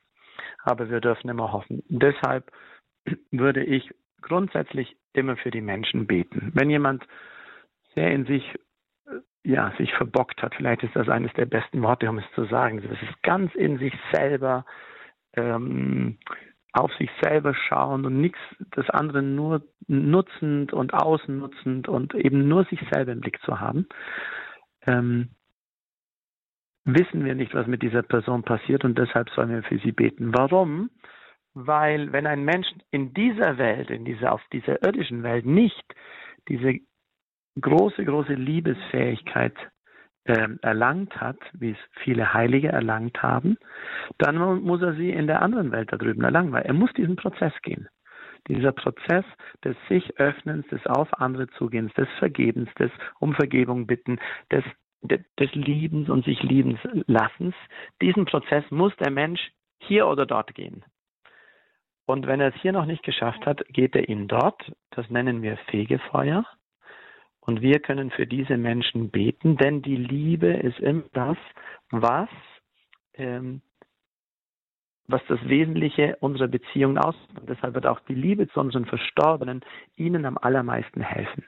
Aber 0.64 0.90
wir 0.90 1.00
dürfen 1.00 1.28
immer 1.28 1.52
hoffen. 1.52 1.82
Deshalb 1.88 2.50
würde 3.30 3.64
ich 3.64 3.90
grundsätzlich 4.20 4.96
immer 5.12 5.36
für 5.36 5.50
die 5.50 5.60
Menschen 5.60 6.06
beten. 6.06 6.52
Wenn 6.54 6.70
jemand 6.70 7.04
sehr 7.94 8.12
in 8.12 8.26
sich 8.26 8.44
ja, 9.44 9.72
sich 9.76 9.92
verbockt 9.94 10.42
hat, 10.42 10.54
vielleicht 10.54 10.82
ist 10.82 10.94
das 10.94 11.08
eines 11.08 11.32
der 11.34 11.46
besten 11.46 11.82
Worte, 11.82 12.08
um 12.08 12.18
es 12.18 12.24
zu 12.34 12.44
sagen. 12.44 12.80
Das 12.82 13.02
ist 13.02 13.22
ganz 13.22 13.54
in 13.54 13.78
sich 13.78 13.92
selber, 14.12 14.64
ähm, 15.34 16.18
auf 16.72 16.92
sich 16.94 17.10
selber 17.20 17.54
schauen 17.54 18.06
und 18.06 18.20
nichts 18.20 18.38
das 18.70 18.88
andere 18.90 19.22
nur 19.22 19.62
nutzend 19.88 20.72
und 20.72 20.94
ausnutzend 20.94 21.88
und 21.88 22.14
eben 22.14 22.48
nur 22.48 22.64
sich 22.64 22.80
selber 22.90 23.12
im 23.12 23.20
Blick 23.20 23.40
zu 23.42 23.60
haben. 23.60 23.86
Ähm, 24.86 25.30
wissen 26.84 27.24
wir 27.24 27.34
nicht, 27.34 27.54
was 27.54 27.66
mit 27.66 27.82
dieser 27.82 28.02
Person 28.02 28.42
passiert 28.42 28.84
und 28.84 28.96
deshalb 28.96 29.28
sollen 29.30 29.50
wir 29.50 29.62
für 29.64 29.78
sie 29.78 29.92
beten. 29.92 30.32
Warum? 30.34 30.90
Weil 31.54 32.12
wenn 32.12 32.26
ein 32.26 32.44
Mensch 32.44 32.68
in 32.90 33.12
dieser 33.12 33.58
Welt, 33.58 33.90
in 33.90 34.04
dieser, 34.04 34.32
auf 34.32 34.42
dieser 34.52 34.82
irdischen 34.82 35.22
Welt 35.22 35.44
nicht 35.44 35.84
diese 36.48 36.80
große, 37.60 38.04
große 38.04 38.34
Liebesfähigkeit 38.34 39.54
äh, 40.24 40.48
erlangt 40.62 41.20
hat, 41.20 41.38
wie 41.52 41.70
es 41.70 41.78
viele 42.02 42.32
Heilige 42.32 42.68
erlangt 42.68 43.22
haben, 43.22 43.56
dann 44.18 44.62
muss 44.62 44.82
er 44.82 44.94
sie 44.94 45.10
in 45.10 45.26
der 45.26 45.42
anderen 45.42 45.72
Welt 45.72 45.92
da 45.92 45.96
drüben 45.96 46.22
erlangen, 46.22 46.52
weil 46.52 46.62
er 46.62 46.74
muss 46.74 46.92
diesen 46.92 47.16
Prozess 47.16 47.52
gehen. 47.62 47.88
Dieser 48.48 48.72
Prozess 48.72 49.24
des 49.64 49.76
sich 49.88 50.18
Öffnens, 50.18 50.66
des 50.68 50.84
auf 50.86 51.08
andere 51.20 51.48
Zugehens, 51.58 51.92
des 51.94 52.08
Vergebens, 52.18 52.68
des 52.74 52.90
um 53.20 53.34
Vergebung 53.34 53.86
bitten, 53.86 54.18
des 54.50 54.64
des 55.02 55.52
Liebens 55.54 56.08
und 56.08 56.24
sich 56.24 56.40
liebens 56.42 56.78
Lassens. 57.08 57.54
Diesen 58.00 58.24
Prozess 58.24 58.64
muss 58.70 58.94
der 58.96 59.10
Mensch 59.10 59.50
hier 59.80 60.06
oder 60.06 60.26
dort 60.26 60.54
gehen. 60.54 60.84
Und 62.06 62.26
wenn 62.26 62.40
er 62.40 62.54
es 62.54 62.60
hier 62.60 62.72
noch 62.72 62.84
nicht 62.84 63.02
geschafft 63.02 63.44
hat, 63.46 63.64
geht 63.68 63.96
er 63.96 64.08
ihn 64.08 64.28
dort. 64.28 64.72
Das 64.90 65.08
nennen 65.10 65.42
wir 65.42 65.56
Fegefeuer. 65.68 66.44
Und 67.44 67.60
wir 67.60 67.80
können 67.80 68.10
für 68.10 68.26
diese 68.26 68.56
Menschen 68.56 69.10
beten, 69.10 69.56
denn 69.56 69.82
die 69.82 69.96
Liebe 69.96 70.48
ist 70.48 70.78
immer 70.78 71.02
das, 71.12 71.36
was, 71.90 72.28
ähm, 73.14 73.60
was 75.08 75.20
das 75.28 75.40
Wesentliche 75.48 76.16
unserer 76.20 76.48
Beziehungen 76.48 76.98
ausmacht. 76.98 77.40
Und 77.40 77.48
deshalb 77.48 77.74
wird 77.74 77.86
auch 77.86 78.00
die 78.00 78.14
Liebe 78.14 78.48
zu 78.48 78.60
unseren 78.60 78.86
Verstorbenen 78.86 79.60
ihnen 79.96 80.24
am 80.24 80.38
allermeisten 80.38 81.00
helfen 81.00 81.44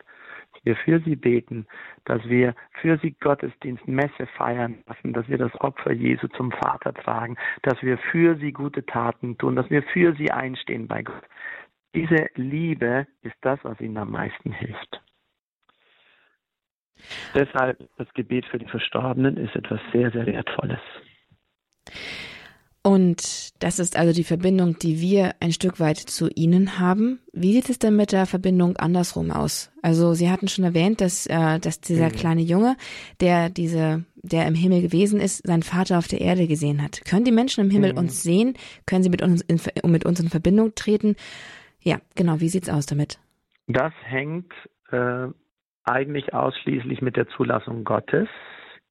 wir 0.64 0.76
für 0.76 1.01
sie 1.01 1.16
beten, 1.16 1.66
dass 2.05 2.24
wir 2.28 2.55
für 2.80 2.99
sie 2.99 3.12
Gottesdienst, 3.12 3.86
Messe 3.86 4.26
feiern 4.36 4.82
lassen, 4.86 5.12
dass 5.12 5.28
wir 5.28 5.38
das 5.38 5.55
Opfer 5.61 5.92
Jesu 5.92 6.28
zum 6.28 6.51
Vater 6.53 6.92
tragen, 6.95 7.36
dass 7.62 7.80
wir 7.82 7.99
für 7.99 8.36
sie 8.36 8.53
gute 8.53 8.84
Taten 8.84 9.36
tun, 9.38 9.57
dass 9.57 9.70
wir 9.70 9.82
für 9.82 10.14
sie 10.14 10.30
einstehen 10.30 10.88
bei 10.88 11.03
Gott. 11.03 11.22
Diese 11.95 12.26
Liebe 12.34 13.07
ist 13.22 13.36
das, 13.42 13.59
was 13.62 13.80
ihnen 13.80 13.99
am 13.99 14.11
meisten 14.11 14.53
hilft. 14.53 15.01
Deshalb 17.34 17.78
das 17.96 18.12
Gebet 18.14 18.46
für 18.46 18.59
die 18.59 18.66
Verstorbenen 18.66 19.36
ist 19.36 19.55
etwas 19.55 19.80
sehr, 19.92 20.11
sehr 20.11 20.26
Wertvolles. 20.26 20.80
Und 22.86 23.62
das 23.62 23.78
ist 23.78 23.96
also 23.96 24.12
die 24.12 24.24
Verbindung, 24.24 24.78
die 24.78 25.00
wir 25.00 25.36
ein 25.40 25.52
Stück 25.52 25.80
weit 25.80 25.96
zu 25.96 26.28
Ihnen 26.28 26.78
haben. 26.78 27.18
Wie 27.32 27.55
sieht 27.55 27.70
es 27.70 27.78
denn 27.78 27.96
mit 27.96 28.12
der 28.12 28.26
Verbindung 28.26 28.76
andersrum 28.76 29.30
aus? 29.30 29.72
Also 29.80 30.12
Sie 30.12 30.30
hatten 30.30 30.48
schon 30.48 30.66
erwähnt, 30.66 31.00
dass, 31.00 31.26
äh, 31.26 31.59
dass 31.61 31.80
dieser 31.80 32.11
mhm. 32.11 32.12
kleine 32.12 32.42
Junge, 32.42 32.76
der 33.20 33.48
diese, 33.48 34.05
der 34.16 34.46
im 34.46 34.55
Himmel 34.55 34.82
gewesen 34.82 35.18
ist, 35.18 35.46
seinen 35.46 35.62
Vater 35.62 35.96
auf 35.96 36.09
der 36.09 36.20
Erde 36.20 36.46
gesehen 36.46 36.82
hat. 36.82 37.02
Können 37.07 37.24
die 37.24 37.32
Menschen 37.32 37.64
im 37.64 37.70
Himmel 37.70 37.92
mhm. 37.92 38.00
uns 38.00 38.22
sehen? 38.22 38.52
Können 38.84 39.02
sie 39.02 39.09
mit 39.09 39.22
uns 39.22 39.40
in, 39.40 39.59
mit 39.90 40.05
uns 40.05 40.20
in 40.20 40.28
Verbindung 40.28 40.74
treten? 40.74 41.16
Ja, 41.80 42.02
genau. 42.14 42.40
Wie 42.40 42.50
sieht's 42.50 42.68
aus 42.68 42.84
damit? 42.84 43.18
Das 43.66 43.94
hängt 44.05 44.52
äh, 44.90 45.28
eigentlich 45.85 46.35
ausschließlich 46.35 47.03
mit 47.03 47.16
der 47.16 47.28
Zulassung 47.28 47.85
Gottes 47.85 48.28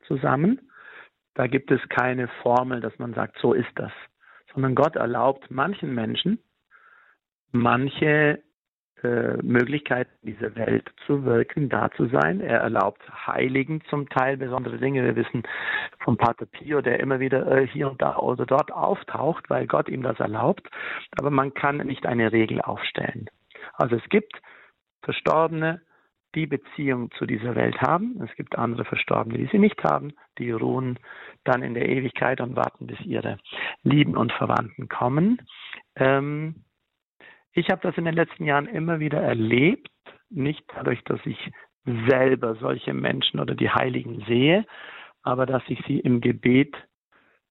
zusammen. 0.07 0.69
Da 1.33 1.47
gibt 1.47 1.71
es 1.71 1.81
keine 1.89 2.27
Formel, 2.41 2.81
dass 2.81 2.97
man 2.99 3.13
sagt, 3.13 3.37
so 3.39 3.53
ist 3.53 3.71
das, 3.75 3.91
sondern 4.53 4.75
Gott 4.75 4.95
erlaubt 4.95 5.49
manchen 5.49 5.93
Menschen 5.93 6.39
manche 7.53 8.41
äh, 9.03 9.37
Möglichkeiten 9.41 10.11
dieser 10.23 10.55
Welt 10.55 10.89
zu 11.05 11.23
wirken, 11.23 11.69
da 11.69 11.91
zu 11.91 12.07
sein. 12.07 12.41
Er 12.41 12.59
erlaubt 12.59 13.01
Heiligen 13.27 13.81
zum 13.89 14.09
Teil 14.09 14.37
besondere 14.37 14.77
Dinge. 14.77 15.03
Wir 15.03 15.15
wissen 15.15 15.43
vom 15.99 16.17
Pater 16.17 16.45
Pio, 16.45 16.81
der 16.81 16.99
immer 16.99 17.19
wieder 17.19 17.49
äh, 17.49 17.67
hier 17.67 17.89
und 17.91 18.01
da 18.01 18.17
oder 18.17 18.45
dort 18.45 18.71
auftaucht, 18.71 19.49
weil 19.49 19.67
Gott 19.67 19.87
ihm 19.87 20.03
das 20.03 20.19
erlaubt. 20.19 20.67
Aber 21.17 21.29
man 21.29 21.53
kann 21.53 21.77
nicht 21.77 22.05
eine 22.05 22.31
Regel 22.31 22.61
aufstellen. 22.61 23.29
Also 23.73 23.95
es 23.95 24.09
gibt 24.09 24.41
Verstorbene, 25.03 25.81
die 26.35 26.47
Beziehung 26.47 27.11
zu 27.11 27.25
dieser 27.25 27.55
Welt 27.55 27.79
haben. 27.81 28.21
Es 28.23 28.35
gibt 28.35 28.57
andere 28.57 28.85
Verstorbene, 28.85 29.37
die 29.37 29.49
sie 29.51 29.59
nicht 29.59 29.83
haben. 29.83 30.13
Die 30.37 30.51
ruhen 30.51 30.99
dann 31.43 31.63
in 31.63 31.73
der 31.73 31.89
Ewigkeit 31.89 32.41
und 32.41 32.55
warten, 32.55 32.87
bis 32.87 32.99
ihre 33.01 33.37
Lieben 33.83 34.17
und 34.17 34.31
Verwandten 34.31 34.89
kommen. 34.89 35.41
Ähm, 35.95 36.63
ich 37.53 37.69
habe 37.69 37.81
das 37.81 37.97
in 37.97 38.05
den 38.05 38.15
letzten 38.15 38.45
Jahren 38.45 38.67
immer 38.67 38.99
wieder 38.99 39.21
erlebt, 39.21 39.89
nicht 40.29 40.63
dadurch, 40.73 41.03
dass 41.03 41.19
ich 41.25 41.51
selber 42.09 42.55
solche 42.55 42.93
Menschen 42.93 43.39
oder 43.39 43.55
die 43.55 43.69
Heiligen 43.69 44.23
sehe, 44.25 44.65
aber 45.21 45.45
dass 45.45 45.63
ich 45.67 45.79
sie 45.85 45.99
im 45.99 46.21
Gebet 46.21 46.75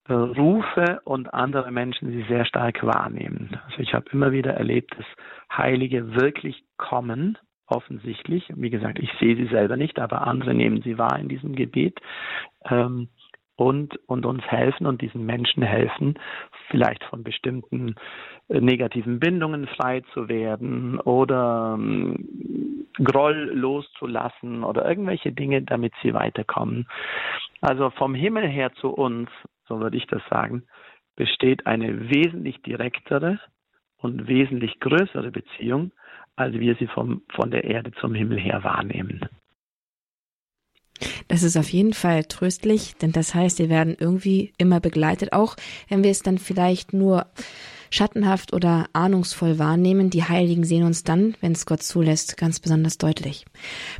äh, 0.08 0.12
rufe 0.14 1.00
und 1.04 1.32
andere 1.32 1.70
Menschen 1.70 2.10
sie 2.10 2.24
sehr 2.28 2.44
stark 2.44 2.82
wahrnehmen. 2.82 3.60
Also 3.66 3.78
ich 3.78 3.94
habe 3.94 4.10
immer 4.10 4.32
wieder 4.32 4.54
erlebt, 4.54 4.96
dass 4.98 5.06
Heilige 5.56 6.16
wirklich 6.16 6.64
kommen 6.76 7.38
offensichtlich. 7.66 8.44
Wie 8.54 8.70
gesagt, 8.70 8.98
ich 8.98 9.10
sehe 9.20 9.36
sie 9.36 9.46
selber 9.46 9.76
nicht, 9.76 9.98
aber 9.98 10.26
andere 10.26 10.54
nehmen 10.54 10.82
sie 10.82 10.98
wahr 10.98 11.18
in 11.18 11.28
diesem 11.28 11.54
Gebet 11.54 12.00
ähm, 12.64 13.08
und, 13.56 13.96
und 14.08 14.26
uns 14.26 14.42
helfen 14.44 14.86
und 14.86 15.02
diesen 15.02 15.24
Menschen 15.24 15.62
helfen, 15.62 16.18
vielleicht 16.68 17.04
von 17.04 17.22
bestimmten 17.22 17.94
äh, 18.48 18.60
negativen 18.60 19.20
Bindungen 19.20 19.66
frei 19.66 20.02
zu 20.12 20.28
werden 20.28 20.98
oder 21.00 21.76
ähm, 21.78 22.86
Groll 23.02 23.52
loszulassen 23.54 24.64
oder 24.64 24.86
irgendwelche 24.86 25.32
Dinge, 25.32 25.62
damit 25.62 25.94
sie 26.02 26.12
weiterkommen. 26.12 26.86
Also 27.62 27.90
vom 27.90 28.14
Himmel 28.14 28.46
her 28.46 28.72
zu 28.74 28.90
uns, 28.90 29.30
so 29.66 29.80
würde 29.80 29.96
ich 29.96 30.06
das 30.08 30.22
sagen, 30.28 30.64
besteht 31.16 31.66
eine 31.66 32.10
wesentlich 32.10 32.60
direktere 32.62 33.38
und 33.98 34.28
wesentlich 34.28 34.80
größere 34.80 35.30
Beziehung, 35.30 35.92
als 36.36 36.54
wir 36.54 36.76
sie 36.76 36.86
vom, 36.86 37.22
von 37.34 37.50
der 37.50 37.64
Erde 37.64 37.92
zum 38.00 38.14
Himmel 38.14 38.38
her 38.38 38.62
wahrnehmen. 38.64 39.20
Das 41.28 41.42
ist 41.42 41.56
auf 41.56 41.68
jeden 41.70 41.94
Fall 41.94 42.24
tröstlich, 42.24 42.94
denn 42.96 43.12
das 43.12 43.34
heißt, 43.34 43.58
wir 43.58 43.68
werden 43.68 43.96
irgendwie 43.98 44.52
immer 44.58 44.80
begleitet, 44.80 45.32
auch 45.32 45.56
wenn 45.88 46.04
wir 46.04 46.10
es 46.10 46.22
dann 46.22 46.38
vielleicht 46.38 46.92
nur 46.92 47.26
schattenhaft 47.92 48.52
oder 48.52 48.88
ahnungsvoll 48.92 49.58
wahrnehmen. 49.58 50.10
Die 50.10 50.24
Heiligen 50.24 50.64
sehen 50.64 50.84
uns 50.84 51.04
dann, 51.04 51.36
wenn 51.40 51.52
es 51.52 51.66
Gott 51.66 51.82
zulässt, 51.82 52.36
ganz 52.36 52.58
besonders 52.58 52.98
deutlich. 52.98 53.44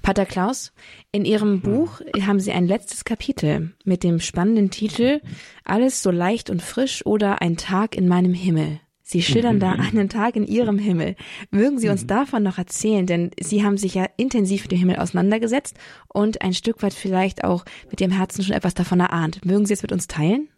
Pater 0.01 0.27
Klaus, 0.27 0.73
in 1.13 1.25
Ihrem 1.25 1.55
hm. 1.55 1.61
Buch 1.63 2.01
haben 2.27 2.41
Sie 2.41 2.53
ein 2.53 2.67
letztes 2.67 3.05
Kapitel 3.05 3.73
mit 3.85 4.03
dem 4.03 4.21
spannenden 4.21 4.71
Titel 4.71 5.21
Alles 5.65 6.03
so 6.03 6.11
leicht 6.11 6.51
und 6.51 6.63
frisch 6.63 7.05
oder 7.07 7.43
ein 7.43 7.57
Tag 7.57 7.97
in 7.97 8.09
meinem 8.09 8.35
Himmel. 8.35 8.81
Sie 9.13 9.21
schildern 9.21 9.61
da 9.61 9.73
einen 9.73 10.09
Tag 10.09 10.37
in 10.37 10.47
Ihrem 10.47 10.79
Himmel. 10.79 11.17
Mögen 11.51 11.79
Sie 11.79 11.91
uns 11.91 12.05
mhm. 12.05 12.09
davon 12.09 12.43
noch 12.43 12.57
erzählen, 12.57 13.07
denn 13.07 13.31
Sie 13.39 13.63
haben 13.63 13.77
sich 13.77 13.95
ja 13.95 14.07
intensiv 14.17 14.63
mit 14.63 14.73
dem 14.73 14.79
Himmel 14.79 14.97
auseinandergesetzt 14.97 15.79
und 16.09 16.41
ein 16.41 16.55
Stück 16.55 16.83
weit 16.83 16.95
vielleicht 16.95 17.45
auch 17.45 17.67
mit 17.91 18.01
Ihrem 18.01 18.13
Herzen 18.13 18.43
schon 18.43 18.57
etwas 18.57 18.73
davon 18.73 19.01
erahnt. 19.01 19.45
Mögen 19.45 19.67
Sie 19.67 19.75
es 19.75 19.83
mit 19.83 19.93
uns 19.93 20.09
teilen? 20.09 20.49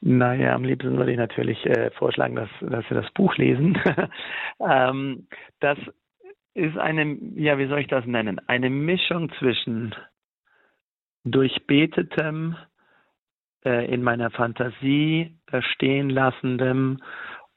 Naja, 0.00 0.54
am 0.54 0.64
liebsten 0.64 0.96
würde 0.96 1.10
ich 1.10 1.18
natürlich 1.18 1.66
äh, 1.66 1.90
vorschlagen, 1.98 2.36
dass, 2.36 2.50
dass 2.60 2.84
Sie 2.88 2.94
das 2.94 3.10
Buch 3.14 3.36
lesen. 3.36 3.76
ähm, 4.60 5.26
das 5.58 5.78
ist 6.54 6.78
eine, 6.78 7.16
ja, 7.34 7.58
wie 7.58 7.66
soll 7.66 7.80
ich 7.80 7.88
das 7.88 8.06
nennen? 8.06 8.40
Eine 8.46 8.70
Mischung 8.70 9.32
zwischen 9.40 9.92
durchbetetem, 11.24 12.56
in 13.64 14.02
meiner 14.02 14.30
Fantasie 14.30 15.36
stehen 15.72 16.10
lassendem 16.10 17.00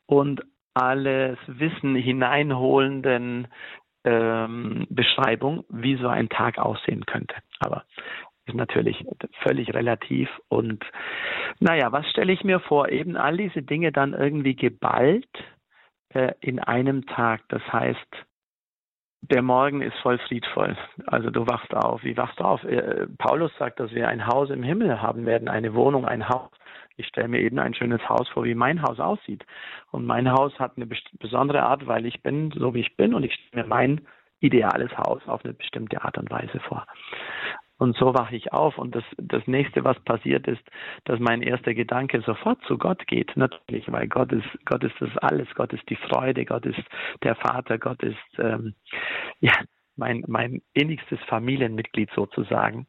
und 0.06 0.43
alles 0.76 1.38
Wissen 1.47 1.95
hineinholenden 1.95 3.47
ähm, 4.03 4.86
Beschreibung, 4.89 5.64
wie 5.70 5.95
so 5.95 6.08
ein 6.08 6.30
Tag 6.30 6.60
aussehen 6.60 7.06
könnte. 7.06 7.36
Aber 7.60 7.86
ist 8.45 8.56
natürlich 8.56 9.03
völlig 9.41 9.74
relativ. 9.74 10.30
Und 10.49 10.84
naja, 11.60 11.91
was 11.91 12.08
stelle 12.12 12.32
ich 12.32 12.43
mir 12.43 12.60
vor? 12.60 12.89
Eben 12.89 13.18
all 13.18 13.38
diese 13.38 13.64
Dinge 13.64 13.91
dann 13.91 14.14
irgendwie 14.14 14.56
geballt 14.56 15.28
äh, 16.10 16.34
in 16.41 16.60
einem 16.60 17.06
Tag. 17.08 17.41
Das 17.49 17.62
heißt, 17.72 18.26
der 19.32 19.42
Morgen 19.42 19.82
ist 19.82 19.96
voll 19.98 20.18
friedvoll. 20.20 20.78
Also 21.08 21.30
du 21.30 21.48
wachst 21.48 21.74
auf. 21.74 22.04
Wie 22.04 22.18
wachst 22.18 22.40
du 22.40 22.44
auf? 22.44 22.64
Äh, 22.64 23.08
Paulus 23.18 23.52
sagt, 23.58 23.80
dass 23.80 23.92
wir 23.92 24.08
ein 24.08 24.28
Haus 24.28 24.50
im 24.50 24.64
Himmel 24.64 25.02
haben 25.02 25.26
werden, 25.26 25.48
eine 25.48 25.74
Wohnung, 25.74 26.06
ein 26.06 26.28
Haus 26.30 26.50
Ich 26.98 27.08
stelle 27.08 27.28
mir 27.28 27.42
eben 27.42 27.60
ein 27.60 27.74
schönes 27.74 28.08
Haus 28.08 28.28
vor, 28.30 28.44
wie 28.44 28.56
mein 28.56 28.82
Haus 28.82 29.00
aussieht. 29.00 29.46
Und 29.92 30.06
mein 30.06 30.32
Haus 30.32 30.58
hat 30.60 30.74
eine 30.78 30.88
besondere 31.20 31.64
Art, 31.64 31.88
weil 31.88 32.06
ich 32.06 32.22
bin, 32.24 32.52
so 32.52 32.74
wie 32.74 32.82
ich 32.82 32.96
bin, 32.98 33.14
und 33.14 33.24
ich 33.24 33.34
stelle 33.34 33.64
mir 33.64 33.70
mein 33.70 34.02
ideales 34.40 34.96
Haus 34.98 35.22
auf 35.28 35.44
eine 35.44 35.54
bestimmte 35.54 36.04
Art 36.04 36.18
und 36.18 36.30
Weise 36.30 36.60
vor. 36.60 36.86
Und 37.78 37.98
so 37.98 38.14
wache 38.14 38.36
ich 38.36 38.54
auf 38.54 38.78
und 38.78 38.96
das, 38.96 39.04
das 39.18 39.46
nächste, 39.48 39.84
was 39.84 40.00
passiert 40.02 40.48
ist, 40.48 40.64
dass 41.04 41.20
mein 41.20 41.42
erster 41.42 41.74
Gedanke 41.74 42.22
sofort 42.22 42.62
zu 42.68 42.78
Gott 42.78 43.06
geht. 43.08 43.36
Natürlich, 43.36 43.92
weil 43.92 44.08
Gott 44.08 44.32
ist, 44.32 44.48
Gott 44.66 44.84
ist 44.84 44.96
das 45.00 45.16
alles. 45.18 45.48
Gott 45.56 45.74
ist 45.74 45.88
die 45.90 45.98
Freude. 45.98 46.46
Gott 46.46 46.66
ist 46.66 46.82
der 47.24 47.36
Vater. 47.36 47.78
Gott 47.78 48.02
ist, 48.02 48.18
ähm, 48.40 48.76
ja, 49.42 49.54
mein, 49.98 50.24
mein 50.28 50.62
innigstes 50.74 51.20
Familienmitglied 51.28 52.10
sozusagen 52.16 52.88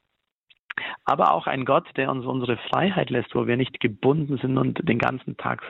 aber 1.04 1.32
auch 1.32 1.46
ein 1.46 1.64
Gott, 1.64 1.86
der 1.96 2.10
uns 2.10 2.24
unsere 2.26 2.56
Freiheit 2.56 3.10
lässt, 3.10 3.34
wo 3.34 3.46
wir 3.46 3.56
nicht 3.56 3.80
gebunden 3.80 4.38
sind 4.38 4.58
und 4.58 4.86
den 4.88 4.98
ganzen 4.98 5.36
Tag, 5.36 5.62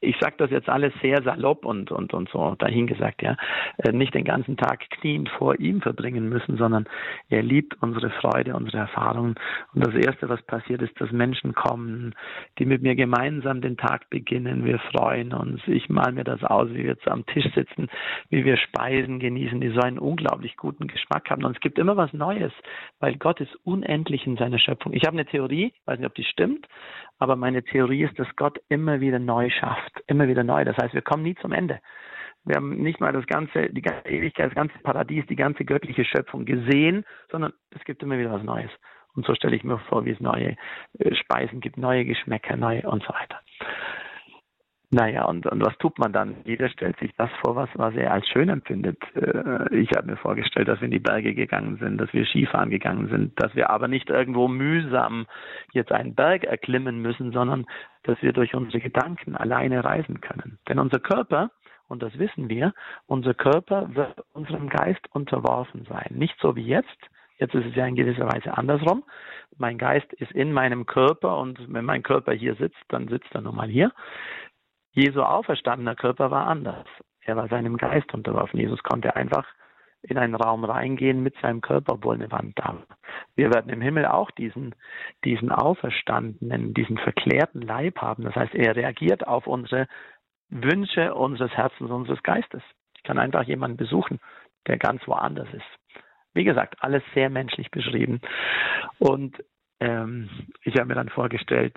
ich 0.00 0.16
sage 0.20 0.34
das 0.38 0.50
jetzt 0.50 0.68
alles 0.68 0.92
sehr 1.02 1.22
salopp 1.22 1.64
und, 1.64 1.90
und, 1.90 2.14
und 2.14 2.28
so 2.30 2.54
dahingesagt, 2.56 3.22
ja, 3.22 3.36
äh, 3.78 3.92
nicht 3.92 4.14
den 4.14 4.24
ganzen 4.24 4.56
Tag 4.56 4.88
kniend 4.90 5.28
vor 5.30 5.58
ihm 5.58 5.80
verbringen 5.80 6.28
müssen, 6.28 6.56
sondern 6.56 6.86
er 7.28 7.42
liebt 7.42 7.76
unsere 7.82 8.10
Freude, 8.10 8.54
unsere 8.54 8.78
Erfahrungen. 8.78 9.34
Und 9.74 9.86
das 9.86 9.94
Erste, 9.94 10.28
was 10.28 10.42
passiert, 10.42 10.82
ist, 10.82 11.00
dass 11.00 11.10
Menschen 11.12 11.54
kommen, 11.54 12.14
die 12.58 12.66
mit 12.66 12.82
mir 12.82 12.94
gemeinsam 12.94 13.60
den 13.60 13.76
Tag 13.76 14.10
beginnen. 14.10 14.64
Wir 14.64 14.78
freuen 14.78 15.32
uns. 15.32 15.60
Ich 15.66 15.88
mal 15.88 16.12
mir 16.12 16.24
das 16.24 16.42
aus, 16.44 16.68
wie 16.70 16.84
wir 16.84 16.90
jetzt 16.90 17.08
am 17.08 17.24
Tisch 17.26 17.46
sitzen, 17.54 17.88
wie 18.30 18.44
wir 18.44 18.56
Speisen 18.56 19.18
genießen, 19.18 19.60
die 19.60 19.70
so 19.70 19.80
einen 19.80 19.98
unglaublich 19.98 20.56
guten 20.56 20.86
Geschmack 20.86 21.30
haben. 21.30 21.44
Und 21.44 21.56
es 21.56 21.60
gibt 21.60 21.78
immer 21.78 21.96
was 21.96 22.12
Neues, 22.12 22.52
weil 23.00 23.16
Gott 23.16 23.40
ist 23.40 23.54
unendlich 23.64 24.26
in 24.34 24.38
seiner 24.38 24.58
Schöpfung. 24.58 24.92
Ich 24.92 25.04
habe 25.04 25.16
eine 25.16 25.26
Theorie, 25.26 25.72
weiß 25.86 25.98
nicht, 25.98 26.06
ob 26.06 26.14
die 26.14 26.24
stimmt, 26.24 26.66
aber 27.18 27.36
meine 27.36 27.62
Theorie 27.62 28.02
ist, 28.04 28.18
dass 28.18 28.28
Gott 28.36 28.58
immer 28.68 29.00
wieder 29.00 29.18
neu 29.18 29.48
schafft, 29.50 29.92
immer 30.06 30.28
wieder 30.28 30.44
neu. 30.44 30.64
Das 30.64 30.76
heißt, 30.76 30.94
wir 30.94 31.02
kommen 31.02 31.22
nie 31.22 31.36
zum 31.36 31.52
Ende. 31.52 31.80
Wir 32.44 32.56
haben 32.56 32.76
nicht 32.82 33.00
mal 33.00 33.12
das 33.12 33.26
ganze, 33.26 33.70
die 33.70 33.80
ganze 33.80 34.08
Ewigkeit, 34.08 34.48
das 34.48 34.54
ganze 34.54 34.78
Paradies, 34.80 35.24
die 35.28 35.36
ganze 35.36 35.64
göttliche 35.64 36.04
Schöpfung 36.04 36.44
gesehen, 36.44 37.04
sondern 37.30 37.52
es 37.70 37.82
gibt 37.84 38.02
immer 38.02 38.18
wieder 38.18 38.32
was 38.32 38.42
Neues. 38.42 38.70
Und 39.14 39.24
so 39.24 39.34
stelle 39.34 39.56
ich 39.56 39.64
mir 39.64 39.78
vor, 39.78 40.04
wie 40.04 40.10
es 40.10 40.20
neue 40.20 40.56
äh, 40.98 41.14
Speisen 41.14 41.60
gibt, 41.60 41.78
neue 41.78 42.04
Geschmäcker, 42.04 42.56
neue 42.56 42.82
und 42.82 43.02
so 43.04 43.14
weiter. 43.14 43.40
Naja, 44.94 45.24
und, 45.24 45.44
und 45.46 45.60
was 45.60 45.76
tut 45.78 45.98
man 45.98 46.12
dann? 46.12 46.36
Jeder 46.44 46.68
stellt 46.68 46.96
sich 47.00 47.10
das 47.16 47.28
vor, 47.42 47.56
was, 47.56 47.68
was 47.74 47.96
er 47.96 48.12
als 48.12 48.28
schön 48.28 48.48
empfindet. 48.48 48.96
Äh, 49.16 49.74
ich 49.74 49.90
habe 49.90 50.06
mir 50.06 50.16
vorgestellt, 50.16 50.68
dass 50.68 50.80
wir 50.80 50.84
in 50.84 50.92
die 50.92 51.00
Berge 51.00 51.34
gegangen 51.34 51.78
sind, 51.78 52.00
dass 52.00 52.12
wir 52.12 52.24
Skifahren 52.24 52.70
gegangen 52.70 53.08
sind, 53.08 53.32
dass 53.42 53.52
wir 53.56 53.70
aber 53.70 53.88
nicht 53.88 54.08
irgendwo 54.08 54.46
mühsam 54.46 55.26
jetzt 55.72 55.90
einen 55.90 56.14
Berg 56.14 56.44
erklimmen 56.44 57.02
müssen, 57.02 57.32
sondern 57.32 57.66
dass 58.04 58.22
wir 58.22 58.32
durch 58.32 58.54
unsere 58.54 58.78
Gedanken 58.78 59.34
alleine 59.34 59.82
reisen 59.82 60.20
können. 60.20 60.60
Denn 60.68 60.78
unser 60.78 61.00
Körper, 61.00 61.50
und 61.88 62.00
das 62.00 62.16
wissen 62.20 62.48
wir, 62.48 62.72
unser 63.06 63.34
Körper 63.34 63.92
wird 63.96 64.22
unserem 64.32 64.68
Geist 64.68 65.08
unterworfen 65.10 65.86
sein. 65.88 66.06
Nicht 66.10 66.36
so 66.40 66.54
wie 66.54 66.66
jetzt. 66.66 67.00
Jetzt 67.38 67.56
ist 67.56 67.66
es 67.66 67.74
ja 67.74 67.84
in 67.84 67.96
gewisser 67.96 68.26
Weise 68.26 68.56
andersrum. 68.56 69.02
Mein 69.58 69.76
Geist 69.76 70.12
ist 70.12 70.30
in 70.30 70.52
meinem 70.52 70.86
Körper 70.86 71.38
und 71.38 71.58
wenn 71.66 71.84
mein 71.84 72.04
Körper 72.04 72.32
hier 72.32 72.54
sitzt, 72.54 72.78
dann 72.88 73.08
sitzt 73.08 73.34
er 73.34 73.40
nun 73.40 73.56
mal 73.56 73.68
hier. 73.68 73.90
Jesu 74.94 75.22
auferstandener 75.22 75.96
Körper 75.96 76.30
war 76.30 76.46
anders. 76.46 76.86
Er 77.22 77.36
war 77.36 77.48
seinem 77.48 77.76
Geist 77.76 78.12
unterworfen. 78.14 78.60
Jesus 78.60 78.82
konnte 78.82 79.16
einfach 79.16 79.46
in 80.02 80.18
einen 80.18 80.34
Raum 80.34 80.64
reingehen 80.64 81.22
mit 81.22 81.34
seinem 81.40 81.62
Körper, 81.62 81.94
obwohl 81.94 82.14
eine 82.14 82.30
Wand 82.30 82.58
da 82.58 82.74
war. 82.74 82.86
Wir 83.34 83.52
werden 83.52 83.72
im 83.72 83.80
Himmel 83.80 84.06
auch 84.06 84.30
diesen, 84.30 84.74
diesen 85.24 85.50
auferstandenen, 85.50 86.74
diesen 86.74 86.98
verklärten 86.98 87.62
Leib 87.62 87.98
haben. 87.98 88.24
Das 88.24 88.36
heißt, 88.36 88.54
er 88.54 88.76
reagiert 88.76 89.26
auf 89.26 89.46
unsere 89.46 89.88
Wünsche 90.50 91.14
unseres 91.14 91.52
Herzens, 91.52 91.90
unseres 91.90 92.22
Geistes. 92.22 92.62
Ich 92.96 93.02
kann 93.02 93.18
einfach 93.18 93.44
jemanden 93.44 93.78
besuchen, 93.78 94.20
der 94.66 94.78
ganz 94.78 95.06
woanders 95.08 95.48
ist. 95.52 96.02
Wie 96.34 96.44
gesagt, 96.44 96.76
alles 96.80 97.02
sehr 97.14 97.30
menschlich 97.30 97.70
beschrieben. 97.70 98.20
Und 98.98 99.42
ähm, 99.80 100.28
ich 100.62 100.74
habe 100.76 100.86
mir 100.86 100.94
dann 100.94 101.08
vorgestellt, 101.08 101.74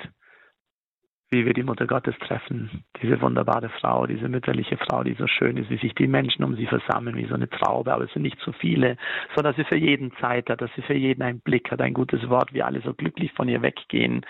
wie 1.30 1.46
wir 1.46 1.54
die 1.54 1.64
Mutter 1.64 1.88
Gottes 1.88 2.16
treffen. 2.20 2.86
Diese 3.02 3.22
wunderbare 3.22 3.70
Frau, 3.70 4.08
diese 4.08 4.30
mütterliche 4.30 4.78
Frau, 4.78 5.04
die 5.04 5.14
so 5.14 5.28
schön 5.28 5.58
ist, 5.58 5.70
wie 5.70 5.78
sich 5.78 5.94
die 5.94 6.08
Menschen 6.08 6.44
um 6.44 6.56
sie 6.56 6.68
versammeln, 6.68 7.18
wie 7.18 7.28
so 7.28 7.36
eine 7.36 7.50
Traube, 7.50 7.94
aber 7.94 8.06
es 8.06 8.14
sind 8.14 8.22
nicht 8.22 8.40
zu 8.40 8.54
viele, 8.54 8.96
sondern 9.36 9.54
dass 9.54 9.58
sie 9.58 9.68
für 9.68 9.76
jeden 9.76 10.14
Zeit 10.18 10.50
hat, 10.50 10.62
dass 10.62 10.72
sie 10.76 10.82
für 10.84 10.94
jeden 10.94 11.22
einen 11.22 11.42
Blick 11.42 11.70
hat, 11.70 11.82
ein 11.82 11.94
gutes 11.94 12.30
Wort, 12.30 12.54
wie 12.54 12.64
alle 12.64 12.82
so 12.82 12.94
glücklich 12.94 13.34
von 13.34 13.50
ihr 13.50 13.62
weggehen 13.62 14.26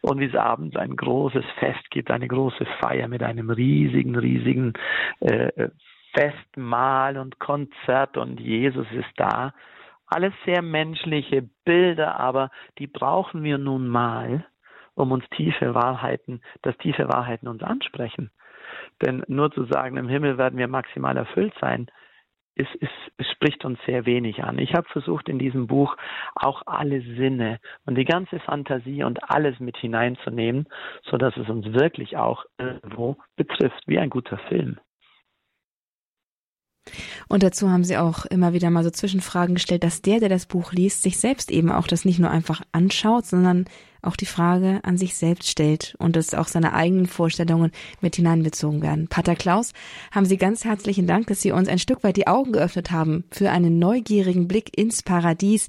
und 0.00 0.20
wie 0.20 0.26
es 0.26 0.36
abends 0.36 0.76
ein 0.76 0.94
großes 0.94 1.44
Fest 1.58 1.90
gibt, 1.90 2.10
eine 2.10 2.28
große 2.28 2.66
Feier 2.80 3.08
mit 3.08 3.22
einem 3.22 3.50
riesigen, 3.50 4.14
riesigen 4.16 4.74
äh, 5.20 5.68
Festmahl 6.14 7.18
und 7.18 7.38
Konzert 7.40 8.16
und 8.16 8.40
Jesus 8.40 8.86
ist 8.92 9.12
da. 9.16 9.52
Alles 10.06 10.32
sehr 10.46 10.62
menschliche 10.62 11.48
Bilder, 11.64 12.18
aber 12.18 12.50
die 12.78 12.86
brauchen 12.86 13.42
wir 13.42 13.58
nun 13.58 13.88
mal, 13.88 14.46
um 14.98 15.12
uns 15.12 15.24
tiefe 15.30 15.74
Wahrheiten, 15.74 16.42
dass 16.62 16.76
tiefe 16.78 17.08
Wahrheiten 17.08 17.48
uns 17.48 17.62
ansprechen. 17.62 18.30
Denn 19.02 19.22
nur 19.28 19.50
zu 19.52 19.64
sagen, 19.64 19.96
im 19.96 20.08
Himmel 20.08 20.38
werden 20.38 20.58
wir 20.58 20.68
maximal 20.68 21.16
erfüllt 21.16 21.54
sein, 21.60 21.90
es, 22.56 22.66
es, 22.80 22.88
es 23.18 23.30
spricht 23.30 23.64
uns 23.64 23.78
sehr 23.86 24.04
wenig 24.04 24.42
an. 24.42 24.58
Ich 24.58 24.74
habe 24.74 24.88
versucht, 24.88 25.28
in 25.28 25.38
diesem 25.38 25.68
Buch 25.68 25.96
auch 26.34 26.62
alle 26.66 27.00
Sinne 27.00 27.60
und 27.86 27.94
die 27.94 28.04
ganze 28.04 28.40
Fantasie 28.40 29.04
und 29.04 29.30
alles 29.30 29.60
mit 29.60 29.76
hineinzunehmen, 29.76 30.66
so 31.08 31.16
dass 31.16 31.36
es 31.36 31.48
uns 31.48 31.66
wirklich 31.66 32.16
auch 32.16 32.44
irgendwo 32.58 33.16
betrifft, 33.36 33.84
wie 33.86 34.00
ein 34.00 34.10
guter 34.10 34.38
Film. 34.48 34.80
Und 37.28 37.42
dazu 37.42 37.70
haben 37.70 37.84
Sie 37.84 37.96
auch 37.96 38.24
immer 38.26 38.52
wieder 38.54 38.70
mal 38.70 38.82
so 38.82 38.90
Zwischenfragen 38.90 39.54
gestellt, 39.54 39.84
dass 39.84 40.02
der, 40.02 40.18
der 40.18 40.28
das 40.28 40.46
Buch 40.46 40.72
liest, 40.72 41.02
sich 41.02 41.18
selbst 41.18 41.50
eben 41.50 41.70
auch 41.70 41.86
das 41.86 42.04
nicht 42.04 42.18
nur 42.18 42.30
einfach 42.30 42.62
anschaut, 42.72 43.26
sondern 43.26 43.66
auch 44.02 44.16
die 44.16 44.26
Frage 44.26 44.80
an 44.82 44.98
sich 44.98 45.16
selbst 45.16 45.48
stellt 45.48 45.94
und 45.98 46.16
dass 46.16 46.34
auch 46.34 46.48
seine 46.48 46.72
eigenen 46.72 47.06
Vorstellungen 47.06 47.72
mit 48.00 48.16
hineinbezogen 48.16 48.82
werden. 48.82 49.08
Pater 49.08 49.36
Klaus, 49.36 49.72
haben 50.10 50.26
Sie 50.26 50.36
ganz 50.36 50.64
herzlichen 50.64 51.06
Dank, 51.06 51.26
dass 51.26 51.40
Sie 51.40 51.52
uns 51.52 51.68
ein 51.68 51.78
Stück 51.78 52.04
weit 52.04 52.16
die 52.16 52.26
Augen 52.26 52.52
geöffnet 52.52 52.90
haben 52.90 53.24
für 53.30 53.50
einen 53.50 53.78
neugierigen 53.78 54.48
Blick 54.48 54.76
ins 54.76 55.02
Paradies, 55.02 55.66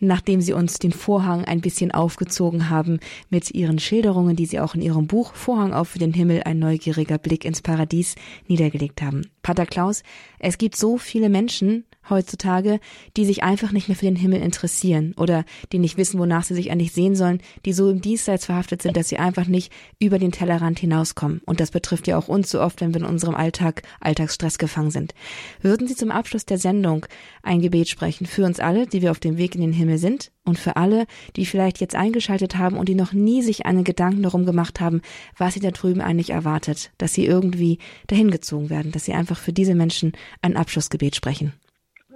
nachdem 0.00 0.40
Sie 0.40 0.52
uns 0.52 0.78
den 0.78 0.92
Vorhang 0.92 1.44
ein 1.44 1.60
bisschen 1.60 1.92
aufgezogen 1.92 2.68
haben 2.68 2.98
mit 3.30 3.50
Ihren 3.52 3.78
Schilderungen, 3.78 4.36
die 4.36 4.46
Sie 4.46 4.60
auch 4.60 4.74
in 4.74 4.82
Ihrem 4.82 5.06
Buch 5.06 5.34
Vorhang 5.34 5.72
auf 5.72 5.88
für 5.88 5.98
den 5.98 6.12
Himmel, 6.12 6.42
ein 6.44 6.58
neugieriger 6.58 7.18
Blick 7.18 7.44
ins 7.44 7.62
Paradies 7.62 8.16
niedergelegt 8.48 9.02
haben. 9.02 9.30
Pater 9.42 9.66
Klaus, 9.66 10.02
es 10.38 10.58
gibt 10.58 10.76
so 10.76 10.98
viele 10.98 11.28
Menschen, 11.28 11.84
heutzutage, 12.10 12.80
die 13.16 13.24
sich 13.24 13.42
einfach 13.42 13.72
nicht 13.72 13.88
mehr 13.88 13.96
für 13.96 14.06
den 14.06 14.16
Himmel 14.16 14.40
interessieren 14.42 15.14
oder 15.16 15.44
die 15.72 15.78
nicht 15.78 15.96
wissen, 15.96 16.18
wonach 16.18 16.44
sie 16.44 16.54
sich 16.54 16.70
eigentlich 16.70 16.92
sehen 16.92 17.14
sollen, 17.14 17.40
die 17.64 17.72
so 17.72 17.90
im 17.90 18.00
Diesseits 18.00 18.46
verhaftet 18.46 18.82
sind, 18.82 18.96
dass 18.96 19.08
sie 19.08 19.18
einfach 19.18 19.46
nicht 19.46 19.72
über 19.98 20.18
den 20.18 20.32
Tellerrand 20.32 20.78
hinauskommen. 20.78 21.40
Und 21.46 21.60
das 21.60 21.70
betrifft 21.70 22.06
ja 22.06 22.18
auch 22.18 22.28
uns 22.28 22.50
so 22.50 22.60
oft, 22.60 22.80
wenn 22.80 22.94
wir 22.94 23.00
in 23.00 23.06
unserem 23.06 23.34
Alltag, 23.34 23.82
Alltagsstress 24.00 24.58
gefangen 24.58 24.90
sind. 24.90 25.14
Würden 25.60 25.86
Sie 25.86 25.94
zum 25.94 26.10
Abschluss 26.10 26.46
der 26.46 26.58
Sendung 26.58 27.06
ein 27.42 27.60
Gebet 27.60 27.88
sprechen 27.88 28.26
für 28.26 28.44
uns 28.44 28.60
alle, 28.60 28.86
die 28.86 29.02
wir 29.02 29.10
auf 29.10 29.20
dem 29.20 29.38
Weg 29.38 29.54
in 29.54 29.60
den 29.60 29.72
Himmel 29.72 29.98
sind 29.98 30.32
und 30.44 30.58
für 30.58 30.76
alle, 30.76 31.06
die 31.36 31.46
vielleicht 31.46 31.80
jetzt 31.80 31.94
eingeschaltet 31.94 32.56
haben 32.58 32.76
und 32.76 32.88
die 32.88 32.94
noch 32.94 33.12
nie 33.12 33.42
sich 33.42 33.66
einen 33.66 33.84
Gedanken 33.84 34.22
darum 34.22 34.44
gemacht 34.44 34.80
haben, 34.80 35.02
was 35.36 35.54
sie 35.54 35.60
da 35.60 35.70
drüben 35.70 36.00
eigentlich 36.00 36.30
erwartet, 36.30 36.92
dass 36.98 37.14
sie 37.14 37.26
irgendwie 37.26 37.78
dahin 38.08 38.30
gezogen 38.30 38.70
werden, 38.70 38.92
dass 38.92 39.04
sie 39.04 39.14
einfach 39.14 39.36
für 39.36 39.52
diese 39.52 39.74
Menschen 39.74 40.12
ein 40.42 40.56
Abschlussgebet 40.56 41.16
sprechen. 41.16 41.52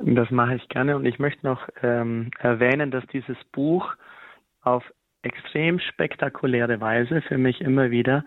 Das 0.03 0.31
mache 0.31 0.57
ich 0.57 0.69
gerne 0.69 0.97
und 0.97 1.07
ich 1.07 1.19
möchte 1.19 1.47
noch 1.47 1.69
ähm, 1.83 2.31
erwähnen, 2.39 2.91
dass 2.91 3.07
dieses 3.07 3.37
Buch 3.53 3.95
auf 4.61 4.85
extrem 5.27 5.79
spektakuläre 5.81 6.81
Weise 6.81 7.21
für 7.23 7.37
mich 7.37 7.61
immer 7.61 7.91
wieder 7.91 8.25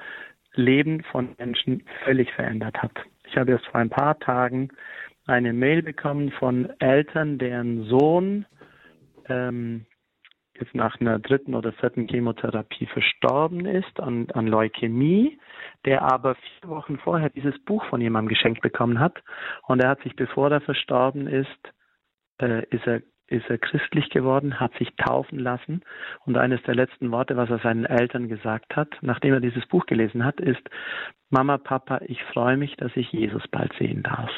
Leben 0.53 1.03
von 1.03 1.35
Menschen 1.37 1.83
völlig 2.03 2.31
verändert 2.33 2.77
hat. 2.81 2.91
Ich 3.25 3.37
habe 3.37 3.51
erst 3.51 3.65
vor 3.67 3.79
ein 3.79 3.89
paar 3.89 4.19
Tagen 4.19 4.69
eine 5.25 5.53
Mail 5.53 5.81
bekommen 5.81 6.31
von 6.31 6.69
Eltern, 6.79 7.37
deren 7.37 7.83
Sohn 7.83 8.45
ähm, 9.27 9.85
jetzt 10.59 10.75
nach 10.75 10.99
einer 10.99 11.19
dritten 11.19 11.55
oder 11.55 11.71
vierten 11.73 12.07
Chemotherapie 12.07 12.87
verstorben 12.87 13.65
ist 13.65 13.99
an, 13.99 14.27
an 14.33 14.47
Leukämie, 14.47 15.39
der 15.85 16.01
aber 16.01 16.35
vier 16.35 16.69
Wochen 16.69 16.97
vorher 16.97 17.29
dieses 17.29 17.57
Buch 17.63 17.85
von 17.85 18.01
jemandem 18.01 18.29
geschenkt 18.29 18.61
bekommen 18.61 18.99
hat. 18.99 19.23
Und 19.67 19.81
er 19.81 19.89
hat 19.89 20.01
sich, 20.01 20.15
bevor 20.15 20.51
er 20.51 20.61
verstorben 20.61 21.27
ist, 21.27 21.73
äh, 22.41 22.65
ist 22.69 22.85
er 22.85 23.01
ist 23.29 23.49
er 23.49 23.57
christlich 23.57 24.09
geworden, 24.09 24.59
hat 24.59 24.73
sich 24.77 24.89
taufen 24.95 25.39
lassen 25.39 25.81
und 26.25 26.37
eines 26.37 26.61
der 26.63 26.75
letzten 26.75 27.11
Worte, 27.11 27.37
was 27.37 27.49
er 27.49 27.59
seinen 27.59 27.85
Eltern 27.85 28.27
gesagt 28.27 28.75
hat, 28.75 28.89
nachdem 29.01 29.33
er 29.33 29.39
dieses 29.39 29.65
Buch 29.67 29.85
gelesen 29.85 30.25
hat, 30.25 30.39
ist, 30.39 30.61
Mama, 31.29 31.57
Papa, 31.57 32.01
ich 32.05 32.23
freue 32.25 32.57
mich, 32.57 32.75
dass 32.77 32.95
ich 32.95 33.11
Jesus 33.11 33.47
bald 33.47 33.73
sehen 33.77 34.03
darf. 34.03 34.31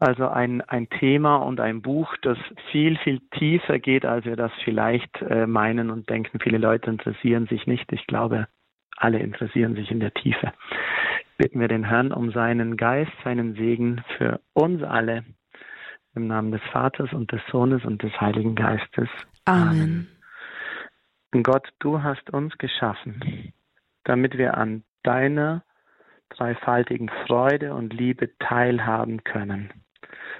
Also 0.00 0.28
ein, 0.28 0.62
ein 0.62 0.88
Thema 0.88 1.36
und 1.36 1.60
ein 1.60 1.82
Buch, 1.82 2.16
das 2.22 2.38
viel, 2.72 2.96
viel 2.98 3.20
tiefer 3.38 3.78
geht, 3.78 4.06
als 4.06 4.24
wir 4.24 4.34
das 4.34 4.50
vielleicht 4.64 5.20
äh, 5.20 5.46
meinen 5.46 5.90
und 5.90 6.08
denken. 6.08 6.40
Viele 6.40 6.56
Leute 6.56 6.88
interessieren 6.88 7.46
sich 7.48 7.66
nicht. 7.66 7.92
Ich 7.92 8.06
glaube, 8.06 8.48
alle 8.96 9.18
interessieren 9.18 9.74
sich 9.74 9.90
in 9.90 10.00
der 10.00 10.14
Tiefe. 10.14 10.52
Bitten 11.36 11.60
wir 11.60 11.68
den 11.68 11.84
Herrn 11.84 12.12
um 12.12 12.30
seinen 12.32 12.78
Geist, 12.78 13.12
seinen 13.24 13.54
Segen 13.54 14.02
für 14.16 14.40
uns 14.54 14.82
alle. 14.82 15.24
Im 16.14 16.26
Namen 16.26 16.50
des 16.52 16.62
Vaters 16.72 17.12
und 17.12 17.30
des 17.32 17.40
Sohnes 17.50 17.84
und 17.84 18.02
des 18.02 18.12
Heiligen 18.20 18.54
Geistes. 18.54 19.08
Amen. 19.44 20.08
Amen. 21.32 21.42
Gott, 21.44 21.68
du 21.78 22.02
hast 22.02 22.30
uns 22.30 22.56
geschaffen, 22.58 23.52
damit 24.04 24.36
wir 24.36 24.56
an 24.56 24.82
deiner 25.04 25.62
dreifaltigen 26.30 27.08
Freude 27.26 27.74
und 27.74 27.92
Liebe 27.92 28.36
teilhaben 28.38 29.22
können. 29.22 29.72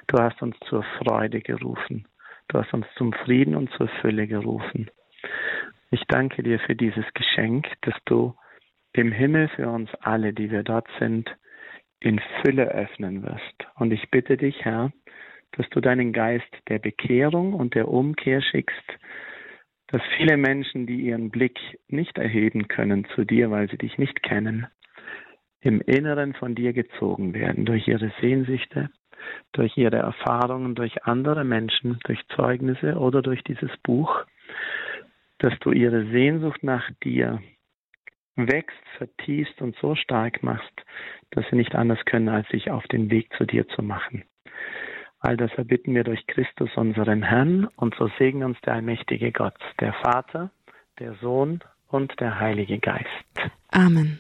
Du 0.09 0.19
hast 0.19 0.43
uns 0.43 0.57
zur 0.69 0.85
Freude 0.99 1.41
gerufen. 1.41 2.07
Du 2.49 2.59
hast 2.59 2.73
uns 2.75 2.87
zum 2.97 3.13
Frieden 3.13 3.55
und 3.55 3.71
zur 3.73 3.89
Fülle 4.01 4.27
gerufen. 4.27 4.91
Ich 5.91 6.03
danke 6.09 6.43
dir 6.43 6.59
für 6.61 6.75
dieses 6.75 7.05
Geschenk, 7.15 7.69
dass 7.83 7.95
du 8.07 8.35
im 8.93 9.13
Himmel 9.13 9.49
für 9.49 9.69
uns 9.69 9.91
alle, 10.01 10.33
die 10.33 10.51
wir 10.51 10.63
dort 10.63 10.89
sind, 10.99 11.31
in 12.01 12.21
Fülle 12.41 12.69
öffnen 12.69 13.23
wirst. 13.23 13.67
Und 13.77 13.93
ich 13.93 14.11
bitte 14.11 14.37
dich, 14.37 14.65
Herr, 14.65 14.91
dass 15.53 15.69
du 15.71 15.81
deinen 15.81 16.13
Geist 16.13 16.51
der 16.69 16.79
Bekehrung 16.79 17.55
und 17.55 17.75
der 17.75 17.89
Umkehr 17.89 18.41
schickst, 18.43 18.85
dass 19.89 20.03
viele 20.17 20.37
Menschen, 20.37 20.87
die 20.87 21.01
ihren 21.01 21.31
Blick 21.31 21.59
nicht 21.89 22.17
erheben 22.17 22.69
können 22.69 23.07
zu 23.15 23.25
dir, 23.25 23.51
weil 23.51 23.69
sie 23.69 23.79
dich 23.79 23.99
nicht 23.99 24.23
kennen, 24.23 24.67
im 25.61 25.81
Inneren 25.81 26.35
von 26.35 26.55
dir 26.55 26.73
gezogen 26.73 27.35
werden 27.35 27.65
durch 27.65 27.89
ihre 27.89 28.13
Sehnsüchte, 28.21 28.91
durch 29.53 29.77
ihre 29.77 29.97
Erfahrungen, 29.97 30.75
durch 30.75 31.05
andere 31.05 31.45
Menschen, 31.45 31.99
durch 32.05 32.21
Zeugnisse 32.37 32.97
oder 32.97 33.21
durch 33.21 33.43
dieses 33.45 33.71
Buch, 33.83 34.25
dass 35.39 35.59
du 35.61 35.73
ihre 35.73 36.07
Sehnsucht 36.11 36.63
nach 36.63 36.89
dir 37.03 37.43
wächst, 38.37 38.79
vertiefst 38.97 39.61
und 39.61 39.77
so 39.77 39.95
stark 39.95 40.43
machst, 40.43 40.73
dass 41.31 41.45
sie 41.51 41.57
nicht 41.57 41.75
anders 41.75 42.03
können, 42.05 42.29
als 42.29 42.49
sich 42.49 42.71
auf 42.71 42.85
den 42.85 43.11
Weg 43.11 43.33
zu 43.37 43.45
dir 43.45 43.69
zu 43.69 43.83
machen. 43.83 44.25
All 45.21 45.37
das 45.37 45.53
erbitten 45.57 45.95
wir 45.95 46.05
durch 46.05 46.27
Christus, 46.27 46.71
unseren 46.77 47.23
Herrn, 47.23 47.67
und 47.77 47.95
so 47.97 48.11
segne 48.19 48.47
uns 48.47 48.59
der 48.63 48.75
allmächtige 48.75 49.33
Gott, 49.33 49.59
der 49.79 49.93
Vater, 49.93 50.51
der 50.99 51.15
Sohn 51.21 51.61
und 51.89 52.19
der 52.21 52.41
Heilige 52.41 52.79
Geist. 52.79 53.07
Amen. 53.71 54.19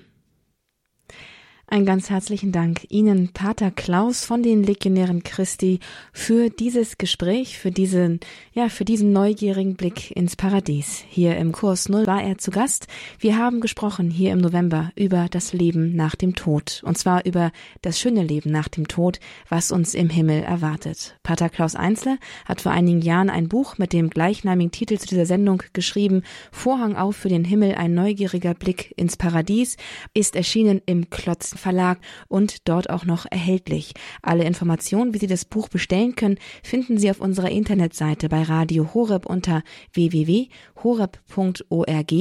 Ein 1.72 1.86
ganz 1.86 2.10
herzlichen 2.10 2.50
Dank 2.50 2.84
Ihnen, 2.88 3.28
Pater 3.32 3.70
Klaus 3.70 4.24
von 4.24 4.42
den 4.42 4.64
Legionären 4.64 5.22
Christi, 5.22 5.78
für 6.12 6.50
dieses 6.50 6.98
Gespräch, 6.98 7.60
für 7.60 7.70
diesen, 7.70 8.18
ja, 8.52 8.68
für 8.68 8.84
diesen 8.84 9.12
neugierigen 9.12 9.76
Blick 9.76 10.10
ins 10.16 10.34
Paradies. 10.34 11.04
Hier 11.08 11.36
im 11.36 11.52
Kurs 11.52 11.88
Null 11.88 12.08
war 12.08 12.24
er 12.24 12.38
zu 12.38 12.50
Gast. 12.50 12.88
Wir 13.20 13.38
haben 13.38 13.60
gesprochen 13.60 14.10
hier 14.10 14.32
im 14.32 14.40
November 14.40 14.90
über 14.96 15.28
das 15.30 15.52
Leben 15.52 15.94
nach 15.94 16.16
dem 16.16 16.34
Tod. 16.34 16.82
Und 16.84 16.98
zwar 16.98 17.24
über 17.24 17.52
das 17.82 18.00
schöne 18.00 18.24
Leben 18.24 18.50
nach 18.50 18.66
dem 18.66 18.88
Tod, 18.88 19.20
was 19.48 19.70
uns 19.70 19.94
im 19.94 20.10
Himmel 20.10 20.42
erwartet. 20.42 21.20
Pater 21.22 21.48
Klaus 21.48 21.76
Einzler 21.76 22.18
hat 22.46 22.60
vor 22.62 22.72
einigen 22.72 23.00
Jahren 23.00 23.30
ein 23.30 23.48
Buch 23.48 23.78
mit 23.78 23.92
dem 23.92 24.10
gleichnamigen 24.10 24.72
Titel 24.72 24.98
zu 24.98 25.06
dieser 25.06 25.26
Sendung 25.26 25.62
geschrieben. 25.72 26.24
Vorhang 26.50 26.96
auf 26.96 27.14
für 27.14 27.28
den 27.28 27.44
Himmel, 27.44 27.76
ein 27.76 27.94
neugieriger 27.94 28.54
Blick 28.54 28.92
ins 28.96 29.16
Paradies, 29.16 29.76
ist 30.14 30.34
erschienen 30.34 30.82
im 30.84 31.10
Klotz 31.10 31.59
Verlag 31.60 31.98
und 32.28 32.68
dort 32.68 32.90
auch 32.90 33.04
noch 33.04 33.26
erhältlich. 33.30 33.94
Alle 34.22 34.44
Informationen, 34.44 35.14
wie 35.14 35.18
Sie 35.18 35.26
das 35.26 35.44
Buch 35.44 35.68
bestellen 35.68 36.16
können, 36.16 36.38
finden 36.62 36.98
Sie 36.98 37.10
auf 37.10 37.20
unserer 37.20 37.50
Internetseite 37.50 38.28
bei 38.28 38.42
Radio 38.42 38.94
Horeb 38.94 39.26
unter 39.26 39.62
www.horeb.org. 39.92 42.12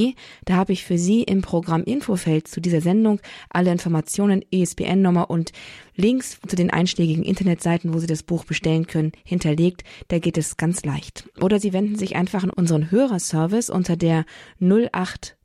Da 0.45 0.55
habe 0.55 0.73
ich 0.73 0.83
für 0.83 0.97
Sie 0.97 1.23
im 1.23 1.41
Programm 1.41 1.83
Infofeld 1.83 2.47
zu 2.47 2.61
dieser 2.61 2.81
Sendung 2.81 3.19
alle 3.49 3.71
Informationen, 3.71 4.43
ESPN-Nummer 4.51 5.29
und 5.29 5.51
Links 5.95 6.39
zu 6.47 6.55
den 6.55 6.69
einschlägigen 6.69 7.23
Internetseiten, 7.23 7.93
wo 7.93 7.99
Sie 7.99 8.07
das 8.07 8.23
Buch 8.23 8.45
bestellen 8.45 8.87
können, 8.87 9.11
hinterlegt. 9.25 9.83
Da 10.07 10.19
geht 10.19 10.37
es 10.37 10.57
ganz 10.57 10.85
leicht. 10.85 11.29
Oder 11.41 11.59
Sie 11.59 11.73
wenden 11.73 11.95
sich 11.95 12.15
einfach 12.15 12.43
an 12.43 12.49
unseren 12.49 12.91
Hörerservice 12.91 13.69
unter 13.69 13.97
der 13.97 14.25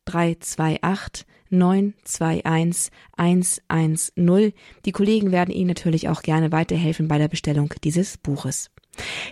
08328 0.07 1.27
921 1.51 2.91
110. 3.17 4.53
Die 4.85 4.93
Kollegen 4.93 5.31
werden 5.31 5.55
Ihnen 5.55 5.69
natürlich 5.69 6.09
auch 6.09 6.23
gerne 6.23 6.53
weiterhelfen 6.53 7.09
bei 7.09 7.19
der 7.19 7.29
Bestellung 7.29 7.73
dieses 7.83 8.19
Buches. 8.19 8.71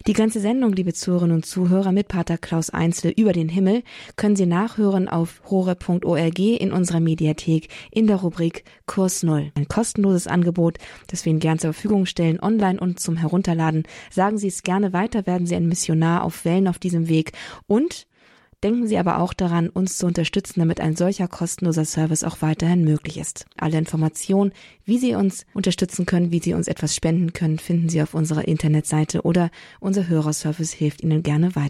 Die 0.07 0.13
ganze 0.13 0.41
Sendung, 0.41 0.73
liebe 0.73 0.93
Zuhörerinnen 0.93 1.37
und 1.37 1.47
Zuhörer, 1.47 1.93
mit 1.93 2.09
Pater 2.09 2.37
Klaus 2.37 2.71
Einzel 2.71 3.13
über 3.17 3.33
den 3.33 3.49
Himmel, 3.49 3.83
können 4.17 4.35
Sie 4.35 4.47
nachhören 4.47 5.09
auf 5.09 5.41
hore.org 5.49 6.39
in 6.39 6.73
unserer 6.73 7.01
Mediathek 7.01 7.69
in 7.91 8.09
der 8.09 8.17
Rubrik 8.17 8.65
Kurs 8.87 9.23
Null. 9.23 9.53
Ein 9.55 9.69
kostenloses 9.69 10.27
Angebot, 10.27 10.79
das 11.07 11.25
wir 11.25 11.31
Ihnen 11.31 11.41
gern 11.41 11.59
zur 11.59 11.73
Verfügung 11.73 12.07
stellen, 12.07 12.41
online 12.41 12.81
und 12.81 12.99
zum 12.99 13.17
Herunterladen. 13.17 13.85
Sagen 14.11 14.39
Sie 14.39 14.49
es 14.49 14.65
gerne 14.65 14.93
weiter, 14.93 15.27
werden 15.27 15.47
Sie 15.47 15.55
ein 15.55 15.69
Missionar 15.69 16.25
auf 16.25 16.45
Wellen 16.45 16.67
auf 16.67 16.79
diesem 16.79 17.09
Weg 17.09 17.33
und 17.67 18.07
Denken 18.63 18.87
Sie 18.87 18.97
aber 18.97 19.19
auch 19.19 19.33
daran, 19.33 19.69
uns 19.69 19.99
zu 19.99 20.07
unterstützen, 20.07 20.61
damit 20.61 20.81
ein 20.81 20.95
solcher 20.95 21.27
kostenloser 21.27 21.85
Service 21.85 22.23
auch 22.23 22.43
weiterhin 22.43 22.85
möglich 22.85 23.19
ist. 23.19 23.47
Alle 23.57 23.77
Informationen, 23.77 24.53
wie 24.85 24.99
Sie 24.99 25.17
uns 25.17 25.47
unterstützen 25.53 26.07
können, 26.07 26.31
wie 26.31 26.39
Sie 26.39 26.55
uns 26.55 26.69
etwas 26.69 26.95
spenden 26.95 27.33
können, 27.33 27.59
finden 27.59 27.89
Sie 27.89 28.01
auf 28.01 28.15
unserer 28.15 28.47
Internetseite 28.47 29.23
oder 29.23 29.51
unser 29.81 30.07
Hörerservice 30.07 30.73
hilft 30.73 31.03
Ihnen 31.03 31.25
gerne 31.25 31.57
weiter. 31.57 31.61